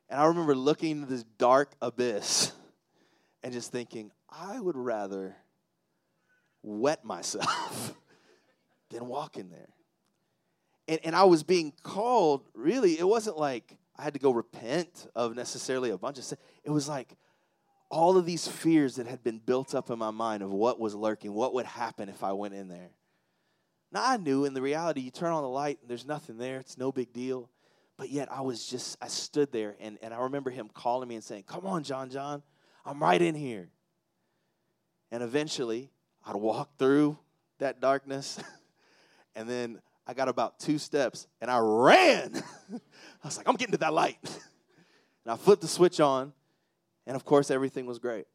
and 0.09 0.19
I 0.19 0.25
remember 0.25 0.53
looking 0.53 0.91
into 0.97 1.05
this 1.05 1.23
dark 1.37 1.71
abyss 1.81 2.51
and 3.41 3.53
just 3.53 3.71
thinking, 3.71 4.11
I 4.29 4.59
would 4.59 4.75
rather 4.75 5.37
wet 6.61 7.05
myself 7.05 7.93
than 8.89 9.07
walk 9.07 9.37
in 9.37 9.49
there. 9.49 9.69
And, 10.91 10.99
and 11.05 11.15
I 11.15 11.23
was 11.23 11.41
being 11.41 11.71
called, 11.83 12.43
really, 12.53 12.99
it 12.99 13.07
wasn't 13.07 13.37
like 13.37 13.77
I 13.97 14.03
had 14.03 14.13
to 14.13 14.19
go 14.19 14.31
repent 14.31 15.07
of 15.15 15.37
necessarily 15.37 15.89
a 15.89 15.97
bunch 15.97 16.17
of 16.17 16.25
stuff. 16.25 16.39
It 16.65 16.69
was 16.69 16.89
like 16.89 17.15
all 17.89 18.17
of 18.17 18.25
these 18.25 18.45
fears 18.45 18.97
that 18.97 19.07
had 19.07 19.23
been 19.23 19.37
built 19.37 19.73
up 19.73 19.89
in 19.89 19.97
my 19.97 20.11
mind 20.11 20.43
of 20.43 20.51
what 20.51 20.81
was 20.81 20.93
lurking, 20.93 21.31
what 21.31 21.53
would 21.53 21.65
happen 21.65 22.09
if 22.09 22.25
I 22.25 22.33
went 22.33 22.55
in 22.55 22.67
there. 22.67 22.89
Now 23.93 24.03
I 24.05 24.17
knew 24.17 24.43
in 24.43 24.53
the 24.53 24.61
reality, 24.61 24.99
you 24.99 25.11
turn 25.11 25.31
on 25.31 25.43
the 25.43 25.49
light 25.49 25.77
and 25.79 25.89
there's 25.89 26.05
nothing 26.05 26.37
there, 26.37 26.57
it's 26.57 26.77
no 26.77 26.91
big 26.91 27.13
deal. 27.13 27.49
But 27.95 28.09
yet 28.09 28.29
I 28.29 28.41
was 28.41 28.65
just, 28.65 28.97
I 29.01 29.07
stood 29.07 29.53
there 29.53 29.77
and, 29.79 29.97
and 30.01 30.13
I 30.13 30.19
remember 30.23 30.49
him 30.49 30.69
calling 30.73 31.07
me 31.07 31.15
and 31.15 31.23
saying, 31.23 31.43
Come 31.47 31.65
on, 31.65 31.83
Jon, 31.83 32.09
Jon, 32.09 32.43
I'm 32.85 33.01
right 33.01 33.21
in 33.21 33.35
here. 33.35 33.69
And 35.09 35.23
eventually, 35.23 35.89
I'd 36.25 36.35
walk 36.35 36.77
through 36.77 37.17
that 37.59 37.79
darkness, 37.79 38.39
and 39.37 39.49
then 39.49 39.79
I 40.05 40.13
got 40.13 40.27
about 40.27 40.59
two 40.59 40.77
steps 40.77 41.27
and 41.39 41.49
I 41.49 41.59
ran. 41.59 42.35
I 42.73 42.79
was 43.27 43.37
like, 43.37 43.47
I'm 43.47 43.55
getting 43.55 43.73
to 43.73 43.77
that 43.79 43.93
light. 43.93 44.17
and 45.23 45.31
I 45.31 45.35
flipped 45.35 45.61
the 45.61 45.67
switch 45.67 45.99
on, 45.99 46.33
and 47.05 47.15
of 47.15 47.25
course, 47.25 47.51
everything 47.51 47.85
was 47.85 47.99
great. 47.99 48.25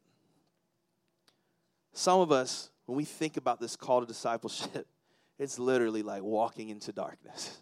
Some 1.93 2.19
of 2.19 2.31
us, 2.31 2.69
when 2.85 2.97
we 2.97 3.05
think 3.05 3.37
about 3.37 3.59
this 3.59 3.75
call 3.75 4.01
to 4.01 4.05
discipleship, 4.05 4.87
it's 5.39 5.59
literally 5.59 6.03
like 6.03 6.23
walking 6.23 6.69
into 6.69 6.91
darkness. 6.91 7.57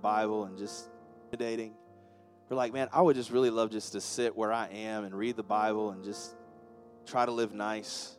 Bible 0.00 0.44
and 0.44 0.56
just 0.56 0.88
dating. 1.36 1.74
We're 2.48 2.56
like, 2.56 2.72
man, 2.72 2.88
I 2.92 3.02
would 3.02 3.16
just 3.16 3.30
really 3.30 3.50
love 3.50 3.70
just 3.70 3.92
to 3.92 4.00
sit 4.00 4.36
where 4.36 4.52
I 4.52 4.68
am 4.68 5.04
and 5.04 5.14
read 5.14 5.36
the 5.36 5.42
Bible 5.42 5.90
and 5.90 6.02
just 6.02 6.34
try 7.04 7.26
to 7.26 7.32
live 7.32 7.52
nice. 7.52 8.16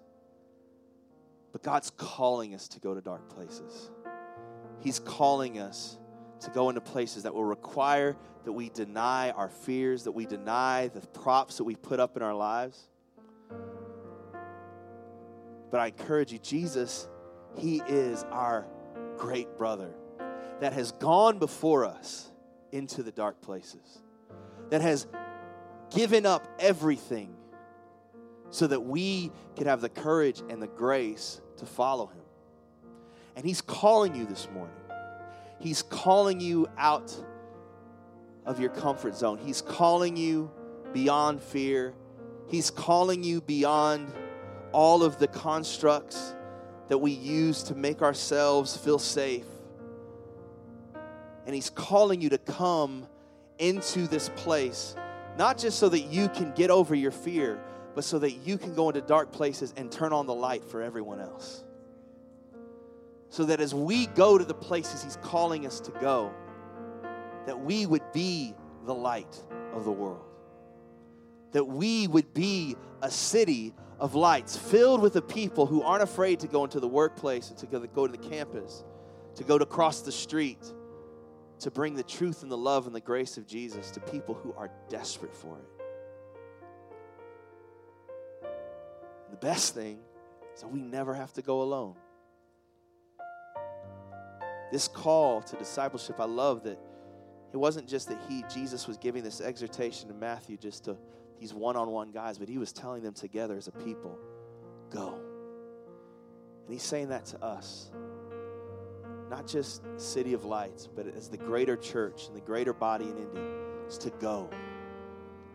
But 1.52 1.64
God's 1.64 1.90
calling 1.90 2.54
us 2.54 2.68
to 2.70 2.80
go 2.80 2.94
to 2.94 3.02
dark 3.02 3.28
places. 3.30 3.90
He's 4.82 5.00
calling 5.00 5.60
us 5.60 5.98
to 6.42 6.50
go 6.52 6.70
into 6.70 6.82
places 6.82 7.24
that 7.24 7.34
will 7.34 7.46
require 7.46 8.16
that 8.46 8.52
we 8.54 8.70
deny 8.70 9.32
our 9.32 9.50
fears, 9.50 10.04
that 10.06 10.12
we 10.12 10.26
deny 10.26 10.88
the 10.88 11.02
props 11.02 11.58
that 11.58 11.66
we 11.66 11.76
put 11.76 12.00
up 12.00 12.16
in 12.16 12.24
our 12.24 12.34
lives. 12.34 12.88
But 15.72 15.82
I 15.82 15.88
encourage 15.88 16.32
you, 16.32 16.40
Jesus, 16.40 17.10
He 17.58 17.82
is 17.88 18.24
our 18.32 18.66
great 19.18 19.58
brother 19.58 19.94
that 20.62 20.74
has 20.74 20.92
gone 20.94 21.40
before 21.40 21.86
us 21.86 22.32
into 22.72 23.04
the 23.04 23.12
dark 23.12 23.42
places 23.42 24.00
that 24.70 24.82
has 24.82 25.08
given 25.96 26.26
up 26.26 26.48
everything 26.60 27.36
so 28.52 28.68
that 28.68 28.82
we 28.82 29.32
could 29.56 29.68
have 29.68 29.82
the 29.82 29.90
courage 29.90 30.42
and 30.50 30.62
the 30.62 30.68
grace 30.68 31.42
to 31.58 31.66
follow 31.66 32.08
him. 32.08 32.19
And 33.40 33.48
he's 33.48 33.62
calling 33.62 34.16
you 34.16 34.26
this 34.26 34.50
morning. 34.54 34.76
He's 35.60 35.82
calling 35.82 36.42
you 36.42 36.68
out 36.78 37.16
of 38.46 38.60
your 38.60 38.70
comfort 38.70 39.16
zone. 39.16 39.38
He's 39.38 39.62
calling 39.62 40.18
you 40.18 40.52
beyond 40.92 41.42
fear. 41.42 41.94
He's 42.50 42.70
calling 42.70 43.24
you 43.24 43.40
beyond 43.40 44.12
all 44.74 45.04
of 45.04 45.20
the 45.20 45.28
constructs 45.30 46.36
that 46.90 46.98
we 46.98 47.12
use 47.12 47.64
to 47.64 47.76
make 47.76 48.02
ourselves 48.02 48.76
feel 48.76 49.00
safe. 49.00 49.48
And 51.46 51.56
He's 51.56 51.70
calling 51.70 52.20
you 52.20 52.28
to 52.32 52.40
come 52.40 53.08
into 53.58 54.06
this 54.08 54.28
place, 54.36 54.98
not 55.38 55.58
just 55.58 55.80
so 55.80 55.88
that 55.88 56.02
you 56.02 56.28
can 56.28 56.52
get 56.56 56.72
over 56.72 56.94
your 56.94 57.12
fear, 57.12 57.58
but 57.96 58.04
so 58.04 58.20
that 58.20 58.32
you 58.46 58.58
can 58.58 58.76
go 58.76 58.90
into 58.90 59.00
dark 59.00 59.32
places 59.32 59.74
and 59.78 59.90
turn 59.90 60.12
on 60.12 60.26
the 60.26 60.36
light 60.36 60.66
for 60.66 60.82
everyone 60.82 61.22
else. 61.22 61.64
So 63.30 63.46
that 63.46 63.62
as 63.62 63.76
we 63.76 64.08
go 64.08 64.38
to 64.38 64.44
the 64.44 64.54
places 64.54 65.04
He's 65.04 65.18
calling 65.18 65.66
us 65.66 65.80
to 65.82 65.92
go, 65.92 66.34
that 67.46 67.60
we 67.60 67.86
would 67.86 68.12
be 68.12 68.54
the 68.86 68.94
light 68.94 69.44
of 69.74 69.86
the 69.86 69.92
world. 69.92 70.26
That 71.52 71.66
we 71.66 72.08
would 72.08 72.34
be 72.34 72.76
a 73.02 73.10
city 73.10 73.74
of 74.00 74.16
lights 74.16 74.56
filled 74.56 75.02
with 75.02 75.14
the 75.14 75.22
people 75.22 75.66
who 75.66 75.82
aren't 75.82 76.04
afraid 76.04 76.40
to 76.40 76.48
go 76.48 76.64
into 76.64 76.80
the 76.80 76.88
workplace 76.88 77.50
and 77.50 77.58
to 77.60 77.66
go 77.66 78.08
to 78.08 78.12
the 78.12 78.30
campus, 78.30 78.84
to 79.36 79.44
go 79.44 79.58
to 79.58 79.66
cross 79.66 80.02
the 80.02 80.12
street, 80.12 80.64
to 81.60 81.72
bring 81.72 81.96
the 81.96 82.04
truth 82.04 82.44
and 82.44 82.52
the 82.52 82.58
love 82.58 82.88
and 82.88 82.96
the 82.96 83.02
grace 83.02 83.38
of 83.38 83.46
Jesus 83.46 83.92
to 83.92 84.00
people 84.00 84.34
who 84.34 84.54
are 84.54 84.72
desperate 84.90 85.36
for 85.36 85.58
it. 85.58 85.66
The 89.32 89.38
best 89.38 89.76
thing 89.76 90.00
is 90.54 90.62
that 90.62 90.70
we 90.70 90.82
never 90.82 91.14
have 91.14 91.34
to 91.34 91.42
go 91.42 91.62
alone. 91.62 91.96
This 94.72 94.88
call 94.88 95.42
to 95.42 95.56
discipleship, 95.56 96.20
I 96.20 96.26
love 96.26 96.64
that 96.64 96.80
it 97.52 97.58
wasn't 97.58 97.88
just 97.88 98.10
that 98.10 98.20
he 98.28 98.44
Jesus 98.54 98.88
was 98.88 98.98
giving 98.98 99.24
this 99.24 99.42
exhortation 99.42 100.08
to 100.10 100.14
Matthew 100.14 100.58
just 100.58 100.86
to 100.86 100.98
these 101.40 101.54
one-on-one 101.54 102.12
guys, 102.12 102.38
but 102.38 102.48
he 102.50 102.58
was 102.58 102.72
telling 102.72 103.02
them 103.02 103.14
together 103.14 103.58
as 103.58 103.68
a 103.68 103.72
people, 103.72 104.18
go. 104.90 105.20
And 106.66 106.74
he's 106.74 106.84
saying 106.84 107.10
that 107.10 107.26
to 107.28 107.44
us 107.44 107.92
not 109.30 109.46
just 109.48 109.84
City 109.98 110.34
of 110.34 110.44
Lights, 110.44 110.88
but 110.88 111.08
as 111.08 111.30
the 111.30 111.38
greater 111.38 111.76
church 111.76 112.28
and 112.28 112.36
the 112.36 112.42
greater 112.42 112.74
body 112.74 113.06
in 113.06 113.18
Indy, 113.18 113.42
is 113.88 113.98
to 114.00 114.10
go, 114.12 114.50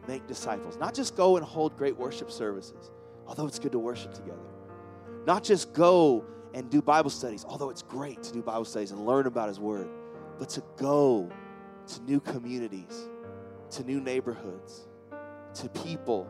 make 0.06 0.26
disciples. 0.26 0.76
Not 0.76 0.94
just 0.94 1.16
go 1.16 1.36
and 1.36 1.44
hold 1.44 1.76
great 1.76 1.96
worship 1.96 2.30
services, 2.30 2.90
although 3.26 3.46
it's 3.46 3.58
good 3.58 3.72
to 3.72 3.78
worship 3.78 4.14
together. 4.14 4.38
Not 5.26 5.42
just 5.42 5.72
go 5.72 6.24
and 6.54 6.70
do 6.70 6.80
Bible 6.80 7.10
studies, 7.10 7.44
although 7.46 7.68
it's 7.68 7.82
great 7.82 8.22
to 8.22 8.32
do 8.32 8.40
Bible 8.42 8.64
studies 8.64 8.90
and 8.90 9.04
learn 9.04 9.26
about 9.26 9.48
His 9.48 9.60
Word, 9.60 9.88
but 10.38 10.48
to 10.50 10.62
go 10.78 11.30
to 11.88 12.02
new 12.04 12.20
communities, 12.20 13.08
to 13.72 13.84
new 13.84 14.00
neighborhoods, 14.00 14.88
to 15.54 15.68
people 15.68 16.26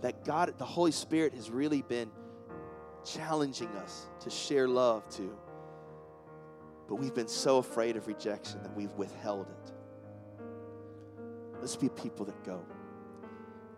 that 0.00 0.24
God, 0.24 0.52
the 0.58 0.64
Holy 0.64 0.92
Spirit, 0.92 1.34
has 1.34 1.50
really 1.50 1.82
been 1.82 2.10
challenging 3.04 3.68
us 3.76 4.06
to 4.20 4.30
share 4.30 4.66
love 4.66 5.08
to 5.10 5.30
but 6.88 6.96
we've 6.96 7.14
been 7.14 7.28
so 7.28 7.58
afraid 7.58 7.96
of 7.96 8.06
rejection 8.06 8.62
that 8.62 8.74
we've 8.76 8.92
withheld 8.92 9.48
it. 9.48 9.72
Let's 11.60 11.76
be 11.76 11.88
people 11.88 12.26
that 12.26 12.44
go. 12.44 12.64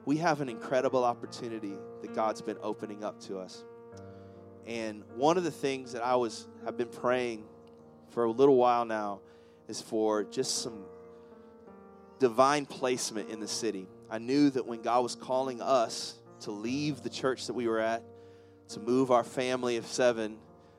We 0.05 0.18
have 0.18 0.40
an 0.40 0.49
incredible 0.49 1.05
opportunity 1.05 1.74
that 2.03 2.14
God's 2.14 2.42
been 2.42 2.59
opening 2.62 3.05
up 3.05 3.20
to 3.20 3.38
us. 3.38 3.64
And 4.69 5.03
one 5.16 5.39
of 5.39 5.45
the 5.45 5.51
things 5.51 5.93
that 5.93 6.05
I 6.05 6.16
was 6.16 6.47
have 6.66 6.77
been 6.77 6.91
praying 6.91 7.45
for 8.11 8.25
a 8.25 8.31
little 8.31 8.57
while 8.57 8.85
now 8.85 9.21
is 9.66 9.81
for 9.81 10.25
just 10.25 10.59
some 10.62 10.85
divine 12.19 12.66
placement 12.66 13.31
in 13.31 13.41
the 13.41 13.49
city. 13.49 13.89
I 14.11 14.19
knew 14.19 14.51
that 14.51 14.66
when 14.66 14.83
God 14.83 15.03
was 15.03 15.14
calling 15.14 15.62
us 15.62 16.19
to 16.41 16.51
leave 16.51 17.03
the 17.03 17.09
church 17.09 17.47
that 17.47 17.55
we 17.55 17.66
were 17.66 17.79
at, 17.79 18.03
to 18.69 18.81
move 18.81 19.11
our 19.11 19.25
family 19.25 19.79
of 19.79 19.87
seven 19.87 20.37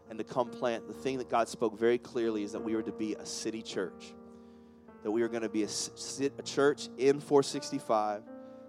and 0.07 0.19
to 0.19 0.23
come 0.23 0.51
plant, 0.51 0.87
the 0.87 0.93
thing 0.93 1.17
that 1.17 1.29
God 1.29 1.47
spoke 1.47 1.79
very 1.79 1.97
clearly 1.97 2.43
is 2.43 2.51
that 2.51 2.63
we 2.63 2.75
were 2.75 2.83
to 2.83 2.91
be 2.91 3.15
a 3.15 3.25
city 3.25 3.63
church. 3.63 4.13
That 5.01 5.09
we 5.09 5.21
were 5.21 5.29
going 5.29 5.41
to 5.41 5.49
be 5.49 5.63
a, 5.63 5.69
a 6.37 6.43
church 6.43 6.89
in 6.99 7.19
465 7.19 8.21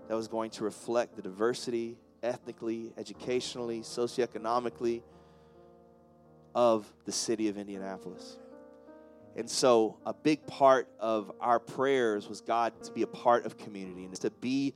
that 0.08 0.14
was 0.14 0.28
going 0.28 0.50
to 0.52 0.64
reflect 0.64 1.16
the 1.16 1.22
diversity 1.22 1.98
ethnically, 2.22 2.92
educationally, 2.96 3.80
socioeconomically 3.80 5.02
of 6.54 6.92
the 7.04 7.12
city 7.12 7.48
of 7.48 7.56
Indianapolis. 7.56 8.38
And 9.36 9.48
so, 9.48 9.96
a 10.04 10.12
big 10.12 10.44
part 10.46 10.88
of 10.98 11.30
our 11.40 11.60
prayers 11.60 12.28
was 12.28 12.40
God 12.40 12.72
to 12.82 12.92
be 12.92 13.02
a 13.02 13.06
part 13.06 13.46
of 13.46 13.56
community 13.56 14.04
and 14.04 14.14
to 14.16 14.30
be 14.30 14.74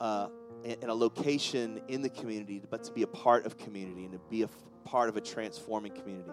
uh, 0.00 0.28
in, 0.64 0.88
a 0.88 0.94
location 0.94 1.80
in 1.88 2.00
the 2.00 2.08
community, 2.08 2.62
but 2.70 2.82
to 2.84 2.92
be 2.92 3.02
a 3.02 3.06
part 3.06 3.44
of 3.44 3.58
community 3.58 4.04
and 4.04 4.12
to 4.12 4.20
be 4.30 4.42
a 4.42 4.48
part 4.84 5.10
of 5.10 5.16
a 5.16 5.20
transforming 5.20 5.92
community. 5.92 6.30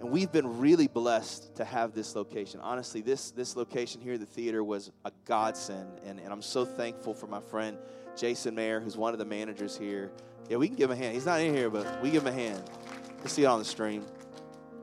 And 0.00 0.10
we've 0.10 0.32
been 0.32 0.58
really 0.58 0.88
blessed 0.88 1.54
to 1.56 1.64
have 1.64 1.94
this 1.94 2.16
location. 2.16 2.60
Honestly, 2.60 3.00
this, 3.00 3.30
this 3.30 3.56
location 3.56 4.00
here, 4.00 4.18
the 4.18 4.26
theater, 4.26 4.62
was 4.64 4.90
a 5.04 5.12
godsend. 5.26 6.00
And, 6.04 6.18
and 6.18 6.32
I'm 6.32 6.42
so 6.42 6.64
thankful 6.64 7.14
for 7.14 7.28
my 7.28 7.40
friend 7.40 7.78
Jason 8.16 8.54
Mayer, 8.54 8.80
who's 8.80 8.96
one 8.96 9.12
of 9.12 9.18
the 9.18 9.24
managers 9.24 9.76
here. 9.76 10.10
Yeah, 10.48 10.56
we 10.56 10.68
can 10.68 10.76
give 10.76 10.90
him 10.90 10.98
a 10.98 11.02
hand. 11.02 11.14
He's 11.14 11.26
not 11.26 11.40
in 11.40 11.54
here, 11.54 11.70
but 11.70 12.02
we 12.02 12.10
give 12.10 12.26
him 12.26 12.32
a 12.32 12.36
hand. 12.36 12.62
You 13.22 13.28
see 13.28 13.42
it 13.42 13.46
on 13.46 13.58
the 13.58 13.64
stream. 13.64 14.04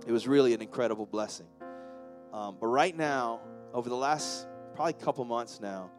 It 0.08 0.12
was 0.12 0.28
really 0.28 0.54
an 0.54 0.62
incredible 0.62 1.06
blessing. 1.06 1.48
Um, 2.34 2.58
but 2.60 2.68
right 2.68 2.96
now, 2.96 3.42
over 3.74 3.90
the 3.90 3.96
last 3.96 4.48
probably 4.74 4.94
couple 4.94 5.26
months 5.26 5.60
now, 5.60 5.92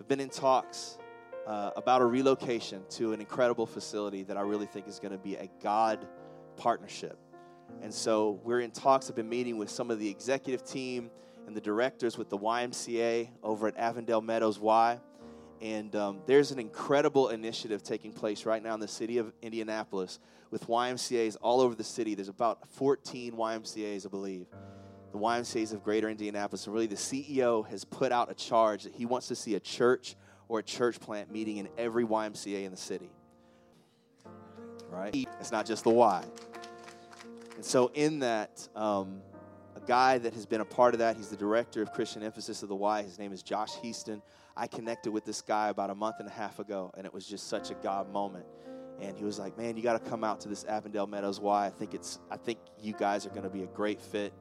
I've 0.00 0.08
been 0.08 0.20
in 0.20 0.28
talks 0.28 0.98
uh, 1.46 1.70
about 1.76 2.02
a 2.02 2.04
relocation 2.04 2.82
to 2.90 3.12
an 3.12 3.20
incredible 3.20 3.66
facility 3.66 4.22
that 4.24 4.36
I 4.36 4.42
really 4.42 4.66
think 4.66 4.86
is 4.86 4.98
going 4.98 5.12
to 5.12 5.18
be 5.18 5.36
a 5.36 5.48
God 5.62 6.06
partnership. 6.56 7.18
And 7.82 7.92
so 7.92 8.40
we're 8.44 8.60
in 8.60 8.70
talks. 8.70 9.08
I've 9.08 9.16
been 9.16 9.28
meeting 9.28 9.56
with 9.56 9.70
some 9.70 9.90
of 9.90 9.98
the 9.98 10.08
executive 10.08 10.64
team 10.64 11.10
and 11.46 11.56
the 11.56 11.60
directors 11.60 12.18
with 12.18 12.28
the 12.28 12.38
YMCA 12.38 13.30
over 13.42 13.68
at 13.68 13.76
Avondale 13.78 14.20
Meadows 14.20 14.58
Y. 14.58 15.00
And 15.60 15.94
um, 15.96 16.20
there's 16.26 16.50
an 16.50 16.58
incredible 16.58 17.28
initiative 17.28 17.82
taking 17.82 18.12
place 18.12 18.46
right 18.46 18.62
now 18.62 18.74
in 18.74 18.80
the 18.80 18.88
city 18.88 19.18
of 19.18 19.32
Indianapolis 19.42 20.20
with 20.50 20.66
YMCAs 20.66 21.36
all 21.40 21.60
over 21.60 21.74
the 21.74 21.84
city. 21.84 22.14
There's 22.14 22.28
about 22.28 22.66
14 22.68 23.32
YMCAs, 23.32 24.06
I 24.06 24.08
believe. 24.08 24.46
The 25.12 25.18
YMCAs 25.18 25.72
of 25.72 25.82
Greater 25.82 26.08
Indianapolis. 26.08 26.66
And 26.66 26.74
really, 26.74 26.86
the 26.86 26.94
CEO 26.94 27.66
has 27.68 27.84
put 27.84 28.12
out 28.12 28.30
a 28.30 28.34
charge 28.34 28.84
that 28.84 28.94
he 28.94 29.06
wants 29.06 29.28
to 29.28 29.34
see 29.34 29.54
a 29.54 29.60
church 29.60 30.16
or 30.48 30.60
a 30.60 30.62
church 30.62 31.00
plant 31.00 31.30
meeting 31.30 31.56
in 31.56 31.68
every 31.76 32.04
YMCA 32.04 32.64
in 32.64 32.70
the 32.70 32.76
city. 32.76 33.10
Right? 34.90 35.28
It's 35.40 35.52
not 35.52 35.66
just 35.66 35.84
the 35.84 35.90
Y. 35.90 36.24
And 37.56 37.64
so, 37.64 37.90
in 37.94 38.20
that, 38.20 38.68
um, 38.76 39.20
guy 39.88 40.18
that 40.18 40.34
has 40.34 40.44
been 40.44 40.60
a 40.60 40.66
part 40.66 40.94
of 40.94 40.98
that, 40.98 41.16
he's 41.16 41.28
the 41.28 41.36
director 41.36 41.80
of 41.80 41.92
Christian 41.92 42.22
Emphasis 42.22 42.62
of 42.62 42.68
the 42.68 42.76
Y. 42.76 43.02
His 43.02 43.18
name 43.18 43.32
is 43.32 43.42
Josh 43.42 43.74
Heaston. 43.76 44.20
I 44.54 44.66
connected 44.66 45.10
with 45.10 45.24
this 45.24 45.40
guy 45.40 45.70
about 45.70 45.88
a 45.88 45.94
month 45.94 46.16
and 46.18 46.28
a 46.28 46.30
half 46.30 46.58
ago, 46.58 46.92
and 46.96 47.06
it 47.06 47.14
was 47.14 47.26
just 47.26 47.48
such 47.48 47.70
a 47.70 47.74
God 47.74 48.12
moment. 48.12 48.44
And 49.00 49.16
he 49.16 49.24
was 49.24 49.38
like, 49.38 49.56
"Man, 49.56 49.78
you 49.78 49.82
got 49.82 50.02
to 50.02 50.10
come 50.10 50.24
out 50.24 50.42
to 50.42 50.48
this 50.48 50.64
Avondale 50.66 51.06
Meadows 51.06 51.40
Y. 51.40 51.66
I 51.66 51.70
think 51.70 51.94
it's, 51.94 52.18
I 52.30 52.36
think 52.36 52.58
you 52.78 52.92
guys 52.92 53.24
are 53.24 53.30
going 53.30 53.44
to 53.44 53.48
be 53.48 53.62
a 53.62 53.66
great 53.68 53.98
fit." 53.98 54.34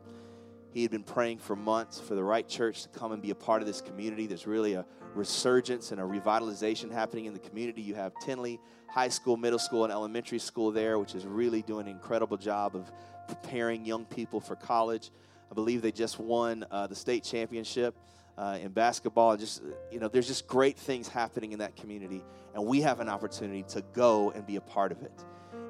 He 0.74 0.82
had 0.82 0.92
been 0.92 1.04
praying 1.04 1.38
for 1.38 1.56
months 1.56 1.98
for 1.98 2.14
the 2.14 2.24
right 2.24 2.48
church 2.48 2.84
to 2.84 2.90
come 2.90 3.14
and 3.14 3.22
be 3.22 3.32
a 3.32 3.36
part 3.36 3.62
of 3.62 3.68
this 3.68 3.80
community. 3.80 4.28
There's 4.28 4.48
really 4.48 4.74
a 4.74 4.86
resurgence 5.16 5.94
and 5.94 6.02
a 6.02 6.04
revitalization 6.04 6.92
happening 6.92 7.26
in 7.26 7.34
the 7.34 7.40
community. 7.40 7.82
You 7.82 7.96
have 7.96 8.12
Tindley 8.22 8.60
High 8.90 9.08
School, 9.08 9.38
Middle 9.38 9.60
School, 9.60 9.86
and 9.86 9.94
Elementary 9.94 10.40
School 10.40 10.72
there, 10.72 11.00
which 11.00 11.16
is 11.16 11.26
really 11.26 11.62
doing 11.62 11.88
an 11.88 11.94
incredible 11.94 12.36
job 12.36 12.76
of 12.76 12.92
preparing 13.30 13.86
young 13.86 14.06
people 14.06 14.42
for 14.42 14.56
college. 14.56 15.12
I 15.52 15.54
believe 15.54 15.82
they 15.82 15.92
just 15.92 16.20
won 16.20 16.66
uh, 16.72 16.88
the 16.88 16.96
state 16.96 17.24
championship 17.24 17.96
uh, 18.38 18.58
in 18.62 18.72
basketball. 18.72 19.38
Just 19.38 19.64
you 19.92 20.00
know, 20.00 20.08
there's 20.08 20.28
just 20.28 20.48
great 20.48 20.78
things 20.78 21.08
happening 21.08 21.52
in 21.52 21.60
that 21.60 21.76
community, 21.76 22.24
and 22.54 22.66
we 22.66 22.82
have 22.82 23.00
an 23.00 23.10
opportunity 23.10 23.64
to 23.70 23.84
go 23.94 24.32
and 24.32 24.46
be 24.46 24.58
a 24.58 24.62
part 24.62 24.92
of 24.92 25.02
it. 25.04 25.12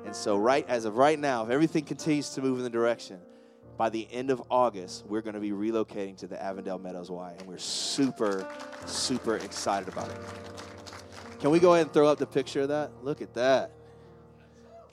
And 0.05 0.15
so, 0.15 0.37
right 0.37 0.65
as 0.67 0.85
of 0.85 0.97
right 0.97 1.19
now, 1.19 1.43
if 1.43 1.49
everything 1.49 1.83
continues 1.83 2.29
to 2.31 2.41
move 2.41 2.57
in 2.57 2.63
the 2.63 2.69
direction, 2.69 3.19
by 3.77 3.89
the 3.89 4.07
end 4.11 4.31
of 4.31 4.41
August, 4.49 5.05
we're 5.05 5.21
going 5.21 5.35
to 5.35 5.39
be 5.39 5.51
relocating 5.51 6.17
to 6.17 6.27
the 6.27 6.41
Avondale 6.41 6.79
Meadows 6.79 7.11
Y, 7.11 7.35
and 7.37 7.47
we're 7.47 7.59
super, 7.59 8.47
super 8.85 9.37
excited 9.37 9.87
about 9.87 10.09
it. 10.09 10.17
Can 11.39 11.51
we 11.51 11.59
go 11.59 11.73
ahead 11.73 11.85
and 11.85 11.93
throw 11.93 12.07
up 12.07 12.17
the 12.17 12.25
picture 12.25 12.61
of 12.61 12.69
that? 12.69 12.91
Look 13.03 13.21
at 13.21 13.33
that. 13.35 13.71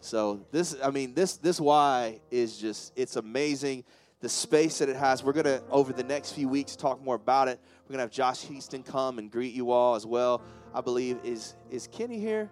So 0.00 0.44
this, 0.50 0.76
I 0.84 0.90
mean, 0.90 1.14
this 1.14 1.38
this 1.38 1.58
Y 1.58 2.20
is 2.30 2.58
just 2.58 2.92
it's 2.94 3.16
amazing. 3.16 3.84
The 4.24 4.30
space 4.30 4.78
that 4.78 4.88
it 4.88 4.96
has. 4.96 5.22
We're 5.22 5.34
gonna 5.34 5.60
over 5.70 5.92
the 5.92 6.02
next 6.02 6.32
few 6.32 6.48
weeks 6.48 6.76
talk 6.76 6.98
more 7.04 7.16
about 7.16 7.46
it. 7.48 7.60
We're 7.84 7.92
gonna 7.92 8.04
have 8.04 8.10
Josh 8.10 8.40
Heaston 8.40 8.82
come 8.82 9.18
and 9.18 9.30
greet 9.30 9.52
you 9.52 9.70
all 9.70 9.96
as 9.96 10.06
well. 10.06 10.40
I 10.72 10.80
believe 10.80 11.18
is 11.22 11.54
is 11.70 11.86
Kenny 11.86 12.18
here? 12.18 12.50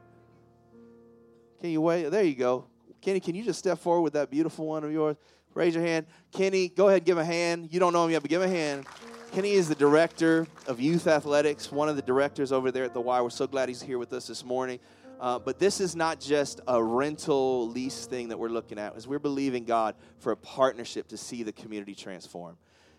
Can 1.62 1.70
you 1.70 1.80
wait? 1.80 2.10
There 2.10 2.24
you 2.24 2.34
go. 2.34 2.66
Kenny, 3.00 3.20
can 3.20 3.34
you 3.34 3.42
just 3.42 3.58
step 3.58 3.78
forward 3.78 4.02
with 4.02 4.12
that 4.12 4.30
beautiful 4.30 4.66
one 4.66 4.84
of 4.84 4.92
yours? 4.92 5.16
Raise 5.54 5.74
your 5.74 5.82
hand. 5.82 6.04
Kenny, 6.30 6.68
go 6.68 6.88
ahead, 6.88 6.98
and 6.98 7.06
give 7.06 7.16
a 7.16 7.24
hand. 7.24 7.68
You 7.72 7.80
don't 7.80 7.94
know 7.94 8.04
him 8.04 8.10
yet, 8.10 8.20
but 8.20 8.28
give 8.28 8.42
him 8.42 8.50
a 8.50 8.54
hand. 8.54 8.86
Kenny 9.32 9.52
is 9.52 9.66
the 9.66 9.74
director 9.74 10.46
of 10.66 10.78
youth 10.78 11.06
athletics, 11.06 11.72
one 11.72 11.88
of 11.88 11.96
the 11.96 12.02
directors 12.02 12.52
over 12.52 12.70
there 12.70 12.84
at 12.84 12.92
the 12.92 13.00
Y. 13.00 13.18
We're 13.22 13.30
so 13.30 13.46
glad 13.46 13.70
he's 13.70 13.80
here 13.80 13.96
with 13.96 14.12
us 14.12 14.26
this 14.26 14.44
morning. 14.44 14.78
Uh, 15.22 15.38
but 15.38 15.60
this 15.60 15.80
is 15.80 15.94
not 15.94 16.18
just 16.18 16.60
a 16.66 16.82
rental 16.82 17.68
lease 17.68 18.06
thing 18.06 18.30
that 18.30 18.36
we're 18.36 18.48
looking 18.48 18.76
at, 18.76 18.96
as 18.96 19.06
we're 19.06 19.20
believing 19.20 19.62
God 19.64 19.94
for 20.18 20.32
a 20.32 20.36
partnership 20.36 21.06
to 21.08 21.16
see 21.16 21.44
the 21.44 21.52
community 21.52 21.94
transform, 21.94 22.56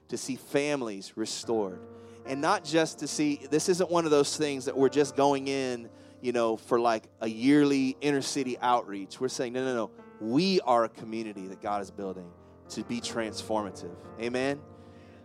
to 0.08 0.16
see 0.16 0.38
families 0.38 1.18
restored. 1.18 1.82
And 2.26 2.40
not 2.40 2.64
just 2.64 3.00
to 3.00 3.10
see, 3.10 3.46
this 3.52 3.68
isn't 3.68 3.92
one 3.92 4.06
of 4.06 4.12
those 4.12 4.38
things 4.38 4.64
that 4.66 4.78
we're 4.78 4.88
just 4.88 5.18
going 5.18 5.50
in, 5.50 5.90
you 6.22 6.32
know, 6.32 6.56
for 6.56 6.80
like 6.80 7.10
a 7.20 7.28
yearly 7.28 7.98
inner 8.00 8.22
city 8.22 8.58
outreach. 8.62 9.20
We're 9.20 9.28
saying, 9.28 9.52
no, 9.52 9.66
no, 9.66 9.76
no. 9.76 9.92
We 10.22 10.62
are 10.62 10.86
a 10.86 10.90
community 10.90 11.48
that 11.48 11.62
God 11.62 11.82
is 11.82 11.92
building 11.92 12.32
to 12.70 12.86
be 12.86 13.02
transformative. 13.02 13.98
Amen? 14.22 14.62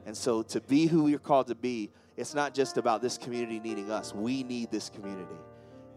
And 0.05 0.17
so 0.17 0.43
to 0.43 0.61
be 0.61 0.87
who 0.87 1.05
we 1.05 1.15
are 1.15 1.21
called 1.21 1.47
to 1.47 1.55
be, 1.55 1.91
it's 2.17 2.35
not 2.35 2.55
just 2.55 2.77
about 2.77 3.03
this 3.03 3.17
community 3.17 3.61
needing 3.61 3.89
us. 3.89 4.13
We 4.13 4.43
need 4.43 4.73
this 4.73 4.91
community 4.91 5.37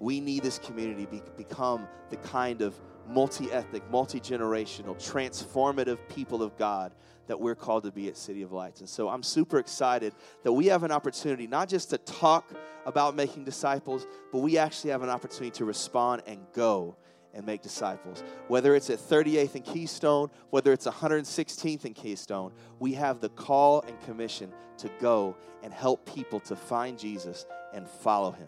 we 0.02 0.20
need 0.20 0.42
this 0.42 0.58
community 0.58 1.06
to 1.06 1.12
be, 1.12 1.22
become 1.38 1.88
the 2.10 2.18
kind 2.18 2.62
of 2.62 2.76
multi 3.08 3.52
ethnic, 3.52 3.90
multi 3.92 4.20
generational, 4.20 4.96
transformative 4.96 6.00
people 6.10 6.42
of 6.42 6.58
God 6.58 6.92
that 7.28 7.40
we're 7.40 7.56
called 7.56 7.84
to 7.84 7.92
be 7.92 8.08
at 8.08 8.18
City 8.18 8.42
of 8.42 8.52
Lights. 8.52 8.80
And 8.80 8.90
so 8.90 9.08
I'm 9.10 9.22
super 9.22 9.60
excited 9.60 10.14
that 10.44 10.52
we 10.52 10.66
have 10.68 10.84
an 10.84 10.92
opportunity 10.92 11.46
not 11.46 11.70
just 11.70 11.92
to 11.92 12.00
talk 12.00 12.52
about 12.86 13.16
making 13.16 13.46
disciples, 13.46 14.08
but 14.32 14.40
we 14.40 14.58
actually 14.58 14.90
have 14.90 15.04
an 15.04 15.10
opportunity 15.10 15.52
to 15.52 15.66
respond 15.66 16.24
and 16.26 16.40
go 16.54 16.98
and 17.34 17.46
make 17.46 17.62
disciples. 17.62 18.24
Whether 18.48 18.76
it's 18.76 18.90
at 18.90 18.98
38th 18.98 19.56
and 19.56 19.66
Keystone, 19.66 20.32
whether 20.50 20.74
it's 20.74 20.88
116th 20.88 21.86
and 21.86 21.96
Keystone, 21.96 22.52
we 22.80 22.94
have 22.94 23.22
the 23.22 23.30
call 23.30 23.82
and 23.84 24.02
commission 24.02 24.52
to 24.80 24.90
go 25.00 25.38
and 25.62 25.72
help 25.72 26.12
people 26.12 26.40
to 26.42 26.56
find 26.56 26.98
Jesus 26.98 27.46
and 27.72 27.88
follow 27.88 28.32
him. 28.32 28.48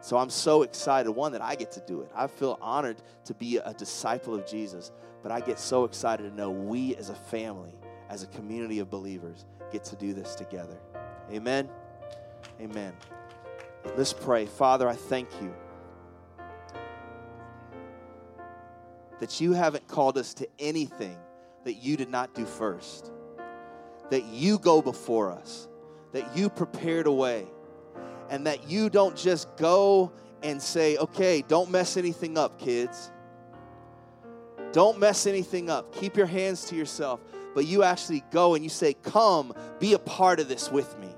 So 0.00 0.16
I'm 0.16 0.30
so 0.30 0.62
excited, 0.62 1.10
one, 1.10 1.32
that 1.32 1.42
I 1.42 1.54
get 1.54 1.72
to 1.72 1.80
do 1.80 2.02
it. 2.02 2.10
I 2.14 2.26
feel 2.28 2.58
honored 2.60 2.96
to 3.24 3.34
be 3.34 3.58
a 3.58 3.74
disciple 3.74 4.34
of 4.34 4.46
Jesus, 4.46 4.92
but 5.22 5.32
I 5.32 5.40
get 5.40 5.58
so 5.58 5.84
excited 5.84 6.22
to 6.28 6.34
know 6.34 6.50
we 6.50 6.94
as 6.96 7.10
a 7.10 7.14
family, 7.14 7.72
as 8.08 8.22
a 8.22 8.26
community 8.28 8.78
of 8.78 8.90
believers, 8.90 9.44
get 9.72 9.84
to 9.84 9.96
do 9.96 10.14
this 10.14 10.34
together. 10.34 10.78
Amen. 11.32 11.68
Amen. 12.60 12.92
Let's 13.96 14.12
pray. 14.12 14.46
Father, 14.46 14.88
I 14.88 14.94
thank 14.94 15.28
you 15.42 15.52
that 19.18 19.40
you 19.40 19.52
haven't 19.52 19.86
called 19.88 20.16
us 20.16 20.32
to 20.34 20.48
anything 20.58 21.16
that 21.64 21.74
you 21.74 21.96
did 21.96 22.08
not 22.08 22.34
do 22.34 22.46
first, 22.46 23.10
that 24.10 24.24
you 24.24 24.58
go 24.58 24.80
before 24.80 25.32
us, 25.32 25.68
that 26.12 26.36
you 26.36 26.48
prepared 26.48 27.06
a 27.06 27.12
way 27.12 27.46
and 28.30 28.46
that 28.46 28.68
you 28.68 28.90
don't 28.90 29.16
just 29.16 29.56
go 29.56 30.12
and 30.42 30.62
say, 30.62 30.96
okay, 30.96 31.42
don't 31.46 31.70
mess 31.70 31.96
anything 31.96 32.38
up, 32.38 32.58
kids. 32.58 33.10
Don't 34.72 34.98
mess 34.98 35.26
anything 35.26 35.70
up. 35.70 35.94
Keep 35.94 36.16
your 36.16 36.26
hands 36.26 36.66
to 36.66 36.76
yourself. 36.76 37.20
But 37.54 37.66
you 37.66 37.82
actually 37.82 38.22
go 38.30 38.54
and 38.54 38.62
you 38.62 38.70
say, 38.70 38.94
come, 38.94 39.52
be 39.80 39.94
a 39.94 39.98
part 39.98 40.40
of 40.40 40.48
this 40.48 40.70
with 40.70 40.98
me. 40.98 41.08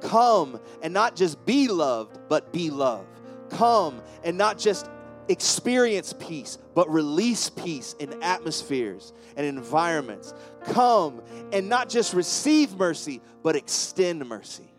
Come 0.00 0.60
and 0.82 0.92
not 0.92 1.16
just 1.16 1.44
be 1.44 1.68
loved, 1.68 2.18
but 2.28 2.52
be 2.52 2.70
loved. 2.70 3.08
Come 3.50 4.00
and 4.22 4.38
not 4.38 4.58
just 4.58 4.88
experience 5.28 6.12
peace, 6.18 6.58
but 6.74 6.90
release 6.90 7.50
peace 7.50 7.94
in 7.98 8.22
atmospheres 8.22 9.12
and 9.36 9.46
environments. 9.46 10.34
Come 10.66 11.22
and 11.52 11.68
not 11.68 11.88
just 11.88 12.14
receive 12.14 12.76
mercy, 12.76 13.20
but 13.42 13.56
extend 13.56 14.26
mercy. 14.26 14.69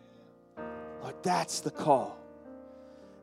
That's 1.24 1.62
the 1.62 1.72
call. 1.72 2.18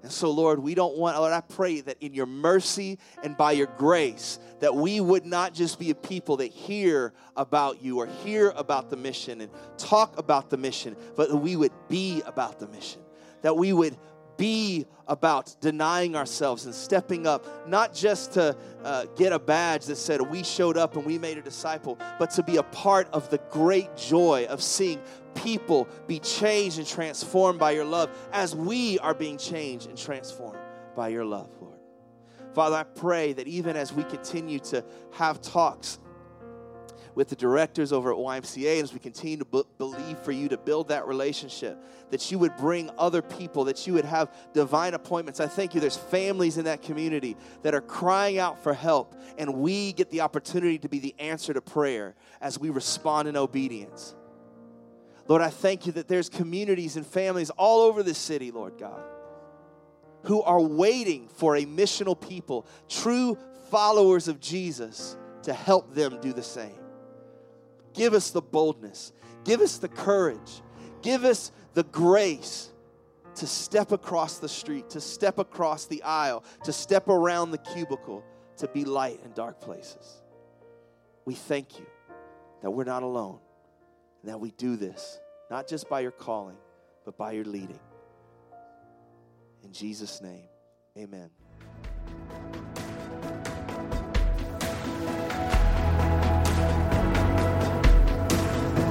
And 0.03 0.13
so, 0.13 0.31
Lord, 0.31 0.61
we 0.61 0.75
don't 0.75 0.97
want, 0.97 1.19
Lord, 1.19 1.33
I 1.33 1.41
pray 1.41 1.81
that 1.81 2.01
in 2.01 2.15
your 2.15 2.27
mercy 2.27 2.99
and 3.23 3.37
by 3.37 3.53
your 3.53 3.67
grace, 3.67 4.39
that 4.61 4.75
we 4.75 5.01
would 5.01 5.27
not 5.27 5.55
just 5.55 5.79
be 5.79 5.91
a 5.91 5.95
people 5.95 6.37
that 6.37 6.53
hear 6.53 7.13
about 7.37 7.83
you 7.83 7.99
or 7.99 8.07
hear 8.07 8.51
about 8.51 8.91
the 8.91 8.97
mission 8.97 9.41
and 9.41 9.51
talk 9.77 10.17
about 10.17 10.51
the 10.51 10.57
mission, 10.57 10.97
but 11.17 11.31
that 11.31 11.37
we 11.37 11.57
would 11.57 11.73
be 11.89 12.23
about 12.27 12.61
the 12.61 12.69
mission. 12.69 13.01
That 13.43 13.57
we 13.57 13.73
would 13.73 13.97
be 14.39 14.87
about 15.07 15.55
denying 15.61 16.17
ourselves 16.17 16.65
and 16.65 16.75
stepping 16.75 17.27
up, 17.27 17.69
not 17.69 17.93
just 17.93 18.33
to 18.35 18.57
uh, 18.85 19.05
get 19.17 19.33
a 19.33 19.39
badge 19.39 19.85
that 19.87 19.97
said 19.97 20.21
we 20.23 20.43
showed 20.43 20.79
up 20.79 20.97
and 20.97 21.05
we 21.05 21.19
made 21.19 21.37
a 21.37 21.43
disciple, 21.43 21.99
but 22.19 22.31
to 22.31 22.43
be 22.43 22.57
a 22.57 22.63
part 22.63 23.09
of 23.13 23.29
the 23.29 23.39
great 23.51 23.95
joy 23.97 24.47
of 24.49 24.63
seeing 24.63 25.01
people 25.35 25.87
be 26.07 26.19
changed 26.21 26.79
and 26.79 26.87
transformed 26.87 27.59
by 27.59 27.73
your 27.73 27.85
love 27.85 28.11
as 28.33 28.55
we 28.55 28.99
are 29.01 29.15
being 29.15 29.37
changed 29.37 29.89
and 29.89 29.99
transformed 29.99 30.59
by 30.97 31.09
your 31.09 31.25
love, 31.25 31.51
Lord. 31.61 31.79
Father, 32.55 32.77
I 32.77 32.85
pray 32.85 33.33
that 33.35 33.47
even 33.47 33.77
as 33.77 33.93
we 33.93 34.05
continue 34.05 34.59
to 34.61 34.85
have 35.13 35.41
talks 35.43 35.99
with 37.19 37.29
the 37.29 37.35
directors 37.35 37.93
over 37.93 38.13
at 38.13 38.17
YMCA, 38.17 38.75
and 38.75 38.85
as 38.85 38.93
we 38.93 39.01
continue 39.01 39.39
to 39.39 39.45
b- 39.45 39.65
believe 39.77 40.17
for 40.21 40.31
you 40.31 40.49
to 40.49 40.57
build 40.57 40.87
that 40.87 41.09
relationship, 41.09 41.77
that 42.11 42.31
you 42.31 42.39
would 42.39 42.57
bring 42.57 42.89
other 42.97 43.23
people, 43.23 43.65
that 43.65 43.89
you 43.89 43.95
would 43.95 44.05
have 44.05 44.33
divine 44.55 44.95
appointments. 44.95 45.41
I 45.41 45.49
thank 45.49 45.75
you. 45.75 45.81
There's 45.81 45.97
families 45.97 46.59
in 46.59 46.67
that 46.67 46.81
community 46.81 47.37
that 47.65 47.75
are 47.75 47.81
crying 47.81 48.39
out 48.39 48.63
for 48.63 48.73
help, 48.73 49.17
and 49.37 49.55
we 49.55 49.95
get 49.95 50.11
the 50.11 50.21
opportunity 50.21 50.79
to 50.79 50.89
be 50.89 51.01
the 51.01 51.13
answer 51.19 51.53
to 51.53 51.61
prayer 51.61 52.15
as 52.41 52.57
we 52.57 52.71
respond 52.71 53.27
in 53.27 53.37
obedience. 53.37 54.15
Lord, 55.27 55.43
I 55.43 55.51
thank 55.51 55.87
you 55.87 55.93
that 55.95 56.07
there's 56.07 56.29
communities 56.29 56.95
and 56.97 57.05
families 57.05 57.51
all 57.51 57.81
over 57.81 58.05
the 58.05 58.15
city, 58.15 58.53
Lord 58.53 58.79
God, 58.79 59.03
who 60.23 60.41
are 60.43 60.61
waiting 60.61 61.27
for 61.27 61.57
a 61.57 61.65
missional 61.65 62.15
people, 62.19 62.65
true 62.89 63.37
followers 63.73 64.29
of 64.29 64.39
Jesus, 64.39 65.17
to 65.43 65.53
help 65.53 65.97
them 65.97 66.21
do 66.21 66.33
the 66.33 66.45
same. 66.45 66.79
Give 67.95 68.15
us 68.15 68.31
the 68.31 68.43
boldness. 68.43 69.13
Give 69.45 69.61
us 69.61 69.79
the 69.79 69.89
courage. 69.89 70.63
Give 71.03 71.25
us 71.25 71.53
the 71.75 71.85
grace 71.85 72.71
to 73.37 73.47
step 73.47 73.93
across 73.93 74.39
the 74.39 74.49
street, 74.49 74.91
to 74.91 75.01
step 75.01 75.39
across 75.39 75.87
the 75.87 76.03
aisle, 76.03 76.45
to 76.65 76.73
step 76.73 77.09
around 77.09 77.53
the 77.53 77.59
cubicle, 77.59 78.25
to 78.57 78.67
be 78.69 78.85
light 78.85 79.21
in 79.25 79.33
dark 79.33 79.61
places. 79.61 80.23
We 81.25 81.35
thank 81.35 81.79
you 81.79 81.87
that 82.63 82.71
we're 82.71 82.85
not 82.85 83.03
alone 83.03 83.39
and 84.23 84.31
that 84.31 84.41
we 84.41 84.51
do 84.53 84.77
this 84.77 85.21
not 85.51 85.67
just 85.67 85.89
by 85.89 86.01
your 86.01 86.11
calling, 86.11 86.57
but 87.05 87.17
by 87.17 87.33
your 87.33 87.45
leading. 87.45 87.81
In 89.63 89.73
Jesus' 89.73 90.21
name, 90.21 90.49
amen. 90.97 91.31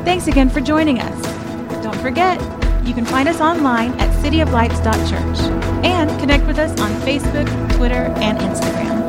Thanks 0.08 0.28
again 0.28 0.50
for 0.50 0.62
joining 0.62 1.02
us. 1.02 1.84
Don't 1.84 1.98
forget, 1.98 2.40
you 2.88 2.94
can 2.94 3.04
find 3.06 3.28
us 3.28 3.42
online 3.42 3.92
at 4.00 4.10
cityoflights.church 4.24 5.40
and 5.84 6.10
connect 6.22 6.48
with 6.48 6.60
us 6.60 6.72
on 6.80 6.90
Facebook, 7.02 7.46
Twitter, 7.76 8.06
and 8.22 8.38
Instagram. 8.38 9.07